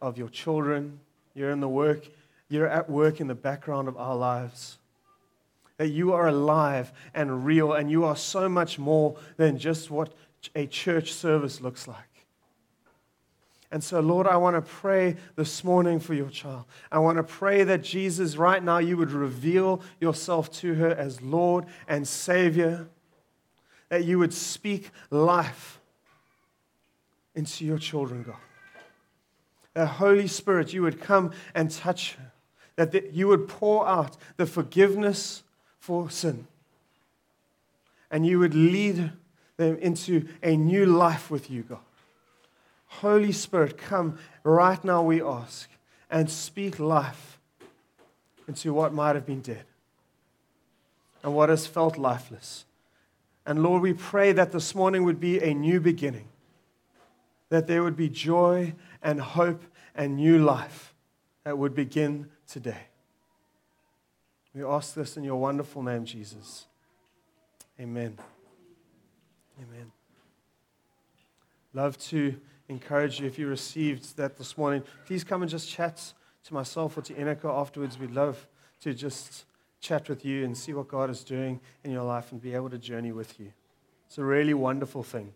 of 0.01 0.17
your 0.17 0.29
children. 0.29 0.99
You're 1.33 1.51
in 1.51 1.59
the 1.59 1.69
work, 1.69 2.07
you're 2.49 2.67
at 2.67 2.89
work 2.89 3.21
in 3.21 3.27
the 3.27 3.35
background 3.35 3.87
of 3.87 3.97
our 3.97 4.15
lives. 4.15 4.77
That 5.77 5.89
you 5.89 6.13
are 6.13 6.27
alive 6.27 6.91
and 7.13 7.45
real, 7.45 7.73
and 7.73 7.89
you 7.89 8.03
are 8.03 8.15
so 8.15 8.49
much 8.49 8.77
more 8.77 9.17
than 9.37 9.57
just 9.57 9.89
what 9.89 10.13
a 10.55 10.67
church 10.67 11.13
service 11.13 11.61
looks 11.61 11.87
like. 11.87 12.10
And 13.71 13.81
so, 13.81 14.01
Lord, 14.01 14.27
I 14.27 14.35
want 14.35 14.57
to 14.57 14.61
pray 14.61 15.15
this 15.37 15.63
morning 15.63 15.99
for 15.99 16.13
your 16.13 16.29
child. 16.29 16.65
I 16.91 16.99
want 16.99 17.17
to 17.17 17.23
pray 17.23 17.63
that 17.63 17.81
Jesus, 17.81 18.35
right 18.35 18.61
now, 18.61 18.79
you 18.79 18.97
would 18.97 19.11
reveal 19.11 19.81
yourself 20.01 20.51
to 20.59 20.73
her 20.73 20.89
as 20.89 21.21
Lord 21.21 21.65
and 21.87 22.05
Savior, 22.05 22.89
that 23.87 24.03
you 24.03 24.19
would 24.19 24.33
speak 24.33 24.91
life 25.09 25.79
into 27.33 27.65
your 27.65 27.77
children, 27.77 28.23
God. 28.23 28.35
That 29.73 29.85
Holy 29.85 30.27
Spirit, 30.27 30.73
you 30.73 30.81
would 30.81 30.99
come 30.99 31.31
and 31.55 31.71
touch 31.71 32.15
her, 32.15 32.31
that 32.75 32.91
the, 32.91 33.09
you 33.13 33.29
would 33.29 33.47
pour 33.47 33.87
out 33.87 34.17
the 34.35 34.45
forgiveness 34.45 35.43
for 35.79 36.09
sin, 36.09 36.45
and 38.09 38.25
you 38.25 38.37
would 38.39 38.53
lead 38.53 39.13
them 39.55 39.77
into 39.77 40.27
a 40.43 40.57
new 40.57 40.85
life 40.85 41.31
with 41.31 41.49
you, 41.49 41.63
God. 41.63 41.79
Holy 42.99 43.31
Spirit, 43.31 43.77
come 43.77 44.19
right 44.43 44.83
now, 44.83 45.01
we 45.01 45.21
ask, 45.21 45.69
and 46.09 46.29
speak 46.29 46.77
life 46.77 47.39
into 48.47 48.73
what 48.73 48.93
might 48.93 49.15
have 49.15 49.25
been 49.25 49.39
dead 49.39 49.63
and 51.23 51.33
what 51.33 51.47
has 51.47 51.65
felt 51.65 51.97
lifeless. 51.97 52.65
And 53.45 53.63
Lord, 53.63 53.81
we 53.81 53.93
pray 53.93 54.33
that 54.33 54.51
this 54.51 54.75
morning 54.75 55.05
would 55.05 55.21
be 55.21 55.39
a 55.39 55.53
new 55.53 55.79
beginning, 55.79 56.27
that 57.49 57.65
there 57.65 57.81
would 57.81 57.95
be 57.95 58.09
joy 58.09 58.73
and 59.01 59.21
hope 59.21 59.63
and 59.95 60.17
new 60.17 60.37
life 60.37 60.93
that 61.45 61.57
would 61.57 61.73
begin 61.73 62.27
today. 62.45 62.87
We 64.53 64.65
ask 64.65 64.93
this 64.93 65.15
in 65.15 65.23
your 65.23 65.37
wonderful 65.37 65.81
name, 65.81 66.03
Jesus. 66.03 66.65
Amen. 67.79 68.17
Amen. 69.57 69.91
Love 71.73 71.97
to 71.97 72.35
encourage 72.71 73.19
you 73.19 73.27
if 73.27 73.37
you 73.37 73.47
received 73.47 74.17
that 74.17 74.37
this 74.37 74.57
morning, 74.57 74.81
please 75.05 75.23
come 75.23 75.41
and 75.41 75.51
just 75.51 75.69
chat 75.69 76.13
to 76.45 76.53
myself 76.53 76.97
or 76.97 77.01
to 77.01 77.13
Enika 77.13 77.45
afterwards. 77.45 77.99
We'd 77.99 78.11
love 78.11 78.47
to 78.81 78.93
just 78.93 79.45
chat 79.81 80.07
with 80.09 80.23
you 80.25 80.45
and 80.45 80.57
see 80.57 80.73
what 80.73 80.87
God 80.87 81.09
is 81.09 81.23
doing 81.23 81.59
in 81.83 81.91
your 81.91 82.03
life 82.03 82.31
and 82.31 82.41
be 82.41 82.55
able 82.55 82.69
to 82.69 82.77
journey 82.77 83.11
with 83.11 83.39
you. 83.39 83.51
It's 84.07 84.17
a 84.17 84.23
really 84.23 84.53
wonderful 84.53 85.03
thing. 85.03 85.33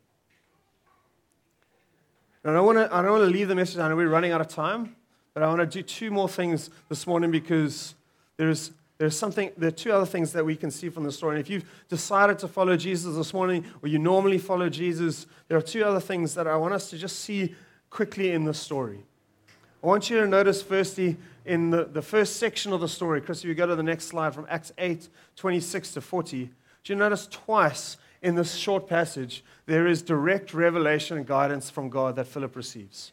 And 2.43 2.51
I 2.51 2.55
don't 2.55 2.65
want 2.65 2.77
to, 2.77 2.95
I 2.95 3.01
don't 3.01 3.11
want 3.11 3.23
to 3.23 3.29
leave 3.29 3.47
the 3.47 3.55
message. 3.55 3.79
I 3.79 3.89
know 3.89 3.95
we're 3.95 4.07
running 4.07 4.31
out 4.31 4.41
of 4.41 4.47
time, 4.47 4.95
but 5.33 5.43
I 5.43 5.47
want 5.47 5.59
to 5.59 5.65
do 5.65 5.81
two 5.81 6.11
more 6.11 6.29
things 6.29 6.69
this 6.89 7.05
morning 7.05 7.31
because 7.31 7.95
there's 8.37 8.71
there's 8.97 9.17
something, 9.17 9.51
there 9.57 9.67
are 9.67 9.71
two 9.71 9.91
other 9.91 10.05
things 10.05 10.31
that 10.33 10.45
we 10.45 10.55
can 10.55 10.71
see 10.71 10.89
from 10.89 11.03
the 11.03 11.11
story. 11.11 11.35
And 11.35 11.41
if 11.41 11.49
you've 11.49 11.65
decided 11.89 12.39
to 12.39 12.47
follow 12.47 12.77
Jesus 12.77 13.15
this 13.15 13.33
morning, 13.33 13.65
or 13.81 13.89
you 13.89 13.99
normally 13.99 14.37
follow 14.37 14.69
Jesus, 14.69 15.27
there 15.47 15.57
are 15.57 15.61
two 15.61 15.83
other 15.83 15.99
things 15.99 16.33
that 16.35 16.47
I 16.47 16.55
want 16.55 16.73
us 16.73 16.89
to 16.91 16.97
just 16.97 17.19
see 17.19 17.55
quickly 17.89 18.31
in 18.31 18.45
the 18.45 18.53
story. 18.53 19.03
I 19.83 19.87
want 19.87 20.09
you 20.09 20.19
to 20.21 20.27
notice, 20.27 20.61
firstly, 20.61 21.17
in 21.45 21.69
the, 21.69 21.85
the 21.85 22.01
first 22.01 22.37
section 22.37 22.73
of 22.73 22.81
the 22.81 22.87
story, 22.87 23.21
Chris, 23.21 23.39
if 23.39 23.45
you 23.45 23.53
go 23.53 23.67
to 23.67 23.75
the 23.75 23.83
next 23.83 24.05
slide 24.05 24.33
from 24.33 24.47
Acts 24.49 24.71
8 24.77 25.07
26 25.35 25.93
to 25.93 26.01
40, 26.01 26.49
do 26.83 26.93
you 26.93 26.95
notice 26.95 27.27
twice 27.27 27.97
in 28.21 28.35
this 28.35 28.55
short 28.55 28.87
passage 28.87 29.43
there 29.65 29.85
is 29.85 30.01
direct 30.01 30.53
revelation 30.53 31.17
and 31.17 31.27
guidance 31.27 31.69
from 31.69 31.89
God 31.89 32.15
that 32.15 32.27
Philip 32.27 32.55
receives? 32.55 33.11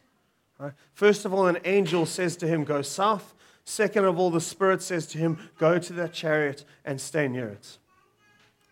Right? 0.59 0.73
First 0.95 1.25
of 1.25 1.35
all, 1.35 1.47
an 1.47 1.59
angel 1.65 2.07
says 2.07 2.37
to 2.37 2.47
him, 2.47 2.65
Go 2.65 2.83
south. 2.83 3.35
Second 3.65 4.05
of 4.05 4.19
all, 4.19 4.31
the 4.31 4.41
Spirit 4.41 4.83
says 4.83 5.07
to 5.09 5.19
him, 5.19 5.39
Go 5.59 5.79
to 5.79 5.93
that 5.95 6.13
chariot 6.13 6.65
and 6.85 7.01
stay 7.01 7.29
near 7.29 7.49
it. 7.49 7.79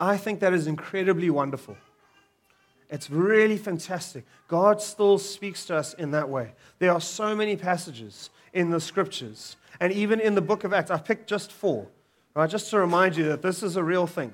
I 0.01 0.17
think 0.17 0.41
that 0.41 0.53
is 0.53 0.67
incredibly 0.67 1.31
wonderful. 1.31 1.77
It's 2.89 3.09
really 3.09 3.57
fantastic. 3.57 4.25
God 4.49 4.83
still 4.83 5.19
speaks 5.19 5.65
to 5.67 5.77
us 5.77 5.95
in 5.95 6.11
that 6.11 6.29
way. 6.29 6.53
There 6.81 6.93
are 6.93 7.01
so 7.01 7.37
many 7.37 7.55
passages 7.55 8.31
in 8.53 8.71
the 8.71 8.81
scriptures, 8.81 9.57
and 9.79 9.93
even 9.93 10.19
in 10.19 10.35
the 10.35 10.41
book 10.41 10.65
of 10.65 10.73
Acts. 10.73 10.91
I 10.91 10.99
picked 10.99 11.29
just 11.29 11.53
four, 11.53 11.87
right, 12.35 12.51
just 12.51 12.69
to 12.71 12.81
remind 12.81 13.17
you 13.17 13.25
that 13.25 13.43
this 13.43 13.63
is 13.63 13.77
a 13.77 13.85
real 13.85 14.09
thing. 14.09 14.33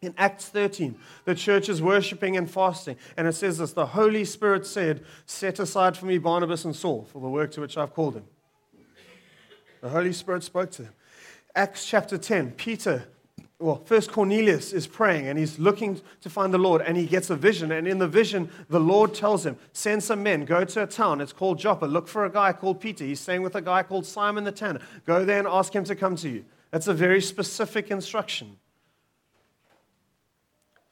In 0.00 0.14
Acts 0.16 0.46
13, 0.46 0.96
the 1.24 1.34
church 1.34 1.68
is 1.68 1.82
worshiping 1.82 2.36
and 2.36 2.50
fasting, 2.50 2.96
and 3.16 3.28
it 3.28 3.34
says 3.34 3.58
this 3.58 3.72
The 3.72 3.86
Holy 3.86 4.24
Spirit 4.24 4.66
said, 4.66 5.04
Set 5.26 5.60
aside 5.60 5.96
for 5.96 6.06
me 6.06 6.18
Barnabas 6.18 6.64
and 6.64 6.74
Saul 6.74 7.06
for 7.12 7.20
the 7.20 7.28
work 7.28 7.52
to 7.52 7.60
which 7.60 7.76
I've 7.76 7.94
called 7.94 8.14
them. 8.14 8.24
The 9.80 9.88
Holy 9.88 10.12
Spirit 10.12 10.42
spoke 10.42 10.70
to 10.72 10.82
them. 10.82 10.92
Acts 11.54 11.86
chapter 11.86 12.18
10, 12.18 12.52
Peter, 12.52 13.04
well, 13.60 13.82
first 13.84 14.12
Cornelius 14.12 14.72
is 14.72 14.86
praying 14.86 15.26
and 15.26 15.36
he's 15.36 15.58
looking 15.58 16.00
to 16.20 16.30
find 16.30 16.54
the 16.54 16.58
Lord 16.58 16.80
and 16.80 16.96
he 16.96 17.06
gets 17.06 17.28
a 17.28 17.36
vision. 17.36 17.72
And 17.72 17.88
in 17.88 17.98
the 17.98 18.06
vision, 18.06 18.50
the 18.68 18.78
Lord 18.78 19.14
tells 19.14 19.44
him, 19.44 19.56
Send 19.72 20.04
some 20.04 20.22
men, 20.22 20.44
go 20.44 20.64
to 20.64 20.84
a 20.84 20.86
town. 20.86 21.20
It's 21.20 21.32
called 21.32 21.58
Joppa. 21.58 21.86
Look 21.86 22.06
for 22.06 22.24
a 22.24 22.30
guy 22.30 22.52
called 22.52 22.80
Peter. 22.80 23.04
He's 23.04 23.18
staying 23.18 23.42
with 23.42 23.56
a 23.56 23.60
guy 23.60 23.82
called 23.82 24.06
Simon 24.06 24.44
the 24.44 24.52
Tanner. 24.52 24.80
Go 25.06 25.24
there 25.24 25.40
and 25.40 25.48
ask 25.48 25.72
him 25.72 25.82
to 25.84 25.96
come 25.96 26.14
to 26.16 26.28
you. 26.28 26.44
That's 26.70 26.86
a 26.86 26.94
very 26.94 27.20
specific 27.20 27.90
instruction. 27.90 28.58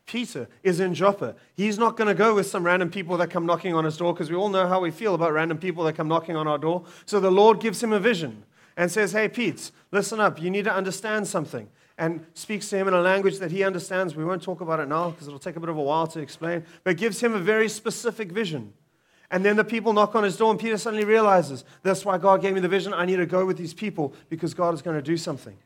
Peter 0.07 0.49
is 0.63 0.81
in 0.81 0.95
Joppa. 0.95 1.35
He's 1.55 1.79
not 1.79 1.97
going 1.97 2.09
to 2.09 2.15
go 2.15 2.35
with 2.35 2.47
some 2.47 2.65
random 2.65 2.91
people 2.91 3.17
that 3.19 3.29
come 3.29 3.45
knocking 3.45 3.75
on 3.75 3.85
his 3.85 3.97
door 3.97 4.13
because 4.13 4.31
we 4.31 4.37
all 4.37 4.49
know 4.49 4.67
how 4.67 4.81
we 4.81 4.91
feel 4.91 5.15
about 5.15 5.33
random 5.33 5.59
people 5.59 5.85
that 5.85 5.95
come 5.95 6.09
knocking 6.09 6.37
on 6.37 6.49
our 6.49 6.59
door. 6.59 6.85
So 7.07 7.21
the 7.21 7.31
Lord 7.31 7.61
gives 7.61 7.83
him 7.83 7.93
a 7.93 8.01
vision 8.01 8.45
and 8.77 8.91
says, 8.91 9.13
Hey, 9.13 9.29
Pete, 9.29 9.71
listen 9.91 10.21
up. 10.21 10.41
You 10.41 10.51
need 10.51 10.65
to 10.65 10.73
understand 10.73 11.27
something. 11.27 11.69
And 11.99 12.27
speaks 12.35 12.69
to 12.69 12.77
him 12.77 12.89
in 12.89 12.95
a 12.95 13.01
language 13.01 13.39
that 13.39 13.51
he 13.51 13.65
understands. 13.65 14.15
We 14.15 14.25
won't 14.25 14.43
talk 14.43 14.61
about 14.61 14.81
it 14.81 14.89
now 14.89 15.11
because 15.11 15.29
it'll 15.29 15.39
take 15.39 15.57
a 15.57 15.61
bit 15.61 15.71
of 15.71 15.79
a 15.79 15.83
while 15.83 16.07
to 16.09 16.21
explain, 16.21 16.65
but 16.85 16.99
gives 16.99 17.21
him 17.21 17.33
a 17.33 17.39
very 17.39 17.71
specific 17.71 18.31
vision. 18.31 18.75
And 19.31 19.45
then 19.45 19.57
the 19.57 19.65
people 19.65 19.93
knock 19.93 20.15
on 20.15 20.23
his 20.23 20.37
door, 20.37 20.51
and 20.51 20.61
Peter 20.61 20.79
suddenly 20.79 21.05
realizes 21.05 21.65
that's 21.83 22.05
why 22.05 22.19
God 22.19 22.43
gave 22.43 22.55
me 22.55 22.61
the 22.61 22.69
vision. 22.69 22.93
I 22.93 23.07
need 23.07 23.17
to 23.17 23.27
go 23.27 23.47
with 23.47 23.57
these 23.57 23.75
people 23.75 24.15
because 24.29 24.55
God 24.55 24.75
is 24.75 24.83
going 24.83 24.97
to 24.97 25.03
do 25.03 25.17
something. 25.17 25.57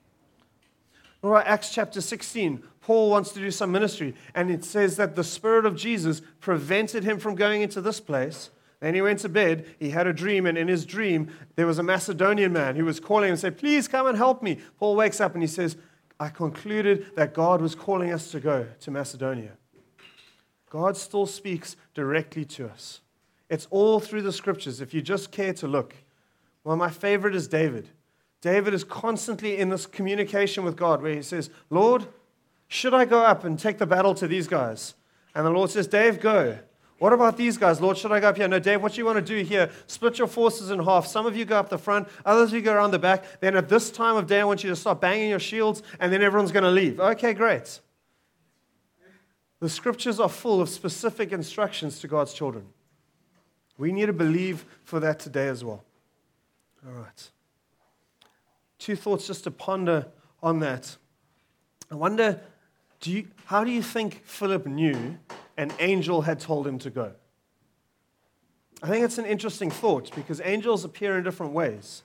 All 1.23 1.31
right, 1.31 1.47
Acts 1.47 1.75
chapter 1.75 2.01
16. 2.01 2.63
Paul 2.81 3.11
wants 3.11 3.33
to 3.33 3.41
do 3.41 3.51
some 3.51 3.71
ministry, 3.71 4.15
and 4.35 4.51
it 4.51 4.65
says 4.65 4.97
that 4.97 5.17
the 5.17 5.25
Spirit 5.25 5.67
of 5.67 5.77
Jesus 5.77 6.23
prevented 6.41 7.05
him 7.05 7.19
from 7.19 7.35
going 7.35 7.61
into 7.61 7.81
this 7.83 8.01
place 8.01 8.51
then 8.81 8.95
he 8.95 9.03
went 9.03 9.19
to 9.21 9.29
bed. 9.29 9.67
He 9.79 9.91
had 9.91 10.07
a 10.07 10.13
dream, 10.13 10.47
and 10.47 10.57
in 10.57 10.69
his 10.69 10.87
dream, 10.87 11.31
there 11.55 11.67
was 11.67 11.79
a 11.79 11.83
Macedonian 11.83 12.53
man 12.53 12.77
who 12.77 12.85
was 12.85 12.99
calling 12.99 13.29
him 13.29 13.33
and 13.33 13.41
said, 13.41 13.59
Please 13.59 13.87
come 13.87 14.07
and 14.07 14.17
help 14.17 14.43
me. 14.43 14.59
Paul 14.79 14.97
wakes 14.97 15.21
up 15.21 15.35
and 15.35 15.43
he 15.43 15.47
says, 15.47 15.77
I 16.19 16.29
concluded 16.29 17.15
that 17.17 17.35
God 17.35 17.61
was 17.61 17.75
calling 17.75 18.13
us 18.13 18.31
to 18.33 18.41
go 18.41 18.67
to 18.81 18.91
Macedonia. 18.91 19.53
God 20.71 20.97
still 20.97 21.27
speaks 21.27 21.77
directly 21.95 22.45
to 22.47 22.69
us. 22.69 23.01
It's 23.49 23.67
all 23.71 24.01
through 24.01 24.23
the 24.23 24.33
scriptures, 24.33 24.81
if 24.81 24.95
you 24.95 25.03
just 25.03 25.33
care 25.33 25.53
to 25.55 25.67
look. 25.67 25.95
Well, 26.63 26.77
my 26.77 26.91
favorite 26.91 27.35
is 27.35 27.49
David. 27.49 27.89
David 28.41 28.73
is 28.73 28.85
constantly 28.85 29.59
in 29.59 29.69
this 29.69 29.87
communication 29.87 30.65
with 30.65 30.77
God 30.77 31.03
where 31.03 31.15
he 31.15 31.23
says, 31.23 31.51
Lord, 31.69 32.07
should 32.69 32.95
I 32.95 33.05
go 33.05 33.21
up 33.21 33.45
and 33.45 33.59
take 33.59 33.79
the 33.79 33.87
battle 33.87 34.15
to 34.15 34.29
these 34.29 34.47
guys? 34.47 34.95
And 35.35 35.45
the 35.45 35.51
Lord 35.51 35.71
says, 35.71 35.87
Dave, 35.87 36.21
go. 36.21 36.59
What 37.01 37.15
about 37.15 37.39
these 37.39 37.57
guys? 37.57 37.81
Lord, 37.81 37.97
should 37.97 38.13
I 38.13 38.21
go 38.21 38.29
up 38.29 38.37
here? 38.37 38.47
No, 38.47 38.59
Dave, 38.59 38.83
what 38.83 38.99
you 38.99 39.07
want 39.07 39.17
to 39.17 39.23
do 39.23 39.43
here, 39.43 39.71
split 39.87 40.19
your 40.19 40.27
forces 40.27 40.71
in 40.71 40.79
half. 40.81 41.07
Some 41.07 41.25
of 41.25 41.35
you 41.35 41.47
go 41.47 41.59
up 41.59 41.71
the 41.71 41.79
front, 41.79 42.07
others 42.27 42.51
of 42.51 42.57
you 42.57 42.61
go 42.61 42.75
around 42.75 42.91
the 42.91 42.99
back. 42.99 43.25
Then 43.41 43.57
at 43.57 43.71
this 43.71 43.91
time 43.91 44.17
of 44.17 44.27
day, 44.27 44.41
I 44.41 44.45
want 44.45 44.63
you 44.63 44.69
to 44.69 44.77
start 44.77 45.01
banging 45.01 45.31
your 45.31 45.39
shields, 45.39 45.83
and 45.99 46.13
then 46.13 46.21
everyone's 46.21 46.53
going 46.53 46.65
to 46.65 46.71
leave. 46.71 47.01
Okay, 47.01 47.33
great. 47.33 47.81
The 49.61 49.71
scriptures 49.71 50.21
are 50.21 50.29
full 50.29 50.61
of 50.61 50.69
specific 50.69 51.33
instructions 51.33 52.01
to 52.01 52.07
God's 52.07 52.35
children. 52.35 52.67
We 53.79 53.93
need 53.93 54.07
to 54.07 54.13
believe 54.13 54.67
for 54.85 55.01
that 55.01 55.21
today 55.21 55.49
as 55.49 55.65
well. 55.65 55.83
All 56.87 56.93
right. 56.93 57.31
Two 58.79 58.95
thoughts 58.95 59.27
just 59.27 59.45
to 59.45 59.51
ponder 59.51 60.07
on 60.43 60.59
that. 60.59 60.99
I 61.91 61.95
wonder, 61.95 62.41
do 63.01 63.11
you, 63.11 63.29
how 63.47 63.65
do 63.65 63.71
you 63.71 63.83
think 63.83 64.21
Philip 64.27 64.67
knew 64.67 65.17
an 65.61 65.73
angel 65.79 66.23
had 66.23 66.41
told 66.41 66.67
him 66.67 66.79
to 66.81 66.91
go? 66.91 67.13
I 68.83 68.89
think 68.89 69.05
it's 69.05 69.19
an 69.19 69.27
interesting 69.27 69.71
thought 69.71 70.11
because 70.15 70.41
angels 70.43 70.85
appear 70.85 71.19
in 71.19 71.25
different 71.25 71.53
ways. 71.53 72.03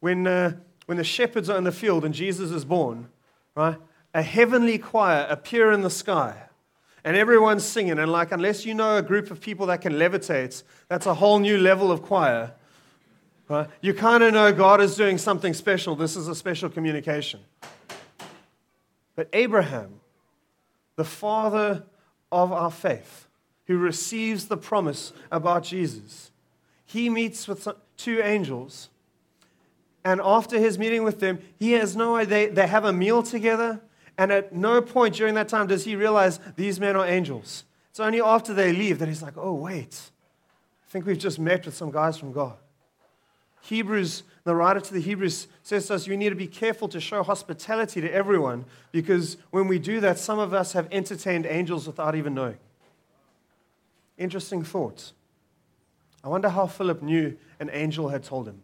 When, 0.00 0.26
uh, 0.26 0.54
when 0.86 0.96
the 0.96 1.04
shepherds 1.04 1.50
are 1.50 1.58
in 1.58 1.64
the 1.64 1.72
field 1.72 2.04
and 2.04 2.14
Jesus 2.14 2.50
is 2.50 2.64
born, 2.64 3.08
right, 3.54 3.76
a 4.14 4.22
heavenly 4.22 4.78
choir 4.78 5.26
appear 5.28 5.72
in 5.72 5.82
the 5.82 5.90
sky 5.90 6.34
and 7.04 7.16
everyone's 7.16 7.64
singing. 7.64 7.98
And, 7.98 8.10
like, 8.10 8.32
unless 8.32 8.64
you 8.64 8.72
know 8.72 8.96
a 8.96 9.02
group 9.02 9.30
of 9.30 9.40
people 9.40 9.66
that 9.66 9.82
can 9.82 9.94
levitate, 9.94 10.62
that's 10.88 11.04
a 11.04 11.14
whole 11.14 11.38
new 11.38 11.58
level 11.58 11.92
of 11.92 12.02
choir. 12.02 12.54
Right? 13.46 13.68
You 13.82 13.92
kind 13.92 14.22
of 14.22 14.32
know 14.32 14.52
God 14.52 14.80
is 14.80 14.96
doing 14.96 15.18
something 15.18 15.52
special. 15.52 15.96
This 15.96 16.16
is 16.16 16.28
a 16.28 16.34
special 16.34 16.70
communication. 16.70 17.40
But 19.16 19.28
Abraham, 19.34 20.00
the 20.96 21.04
father 21.04 21.84
of 22.30 22.52
our 22.52 22.70
faith, 22.70 23.26
who 23.66 23.78
receives 23.78 24.46
the 24.46 24.56
promise 24.56 25.12
about 25.30 25.64
Jesus, 25.64 26.30
he 26.84 27.08
meets 27.08 27.48
with 27.48 27.66
two 27.96 28.20
angels. 28.20 28.88
And 30.04 30.20
after 30.22 30.58
his 30.58 30.78
meeting 30.78 31.02
with 31.02 31.20
them, 31.20 31.38
he 31.58 31.72
has 31.72 31.96
no 31.96 32.16
idea. 32.16 32.52
They 32.52 32.66
have 32.66 32.84
a 32.84 32.92
meal 32.92 33.22
together. 33.22 33.80
And 34.16 34.30
at 34.30 34.54
no 34.54 34.80
point 34.80 35.14
during 35.14 35.34
that 35.34 35.48
time 35.48 35.66
does 35.66 35.84
he 35.84 35.96
realize 35.96 36.38
these 36.56 36.78
men 36.78 36.94
are 36.94 37.06
angels. 37.06 37.64
It's 37.90 38.00
only 38.00 38.20
after 38.20 38.52
they 38.52 38.72
leave 38.72 38.98
that 38.98 39.08
he's 39.08 39.22
like, 39.22 39.36
oh, 39.36 39.54
wait. 39.54 40.10
I 40.86 40.90
think 40.90 41.06
we've 41.06 41.18
just 41.18 41.38
met 41.38 41.64
with 41.64 41.74
some 41.74 41.90
guys 41.90 42.16
from 42.16 42.32
God. 42.32 42.56
Hebrews, 43.62 44.22
the 44.44 44.54
writer 44.54 44.80
to 44.80 44.94
the 44.94 45.00
Hebrews 45.00 45.48
says 45.62 45.86
to 45.86 45.94
us, 45.94 46.06
you 46.06 46.16
need 46.16 46.28
to 46.28 46.34
be 46.34 46.46
careful 46.46 46.88
to 46.88 47.00
show 47.00 47.22
hospitality 47.22 48.00
to 48.00 48.12
everyone 48.12 48.66
because 48.92 49.38
when 49.50 49.66
we 49.66 49.78
do 49.78 50.00
that, 50.00 50.18
some 50.18 50.38
of 50.38 50.52
us 50.52 50.72
have 50.72 50.86
entertained 50.92 51.46
angels 51.46 51.86
without 51.86 52.14
even 52.14 52.34
knowing. 52.34 52.58
Interesting 54.18 54.62
thoughts. 54.62 55.14
I 56.22 56.28
wonder 56.28 56.50
how 56.50 56.66
Philip 56.66 57.02
knew 57.02 57.36
an 57.58 57.70
angel 57.72 58.10
had 58.10 58.22
told 58.22 58.46
him. 58.46 58.62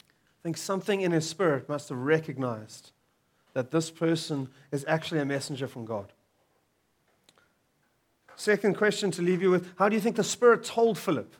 I 0.00 0.42
think 0.42 0.56
something 0.56 1.00
in 1.00 1.12
his 1.12 1.28
spirit 1.28 1.68
must 1.68 1.88
have 1.88 1.98
recognized 1.98 2.90
that 3.54 3.70
this 3.70 3.90
person 3.90 4.48
is 4.72 4.84
actually 4.88 5.20
a 5.20 5.24
messenger 5.24 5.68
from 5.68 5.84
God. 5.84 6.12
Second 8.36 8.76
question 8.76 9.10
to 9.12 9.22
leave 9.22 9.42
you 9.42 9.50
with 9.50 9.72
How 9.76 9.88
do 9.88 9.94
you 9.94 10.00
think 10.00 10.16
the 10.16 10.24
Spirit 10.24 10.64
told 10.64 10.98
Philip? 10.98 11.32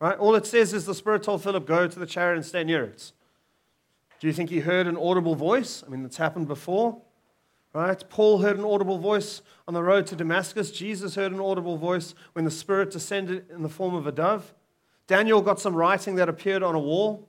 Right? 0.00 0.18
All 0.18 0.34
it 0.34 0.46
says 0.46 0.72
is 0.72 0.86
the 0.86 0.94
Spirit 0.94 1.22
told 1.22 1.42
Philip, 1.42 1.66
Go 1.66 1.86
to 1.86 1.98
the 1.98 2.06
chariot 2.06 2.36
and 2.36 2.46
stay 2.46 2.64
near 2.64 2.84
it. 2.84 3.12
Do 4.18 4.26
you 4.26 4.32
think 4.32 4.50
he 4.50 4.60
heard 4.60 4.86
an 4.86 4.96
audible 4.96 5.34
voice? 5.34 5.82
I 5.86 5.90
mean, 5.90 6.02
that's 6.02 6.16
happened 6.16 6.48
before. 6.48 7.00
Right? 7.72 8.02
Paul 8.08 8.38
heard 8.38 8.58
an 8.58 8.64
audible 8.64 8.98
voice 8.98 9.42
on 9.68 9.74
the 9.74 9.82
road 9.82 10.06
to 10.08 10.16
Damascus. 10.16 10.70
Jesus 10.70 11.14
heard 11.14 11.32
an 11.32 11.40
audible 11.40 11.76
voice 11.76 12.14
when 12.32 12.44
the 12.44 12.50
Spirit 12.50 12.90
descended 12.90 13.48
in 13.50 13.62
the 13.62 13.68
form 13.68 13.94
of 13.94 14.06
a 14.06 14.12
dove. 14.12 14.52
Daniel 15.06 15.40
got 15.40 15.60
some 15.60 15.74
writing 15.74 16.16
that 16.16 16.28
appeared 16.28 16.62
on 16.62 16.74
a 16.74 16.78
wall. 16.78 17.28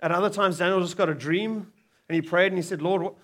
At 0.00 0.12
other 0.12 0.30
times, 0.30 0.58
Daniel 0.58 0.80
just 0.80 0.96
got 0.96 1.08
a 1.08 1.14
dream 1.14 1.72
and 2.08 2.14
he 2.16 2.22
prayed 2.22 2.48
and 2.48 2.56
he 2.56 2.62
said, 2.62 2.82
Lord, 2.82 3.14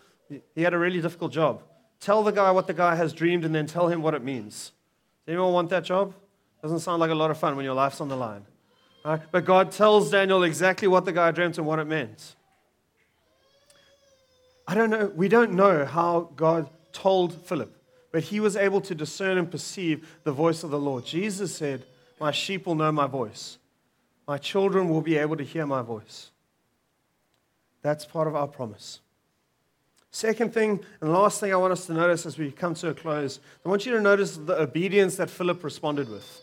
he 0.55 0.63
had 0.63 0.73
a 0.73 0.79
really 0.79 1.01
difficult 1.01 1.33
job. 1.33 1.63
Tell 2.01 2.23
the 2.23 2.31
guy 2.31 2.51
what 2.51 2.67
the 2.67 2.73
guy 2.73 2.95
has 2.95 3.13
dreamed 3.13 3.45
and 3.45 3.55
then 3.55 3.67
tell 3.67 3.89
him 3.89 4.01
what 4.01 4.15
it 4.15 4.25
means. 4.25 4.73
Does 5.27 5.35
anyone 5.35 5.53
want 5.53 5.69
that 5.71 5.85
job? 5.85 6.15
Doesn't 6.63 6.81
sound 6.81 7.01
like 7.01 7.11
a 7.11 7.15
lot 7.15 7.31
of 7.31 7.39
fun 7.39 7.57
when 7.57 7.65
your 7.65 7.75
life's 7.75 8.01
on 8.01 8.09
the 8.09 8.17
line. 8.17 8.47
Right? 9.05 9.21
But 9.31 9.45
God 9.45 9.73
tells 9.73 10.11
Daniel 10.11 10.43
exactly 10.43 10.89
what 10.89 11.05
the 11.05 11.13
guy 11.13 11.31
dreamt 11.31 11.59
and 11.59 11.67
what 11.67 11.79
it 11.79 11.87
meant. 11.87 12.37
I 14.67 14.75
don't 14.75 14.91
know, 14.91 15.07
we 15.15 15.29
don't 15.29 15.53
know 15.53 15.85
how 15.85 16.31
God 16.37 16.69
told 16.93 17.35
Philip, 17.35 17.75
but 18.13 18.23
he 18.25 18.41
was 18.41 18.57
able 18.57 18.81
to 18.83 18.95
discern 18.95 19.39
and 19.39 19.51
perceive 19.51 20.19
the 20.25 20.33
voice 20.33 20.63
of 20.63 20.71
the 20.71 20.79
Lord. 20.79 21.05
Jesus 21.05 21.55
said, 21.55 21.85
My 22.21 22.31
sheep 22.31 22.67
will 22.67 22.75
know 22.75 22.93
my 22.93 23.07
voice, 23.07 23.59
my 24.29 24.39
children 24.39 24.89
will 24.89 25.01
be 25.01 25.17
able 25.17 25.37
to 25.37 25.45
hear 25.45 25.67
my 25.67 25.83
voice. 25.83 26.31
That's 27.83 28.05
part 28.05 28.29
of 28.29 28.37
our 28.37 28.47
promise. 28.47 29.01
Second 30.13 30.53
thing, 30.53 30.81
and 31.01 31.13
last 31.13 31.41
thing 31.41 31.53
I 31.53 31.57
want 31.57 31.73
us 31.73 31.87
to 31.87 31.95
notice 31.95 32.27
as 32.27 32.37
we 32.37 32.51
come 32.51 32.75
to 32.75 32.89
a 32.89 32.95
close, 32.95 33.41
I 33.65 33.69
want 33.69 33.87
you 33.87 33.93
to 33.93 34.01
notice 34.01 34.37
the 34.37 34.61
obedience 34.61 35.17
that 35.17 35.31
Philip 35.31 35.63
responded 35.65 36.09
with. 36.09 36.43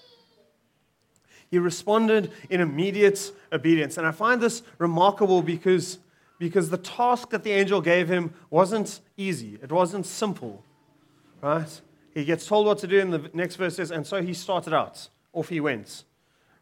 He 1.50 1.60
responded 1.60 2.32
in 2.50 2.62
immediate 2.62 3.32
obedience. 3.52 3.98
And 3.98 4.06
I 4.06 4.12
find 4.12 4.42
this 4.42 4.64
remarkable 4.78 5.42
because, 5.42 6.00
because 6.40 6.70
the 6.70 6.78
task 6.78 7.30
that 7.30 7.44
the 7.44 7.52
angel 7.52 7.82
gave 7.82 8.10
him 8.10 8.34
wasn't 8.50 9.00
easy, 9.16 9.58
it 9.62 9.72
wasn't 9.72 10.06
simple. 10.06 10.64
Right? 11.42 11.82
He 12.14 12.26
gets 12.26 12.46
told 12.46 12.66
what 12.66 12.80
to 12.80 12.88
do, 12.88 13.00
and 13.00 13.14
the 13.14 13.30
next 13.34 13.56
verse 13.56 13.76
says, 13.76 13.92
and 13.92 14.06
so 14.06 14.22
he 14.22 14.34
started 14.34 14.74
out. 14.74 15.10
Off 15.34 15.50
he 15.50 15.60
went. 15.60 16.04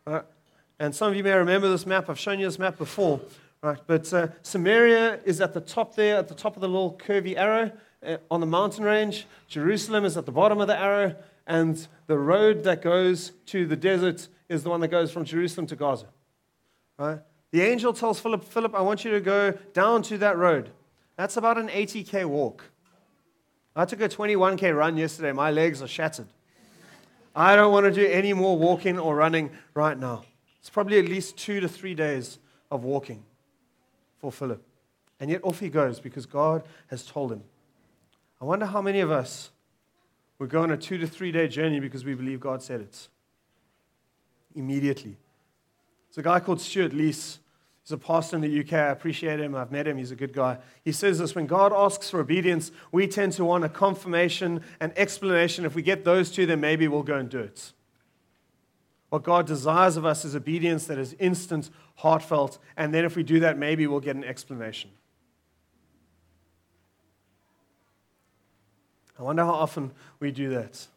Right? 0.05 0.23
And 0.79 0.93
some 0.93 1.09
of 1.09 1.15
you 1.15 1.23
may 1.23 1.33
remember 1.33 1.69
this 1.69 1.85
map. 1.85 2.09
I've 2.09 2.19
shown 2.19 2.39
you 2.39 2.45
this 2.45 2.59
map 2.59 2.77
before. 2.77 3.21
Right, 3.61 3.79
but 3.87 4.13
uh, 4.13 4.27
Samaria 4.43 5.21
is 5.25 5.41
at 5.41 5.53
the 5.53 5.61
top 5.61 5.95
there, 5.95 6.17
at 6.17 6.27
the 6.27 6.35
top 6.35 6.55
of 6.55 6.61
the 6.61 6.67
little 6.67 6.99
curvy 7.03 7.35
arrow 7.35 7.71
uh, 8.05 8.17
on 8.29 8.39
the 8.39 8.45
mountain 8.45 8.83
range. 8.83 9.25
Jerusalem 9.47 10.05
is 10.05 10.17
at 10.17 10.27
the 10.27 10.31
bottom 10.31 10.59
of 10.59 10.67
the 10.67 10.79
arrow, 10.79 11.15
and 11.47 11.87
the 12.05 12.19
road 12.19 12.63
that 12.65 12.83
goes 12.83 13.31
to 13.47 13.65
the 13.65 13.75
desert 13.75 14.27
is 14.49 14.63
the 14.63 14.69
one 14.69 14.79
that 14.81 14.89
goes 14.89 15.11
from 15.11 15.25
Jerusalem 15.25 15.67
to 15.67 15.75
Gaza. 15.75 16.07
Right? 16.97 17.19
The 17.51 17.61
angel 17.61 17.93
tells 17.93 18.19
Philip, 18.19 18.43
Philip, 18.43 18.75
I 18.75 18.81
want 18.81 19.05
you 19.05 19.11
to 19.11 19.21
go 19.21 19.51
down 19.73 20.03
to 20.03 20.17
that 20.19 20.37
road. 20.37 20.71
That's 21.15 21.37
about 21.37 21.57
an 21.57 21.69
80k 21.69 22.25
walk. 22.25 22.65
I 23.75 23.85
took 23.85 24.01
a 24.01 24.09
21k 24.09 24.75
run 24.75 24.97
yesterday. 24.97 25.31
My 25.31 25.51
legs 25.51 25.81
are 25.81 25.87
shattered. 25.87 26.27
I 27.35 27.55
don't 27.55 27.71
want 27.71 27.85
to 27.85 27.91
do 27.91 28.05
any 28.05 28.33
more 28.33 28.57
walking 28.57 28.97
or 28.97 29.15
running 29.15 29.51
right 29.73 29.97
now. 29.97 30.23
It's 30.59 30.69
probably 30.69 30.97
at 30.99 31.05
least 31.05 31.37
two 31.37 31.59
to 31.59 31.67
three 31.67 31.93
days 31.93 32.39
of 32.71 32.83
walking 32.83 33.23
for 34.19 34.31
Philip. 34.31 34.63
And 35.19 35.29
yet 35.29 35.41
off 35.43 35.59
he 35.59 35.69
goes 35.69 35.99
because 35.99 36.25
God 36.25 36.63
has 36.87 37.05
told 37.05 37.31
him. 37.31 37.43
I 38.41 38.45
wonder 38.45 38.65
how 38.65 38.81
many 38.81 39.01
of 39.01 39.11
us 39.11 39.51
would 40.39 40.49
go 40.49 40.63
on 40.63 40.71
a 40.71 40.77
two 40.77 40.97
to 40.97 41.07
three 41.07 41.31
day 41.31 41.47
journey 41.47 41.79
because 41.79 42.03
we 42.03 42.15
believe 42.15 42.39
God 42.39 42.63
said 42.63 42.81
it. 42.81 43.07
Immediately. 44.55 45.17
There's 46.09 46.17
a 46.17 46.21
guy 46.23 46.39
called 46.39 46.61
Stuart 46.61 46.93
Lees. 46.93 47.39
He's 47.83 47.91
a 47.91 47.97
pastor 47.97 48.37
in 48.37 48.41
the 48.41 48.61
UK. 48.61 48.73
I 48.73 48.89
appreciate 48.89 49.39
him. 49.39 49.53
I've 49.53 49.71
met 49.71 49.87
him. 49.87 49.97
He's 49.97 50.09
a 50.09 50.15
good 50.15 50.33
guy. 50.33 50.57
He 50.83 50.91
says 50.91 51.19
this 51.19 51.35
when 51.35 51.45
God 51.45 51.71
asks 51.71 52.09
for 52.09 52.19
obedience, 52.19 52.71
we 52.91 53.07
tend 53.07 53.33
to 53.33 53.45
want 53.45 53.63
a 53.63 53.69
confirmation 53.69 54.63
and 54.79 54.91
explanation. 54.97 55.65
If 55.65 55.75
we 55.75 55.83
get 55.83 56.03
those 56.03 56.31
two, 56.31 56.47
then 56.47 56.61
maybe 56.61 56.87
we'll 56.87 57.03
go 57.03 57.17
and 57.17 57.29
do 57.29 57.39
it. 57.39 57.73
What 59.09 59.23
God 59.23 59.45
desires 59.45 59.97
of 59.97 60.05
us 60.05 60.25
is 60.25 60.35
obedience 60.35 60.87
that 60.87 60.97
is 60.97 61.15
instant, 61.19 61.69
heartfelt, 61.97 62.57
and 62.75 62.93
then 62.93 63.05
if 63.05 63.15
we 63.15 63.23
do 63.23 63.39
that, 63.41 63.57
maybe 63.57 63.85
we'll 63.85 63.99
get 63.99 64.15
an 64.15 64.23
explanation. 64.23 64.89
I 69.19 69.23
wonder 69.23 69.45
how 69.45 69.53
often 69.53 69.91
we 70.19 70.31
do 70.31 70.49
that. 70.49 70.87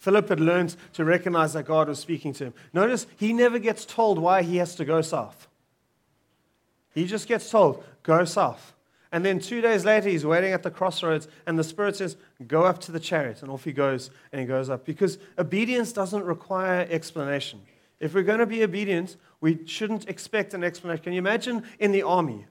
Philip 0.00 0.30
had 0.30 0.40
learned 0.40 0.74
to 0.94 1.04
recognize 1.04 1.52
that 1.52 1.66
God 1.66 1.88
was 1.88 1.98
speaking 1.98 2.32
to 2.34 2.46
him. 2.46 2.54
Notice 2.72 3.06
he 3.16 3.32
never 3.32 3.58
gets 3.58 3.84
told 3.84 4.18
why 4.18 4.42
he 4.42 4.56
has 4.56 4.74
to 4.76 4.84
go 4.84 5.02
south. 5.02 5.46
He 6.94 7.06
just 7.06 7.28
gets 7.28 7.50
told, 7.50 7.84
go 8.02 8.24
south. 8.24 8.74
And 9.12 9.24
then 9.24 9.40
two 9.40 9.60
days 9.60 9.84
later, 9.84 10.08
he's 10.08 10.24
waiting 10.24 10.52
at 10.52 10.62
the 10.62 10.70
crossroads, 10.70 11.28
and 11.46 11.58
the 11.58 11.64
Spirit 11.64 11.96
says, 11.96 12.16
Go 12.46 12.64
up 12.64 12.78
to 12.80 12.92
the 12.92 13.00
chariot. 13.00 13.42
And 13.42 13.50
off 13.50 13.64
he 13.64 13.72
goes, 13.72 14.10
and 14.32 14.40
he 14.40 14.46
goes 14.46 14.70
up. 14.70 14.84
Because 14.84 15.18
obedience 15.38 15.92
doesn't 15.92 16.24
require 16.24 16.86
explanation. 16.88 17.60
If 17.98 18.14
we're 18.14 18.22
going 18.22 18.38
to 18.38 18.46
be 18.46 18.62
obedient, 18.62 19.16
we 19.40 19.66
shouldn't 19.66 20.08
expect 20.08 20.54
an 20.54 20.64
explanation. 20.64 21.04
Can 21.04 21.12
you 21.12 21.18
imagine 21.18 21.64
in 21.78 21.92
the 21.92 22.02
army? 22.02 22.46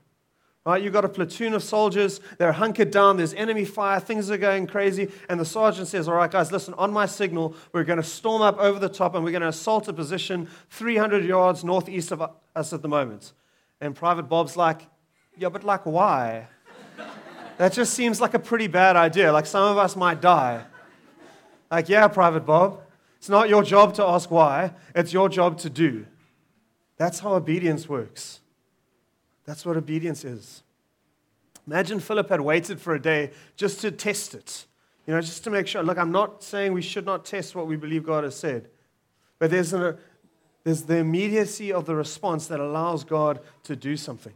Right, 0.69 0.83
you've 0.83 0.93
got 0.93 1.03
a 1.03 1.09
platoon 1.09 1.55
of 1.55 1.63
soldiers, 1.63 2.21
they're 2.37 2.51
hunkered 2.51 2.91
down, 2.91 3.17
there's 3.17 3.33
enemy 3.33 3.65
fire, 3.65 3.99
things 3.99 4.29
are 4.29 4.37
going 4.37 4.67
crazy, 4.67 5.09
and 5.27 5.39
the 5.39 5.45
sergeant 5.45 5.87
says, 5.87 6.07
All 6.07 6.13
right, 6.13 6.29
guys, 6.29 6.51
listen, 6.51 6.75
on 6.75 6.93
my 6.93 7.07
signal, 7.07 7.55
we're 7.73 7.83
going 7.83 7.97
to 7.97 8.03
storm 8.03 8.43
up 8.43 8.55
over 8.59 8.77
the 8.77 8.87
top 8.87 9.15
and 9.15 9.23
we're 9.23 9.31
going 9.31 9.41
to 9.41 9.47
assault 9.47 9.87
a 9.87 9.93
position 9.93 10.47
300 10.69 11.25
yards 11.25 11.63
northeast 11.63 12.11
of 12.11 12.21
us 12.55 12.71
at 12.71 12.83
the 12.83 12.87
moment. 12.87 13.33
And 13.81 13.95
Private 13.95 14.29
Bob's 14.29 14.55
like, 14.55 14.85
yeah, 15.35 15.49
but 15.49 15.63
like, 15.63 15.87
why? 15.87 16.45
That 17.57 17.73
just 17.73 17.95
seems 17.95 18.21
like 18.21 18.35
a 18.35 18.39
pretty 18.39 18.67
bad 18.67 18.95
idea. 18.95 19.33
Like, 19.33 19.47
some 19.47 19.71
of 19.71 19.79
us 19.79 19.95
might 19.95 20.21
die. 20.21 20.65
Like, 21.71 21.89
yeah, 21.89 22.07
Private 22.09 22.45
Bob, 22.45 22.79
it's 23.17 23.27
not 23.27 23.49
your 23.49 23.63
job 23.63 23.95
to 23.95 24.05
ask 24.05 24.29
why, 24.29 24.75
it's 24.93 25.13
your 25.13 25.29
job 25.29 25.57
to 25.61 25.69
do. 25.71 26.05
That's 26.97 27.21
how 27.21 27.33
obedience 27.33 27.89
works. 27.89 28.41
That's 29.49 29.65
what 29.65 29.75
obedience 29.77 30.23
is. 30.25 30.61
Imagine 31.65 31.99
Philip 31.99 32.29
had 32.29 32.39
waited 32.39 32.79
for 32.79 32.93
a 32.93 33.01
day 33.01 33.31
just 33.55 33.81
to 33.81 33.89
test 33.89 34.35
it, 34.35 34.67
you 35.07 35.13
know, 35.15 35.21
just 35.21 35.43
to 35.45 35.49
make 35.49 35.65
sure. 35.65 35.81
Look, 35.81 35.97
I'm 35.97 36.11
not 36.11 36.43
saying 36.43 36.71
we 36.71 36.83
should 36.83 37.03
not 37.03 37.25
test 37.25 37.55
what 37.55 37.65
we 37.65 37.75
believe 37.75 38.05
God 38.05 38.25
has 38.25 38.35
said, 38.35 38.69
but 39.39 39.49
there's, 39.49 39.73
a, 39.73 39.97
there's 40.63 40.83
the 40.83 40.97
immediacy 40.97 41.73
of 41.73 41.87
the 41.87 41.95
response 41.95 42.45
that 42.45 42.59
allows 42.59 43.03
God 43.03 43.39
to 43.63 43.75
do 43.75 43.97
something. 43.97 44.33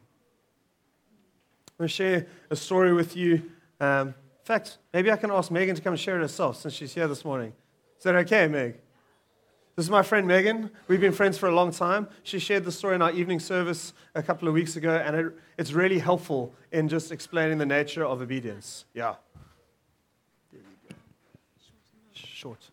I'm 1.68 1.74
going 1.78 1.90
to 1.90 1.94
share 1.94 2.28
a 2.50 2.56
story 2.56 2.92
with 2.92 3.16
you. 3.16 3.52
Um, 3.80 4.08
in 4.08 4.46
fact, 4.46 4.80
maybe 4.96 5.12
I 5.12 5.18
can 5.18 5.30
ask 5.30 5.52
Megan 5.52 5.76
to 5.76 5.82
come 5.84 5.94
and 5.94 6.00
share 6.00 6.18
it 6.18 6.22
herself 6.22 6.58
since 6.58 6.74
she's 6.74 6.96
here 6.96 7.08
this 7.08 7.24
morning. 7.24 7.54
Is 8.00 8.04
that 8.06 8.16
okay, 8.16 8.48
Meg? 8.48 8.80
This 9.76 9.86
is 9.86 9.90
my 9.90 10.04
friend 10.04 10.28
Megan. 10.28 10.70
We've 10.88 11.02
been 11.02 11.12
friends 11.12 11.40
for 11.40 11.50
a 11.50 11.56
long 11.56 11.72
time. 11.72 12.08
She 12.22 12.38
shared 12.38 12.64
the 12.64 12.72
story 12.72 12.94
in 12.94 13.02
our 13.02 13.12
evening 13.12 13.40
service 13.40 13.94
a 14.14 14.22
couple 14.22 14.48
of 14.48 14.54
weeks 14.54 14.76
ago, 14.76 14.96
and 14.96 15.16
it, 15.16 15.34
it's 15.58 15.72
really 15.74 15.98
helpful 15.98 16.54
in 16.72 16.88
just 16.88 17.12
explaining 17.12 17.58
the 17.58 17.66
nature 17.66 18.06
of 18.06 18.22
obedience. 18.22 18.86
Yeah. 18.94 19.16
Short. 22.14 22.70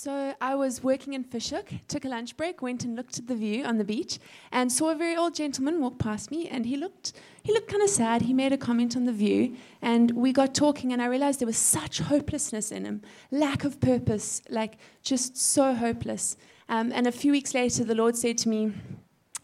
So 0.00 0.32
I 0.40 0.54
was 0.54 0.84
working 0.84 1.14
in 1.14 1.24
Fish 1.24 1.50
Hoek, 1.50 1.72
took 1.88 2.04
a 2.04 2.08
lunch 2.08 2.36
break, 2.36 2.62
went 2.62 2.84
and 2.84 2.94
looked 2.94 3.18
at 3.18 3.26
the 3.26 3.34
view 3.34 3.64
on 3.64 3.78
the 3.78 3.84
beach, 3.84 4.20
and 4.52 4.70
saw 4.70 4.90
a 4.90 4.94
very 4.94 5.16
old 5.16 5.34
gentleman 5.34 5.80
walk 5.80 5.98
past 5.98 6.30
me, 6.30 6.46
and 6.46 6.64
he 6.64 6.76
looked 6.76 7.14
he 7.42 7.52
looked 7.52 7.68
kind 7.68 7.82
of 7.82 7.90
sad. 7.90 8.22
He 8.22 8.32
made 8.32 8.52
a 8.52 8.56
comment 8.56 8.94
on 8.96 9.06
the 9.06 9.12
view, 9.12 9.56
and 9.82 10.12
we 10.12 10.32
got 10.32 10.54
talking, 10.54 10.92
and 10.92 11.02
I 11.02 11.06
realized 11.06 11.40
there 11.40 11.46
was 11.46 11.56
such 11.58 11.98
hopelessness 11.98 12.70
in 12.70 12.84
him, 12.84 13.02
lack 13.32 13.64
of 13.64 13.80
purpose, 13.80 14.40
like 14.48 14.78
just 15.02 15.36
so 15.36 15.74
hopeless. 15.74 16.36
Um, 16.68 16.92
and 16.94 17.08
a 17.08 17.12
few 17.12 17.32
weeks 17.32 17.52
later, 17.52 17.82
the 17.82 17.96
Lord 17.96 18.14
said 18.16 18.38
to 18.38 18.48
me, 18.48 18.72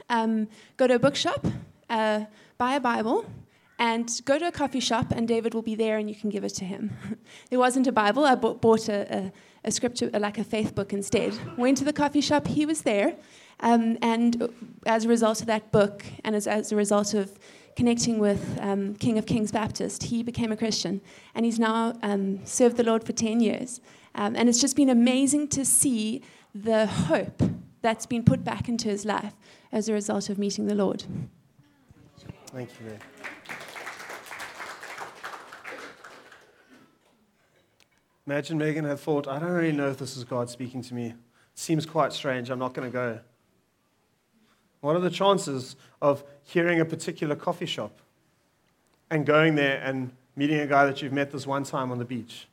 um, 0.08 0.46
"Go 0.76 0.86
to 0.86 0.94
a 0.94 1.00
bookshop, 1.00 1.44
uh, 1.90 2.26
buy 2.58 2.76
a 2.76 2.80
Bible." 2.80 3.26
And 3.78 4.08
go 4.24 4.38
to 4.38 4.46
a 4.46 4.52
coffee 4.52 4.80
shop, 4.80 5.12
and 5.14 5.26
David 5.26 5.54
will 5.54 5.62
be 5.62 5.74
there, 5.74 5.98
and 5.98 6.08
you 6.08 6.14
can 6.14 6.30
give 6.30 6.44
it 6.44 6.54
to 6.56 6.64
him. 6.64 6.96
there 7.50 7.58
wasn't 7.58 7.86
a 7.86 7.92
Bible. 7.92 8.24
I 8.24 8.34
bought 8.34 8.88
a, 8.88 9.16
a, 9.16 9.32
a 9.64 9.70
scripture, 9.70 10.10
like 10.10 10.38
a 10.38 10.44
faith 10.44 10.74
book 10.74 10.92
instead. 10.92 11.36
Went 11.56 11.78
to 11.78 11.84
the 11.84 11.92
coffee 11.92 12.20
shop, 12.20 12.46
he 12.46 12.66
was 12.66 12.82
there. 12.82 13.16
Um, 13.60 13.98
and 14.02 14.52
as 14.86 15.04
a 15.04 15.08
result 15.08 15.40
of 15.40 15.46
that 15.46 15.72
book, 15.72 16.04
and 16.24 16.36
as, 16.36 16.46
as 16.46 16.70
a 16.70 16.76
result 16.76 17.14
of 17.14 17.38
connecting 17.76 18.18
with 18.18 18.58
um, 18.60 18.94
King 18.94 19.18
of 19.18 19.26
Kings 19.26 19.50
Baptist, 19.50 20.04
he 20.04 20.22
became 20.22 20.52
a 20.52 20.56
Christian. 20.56 21.00
And 21.34 21.44
he's 21.44 21.58
now 21.58 21.94
um, 22.02 22.44
served 22.44 22.76
the 22.76 22.84
Lord 22.84 23.04
for 23.04 23.12
10 23.12 23.40
years. 23.40 23.80
Um, 24.14 24.36
and 24.36 24.48
it's 24.48 24.60
just 24.60 24.76
been 24.76 24.90
amazing 24.90 25.48
to 25.48 25.64
see 25.64 26.22
the 26.54 26.86
hope 26.86 27.42
that's 27.82 28.06
been 28.06 28.22
put 28.22 28.44
back 28.44 28.68
into 28.68 28.88
his 28.88 29.04
life 29.04 29.34
as 29.72 29.88
a 29.88 29.92
result 29.92 30.30
of 30.30 30.38
meeting 30.38 30.66
the 30.66 30.74
Lord. 30.74 31.04
Thank 32.46 32.70
you, 32.80 32.98
Imagine 38.26 38.58
Megan 38.58 38.84
had 38.84 38.98
thought, 38.98 39.28
I 39.28 39.38
don't 39.38 39.50
really 39.50 39.72
know 39.72 39.88
if 39.88 39.98
this 39.98 40.16
is 40.16 40.24
God 40.24 40.48
speaking 40.48 40.82
to 40.82 40.94
me. 40.94 41.08
It 41.08 41.14
seems 41.54 41.84
quite 41.84 42.12
strange. 42.12 42.50
I'm 42.50 42.58
not 42.58 42.72
going 42.72 42.88
to 42.88 42.92
go. 42.92 43.20
What 44.80 44.96
are 44.96 45.00
the 45.00 45.10
chances 45.10 45.76
of 46.00 46.24
hearing 46.42 46.80
a 46.80 46.84
particular 46.84 47.36
coffee 47.36 47.66
shop 47.66 48.00
and 49.10 49.26
going 49.26 49.54
there 49.54 49.80
and 49.82 50.12
meeting 50.36 50.58
a 50.60 50.66
guy 50.66 50.86
that 50.86 51.02
you've 51.02 51.12
met 51.12 51.30
this 51.30 51.46
one 51.46 51.64
time 51.64 51.90
on 51.90 51.98
the 51.98 52.04
beach? 52.04 52.48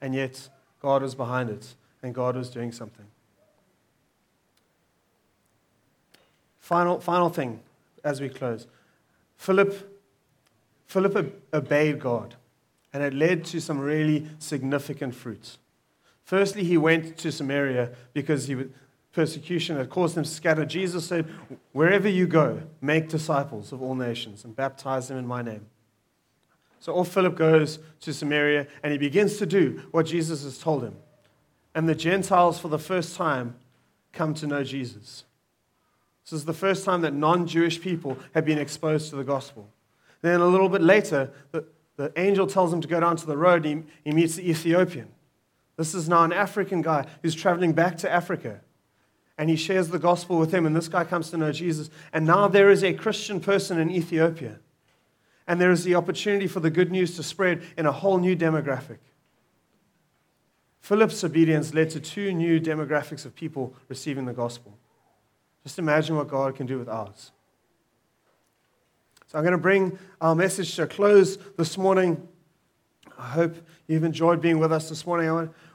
And 0.00 0.14
yet, 0.14 0.48
God 0.80 1.02
was 1.02 1.14
behind 1.14 1.50
it 1.50 1.74
and 2.02 2.14
God 2.14 2.36
was 2.36 2.50
doing 2.50 2.72
something. 2.72 3.06
Final, 6.58 7.00
final 7.00 7.28
thing 7.28 7.60
as 8.02 8.20
we 8.20 8.28
close 8.28 8.66
Philip, 9.36 10.00
Philip 10.86 11.42
obeyed 11.52 12.00
God 12.00 12.34
and 12.96 13.04
it 13.04 13.12
led 13.12 13.44
to 13.44 13.60
some 13.60 13.78
really 13.78 14.26
significant 14.38 15.14
fruits. 15.14 15.58
Firstly, 16.24 16.64
he 16.64 16.78
went 16.78 17.18
to 17.18 17.30
Samaria 17.30 17.90
because 18.14 18.46
he, 18.46 18.56
persecution 19.12 19.76
had 19.76 19.90
caused 19.90 20.16
him 20.16 20.24
to 20.24 20.30
scatter. 20.30 20.64
Jesus 20.64 21.04
said, 21.04 21.26
Wherever 21.72 22.08
you 22.08 22.26
go, 22.26 22.62
make 22.80 23.10
disciples 23.10 23.70
of 23.70 23.82
all 23.82 23.94
nations 23.94 24.46
and 24.46 24.56
baptize 24.56 25.08
them 25.08 25.18
in 25.18 25.26
my 25.26 25.42
name. 25.42 25.66
So 26.80 26.94
off 26.94 27.08
Philip 27.08 27.36
goes 27.36 27.80
to 28.00 28.14
Samaria 28.14 28.66
and 28.82 28.92
he 28.92 28.98
begins 28.98 29.36
to 29.36 29.44
do 29.44 29.82
what 29.90 30.06
Jesus 30.06 30.42
has 30.44 30.56
told 30.56 30.82
him. 30.82 30.96
And 31.74 31.86
the 31.86 31.94
Gentiles, 31.94 32.58
for 32.58 32.68
the 32.68 32.78
first 32.78 33.14
time, 33.14 33.56
come 34.14 34.32
to 34.32 34.46
know 34.46 34.64
Jesus. 34.64 35.24
This 36.24 36.32
is 36.32 36.46
the 36.46 36.54
first 36.54 36.86
time 36.86 37.02
that 37.02 37.12
non 37.12 37.46
Jewish 37.46 37.78
people 37.78 38.16
have 38.32 38.46
been 38.46 38.58
exposed 38.58 39.10
to 39.10 39.16
the 39.16 39.22
gospel. 39.22 39.68
Then 40.22 40.40
a 40.40 40.46
little 40.46 40.70
bit 40.70 40.80
later, 40.80 41.30
the, 41.96 42.12
angel 42.16 42.46
tells 42.46 42.72
him 42.72 42.80
to 42.80 42.88
go 42.88 43.00
down 43.00 43.16
to 43.16 43.26
the 43.26 43.36
road. 43.36 43.64
He, 43.64 43.82
he 44.04 44.12
meets 44.12 44.36
the 44.36 44.48
Ethiopian. 44.48 45.08
This 45.76 45.94
is 45.94 46.08
now 46.08 46.24
an 46.24 46.32
African 46.32 46.82
guy 46.82 47.06
who's 47.22 47.34
traveling 47.34 47.72
back 47.72 47.96
to 47.98 48.10
Africa. 48.10 48.60
And 49.38 49.50
he 49.50 49.56
shares 49.56 49.88
the 49.88 49.98
gospel 49.98 50.38
with 50.38 50.52
him, 50.52 50.64
and 50.64 50.74
this 50.74 50.88
guy 50.88 51.04
comes 51.04 51.30
to 51.30 51.36
know 51.36 51.52
Jesus. 51.52 51.90
And 52.12 52.24
now 52.24 52.48
there 52.48 52.70
is 52.70 52.82
a 52.82 52.94
Christian 52.94 53.40
person 53.40 53.78
in 53.78 53.90
Ethiopia. 53.90 54.60
And 55.46 55.60
there 55.60 55.70
is 55.70 55.84
the 55.84 55.94
opportunity 55.94 56.46
for 56.46 56.60
the 56.60 56.70
good 56.70 56.90
news 56.90 57.16
to 57.16 57.22
spread 57.22 57.62
in 57.76 57.86
a 57.86 57.92
whole 57.92 58.18
new 58.18 58.34
demographic. 58.34 58.98
Philip's 60.80 61.22
obedience 61.22 61.74
led 61.74 61.90
to 61.90 62.00
two 62.00 62.32
new 62.32 62.60
demographics 62.60 63.26
of 63.26 63.34
people 63.34 63.74
receiving 63.88 64.24
the 64.24 64.32
gospel. 64.32 64.78
Just 65.64 65.78
imagine 65.78 66.16
what 66.16 66.28
God 66.28 66.54
can 66.54 66.66
do 66.66 66.78
with 66.78 66.88
ours. 66.88 67.32
So 69.26 69.38
I'm 69.38 69.44
going 69.44 69.52
to 69.52 69.58
bring 69.58 69.98
our 70.20 70.34
message 70.34 70.76
to 70.76 70.84
a 70.84 70.86
close 70.86 71.36
this 71.56 71.76
morning. 71.76 72.28
I 73.18 73.26
hope 73.28 73.56
you've 73.88 74.04
enjoyed 74.04 74.40
being 74.40 74.58
with 74.58 74.72
us 74.72 74.88
this 74.88 75.04
morning. 75.04 75.26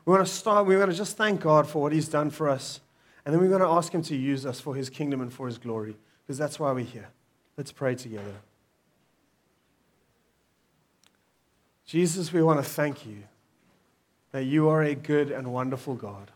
We 0.06 0.14
want 0.14 0.26
to 0.26 0.32
start, 0.32 0.66
we 0.66 0.78
want 0.78 0.92
to 0.92 0.98
just 0.98 1.18
thank 1.18 1.42
God 1.42 1.68
for 1.68 1.82
what 1.82 1.92
He's 1.92 2.08
done 2.08 2.30
for 2.30 2.48
us. 2.48 2.80
And 3.26 3.34
then 3.34 3.42
we're 3.42 3.50
going 3.50 3.62
to 3.62 3.68
ask 3.68 3.92
Him 3.92 4.04
to 4.04 4.16
use 4.16 4.46
us 4.46 4.62
for 4.62 4.74
His 4.74 4.90
kingdom 4.90 5.22
and 5.22 5.34
for 5.34 5.48
His 5.48 5.58
glory, 5.58 5.98
because 6.24 6.38
that's 6.38 6.60
why 6.60 6.72
we're 6.72 6.86
here. 6.86 7.10
Let's 7.58 7.74
pray 7.74 7.96
together. 7.96 8.36
Jesus, 11.86 12.32
we 12.32 12.42
want 12.42 12.64
to 12.64 12.70
thank 12.70 13.06
you 13.06 13.24
that 14.32 14.46
you 14.46 14.70
are 14.70 14.82
a 14.82 14.96
good 14.96 15.30
and 15.30 15.52
wonderful 15.52 15.96
God. 15.96 16.32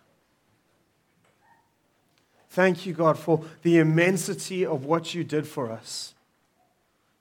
Thank 2.50 2.86
you, 2.86 2.94
God, 2.94 3.18
for 3.18 3.42
the 3.62 3.78
immensity 3.78 4.66
of 4.66 4.84
what 4.84 5.14
you 5.14 5.24
did 5.24 5.48
for 5.48 5.72
us 5.72 6.15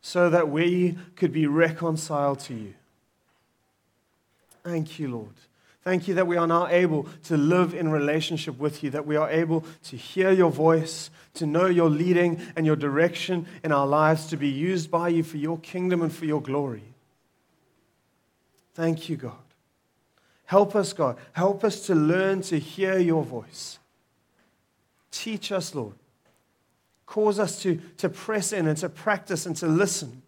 so 0.06 0.28
that 0.28 0.50
we 0.50 0.98
could 1.16 1.32
be 1.32 1.46
reconciled 1.46 2.38
to 2.38 2.52
you. 2.52 2.74
Thank 4.62 4.98
you, 4.98 5.08
Lord. 5.08 5.32
Thank 5.82 6.06
you 6.06 6.12
that 6.16 6.26
we 6.26 6.36
are 6.36 6.46
now 6.46 6.66
able 6.66 7.08
to 7.24 7.38
live 7.38 7.72
in 7.72 7.90
relationship 7.90 8.58
with 8.58 8.84
you, 8.84 8.90
that 8.90 9.06
we 9.06 9.16
are 9.16 9.30
able 9.30 9.64
to 9.84 9.96
hear 9.96 10.30
your 10.30 10.50
voice, 10.50 11.08
to 11.32 11.46
know 11.46 11.64
your 11.64 11.88
leading 11.88 12.38
and 12.54 12.66
your 12.66 12.76
direction 12.76 13.46
in 13.62 13.72
our 13.72 13.86
lives, 13.86 14.26
to 14.26 14.36
be 14.36 14.50
used 14.50 14.90
by 14.90 15.08
you 15.08 15.22
for 15.22 15.38
your 15.38 15.58
kingdom 15.60 16.02
and 16.02 16.12
for 16.12 16.26
your 16.26 16.42
glory. 16.42 16.84
Thank 18.74 19.08
you, 19.08 19.16
God. 19.16 19.32
Help 20.44 20.76
us, 20.76 20.92
God. 20.92 21.16
Help 21.32 21.64
us 21.64 21.86
to 21.86 21.94
learn 21.94 22.42
to 22.42 22.58
hear 22.58 22.98
your 22.98 23.24
voice. 23.24 23.78
Teach 25.10 25.50
us, 25.50 25.74
Lord. 25.74 25.94
Cause 27.06 27.38
us 27.38 27.60
to, 27.62 27.80
to 27.98 28.08
press 28.08 28.52
in 28.52 28.66
and 28.66 28.78
to 28.78 28.88
practice 28.88 29.46
and 29.46 29.56
to 29.56 29.66
listen 29.66 30.22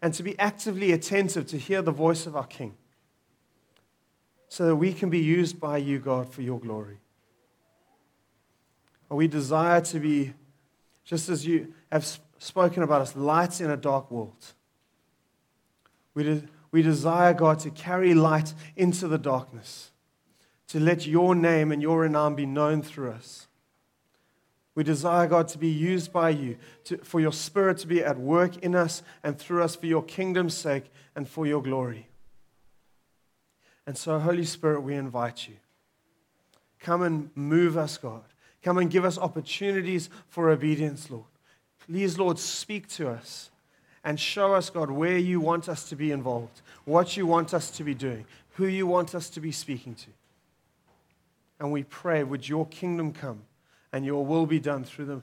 and 0.00 0.14
to 0.14 0.22
be 0.22 0.38
actively 0.38 0.92
attentive 0.92 1.46
to 1.48 1.58
hear 1.58 1.82
the 1.82 1.92
voice 1.92 2.26
of 2.26 2.36
our 2.36 2.46
King 2.46 2.74
so 4.48 4.66
that 4.66 4.76
we 4.76 4.92
can 4.92 5.10
be 5.10 5.18
used 5.18 5.60
by 5.60 5.76
you, 5.76 5.98
God, 5.98 6.32
for 6.32 6.42
your 6.42 6.58
glory. 6.58 6.98
We 9.08 9.28
desire 9.28 9.80
to 9.82 10.00
be, 10.00 10.32
just 11.04 11.28
as 11.28 11.46
you 11.46 11.72
have 11.92 12.06
spoken 12.38 12.82
about 12.82 13.02
us, 13.02 13.14
lights 13.14 13.60
in 13.60 13.70
a 13.70 13.76
dark 13.76 14.10
world. 14.10 14.52
We, 16.14 16.24
de- 16.24 16.42
we 16.72 16.82
desire, 16.82 17.32
God, 17.34 17.58
to 17.60 17.70
carry 17.70 18.14
light 18.14 18.52
into 18.74 19.06
the 19.08 19.18
darkness, 19.18 19.90
to 20.68 20.80
let 20.80 21.06
your 21.06 21.34
name 21.34 21.70
and 21.70 21.80
your 21.80 22.00
renown 22.00 22.34
be 22.34 22.46
known 22.46 22.82
through 22.82 23.12
us. 23.12 23.45
We 24.76 24.84
desire, 24.84 25.26
God, 25.26 25.48
to 25.48 25.58
be 25.58 25.70
used 25.70 26.12
by 26.12 26.30
you, 26.30 26.58
to, 26.84 26.98
for 26.98 27.18
your 27.18 27.32
Spirit 27.32 27.78
to 27.78 27.86
be 27.86 28.04
at 28.04 28.18
work 28.18 28.58
in 28.58 28.74
us 28.74 29.02
and 29.24 29.36
through 29.36 29.62
us 29.62 29.74
for 29.74 29.86
your 29.86 30.02
kingdom's 30.02 30.54
sake 30.54 30.92
and 31.16 31.26
for 31.26 31.46
your 31.46 31.62
glory. 31.62 32.08
And 33.86 33.96
so, 33.96 34.18
Holy 34.18 34.44
Spirit, 34.44 34.82
we 34.82 34.94
invite 34.94 35.48
you. 35.48 35.54
Come 36.78 37.02
and 37.02 37.30
move 37.34 37.78
us, 37.78 37.96
God. 37.96 38.22
Come 38.62 38.76
and 38.76 38.90
give 38.90 39.06
us 39.06 39.16
opportunities 39.16 40.10
for 40.28 40.50
obedience, 40.50 41.10
Lord. 41.10 41.24
Please, 41.78 42.18
Lord, 42.18 42.38
speak 42.38 42.86
to 42.90 43.08
us 43.08 43.50
and 44.04 44.20
show 44.20 44.52
us, 44.52 44.68
God, 44.68 44.90
where 44.90 45.16
you 45.16 45.40
want 45.40 45.70
us 45.70 45.88
to 45.88 45.96
be 45.96 46.12
involved, 46.12 46.60
what 46.84 47.16
you 47.16 47.26
want 47.26 47.54
us 47.54 47.70
to 47.70 47.82
be 47.82 47.94
doing, 47.94 48.26
who 48.56 48.66
you 48.66 48.86
want 48.86 49.14
us 49.14 49.30
to 49.30 49.40
be 49.40 49.52
speaking 49.52 49.94
to. 49.94 50.08
And 51.60 51.72
we 51.72 51.84
pray, 51.84 52.24
would 52.24 52.46
your 52.46 52.66
kingdom 52.66 53.14
come? 53.14 53.45
And 53.96 54.04
your 54.04 54.26
will 54.26 54.44
be 54.44 54.60
done 54.60 54.84
through 54.84 55.06
the 55.06 55.22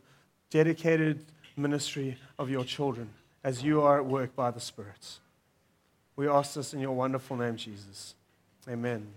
dedicated 0.50 1.24
ministry 1.56 2.18
of 2.40 2.50
your 2.50 2.64
children 2.66 3.08
as 3.44 3.62
you 3.62 3.84
are 3.84 4.00
at 4.00 4.06
work 4.08 4.36
by 4.36 4.50
the 4.50 4.60
Spirit. 4.60 5.20
We 6.16 6.28
ask 6.28 6.56
this 6.56 6.74
in 6.74 6.80
your 6.80 6.94
wonderful 6.94 7.38
name, 7.38 7.56
Jesus. 7.56 8.16
Amen. 8.68 9.12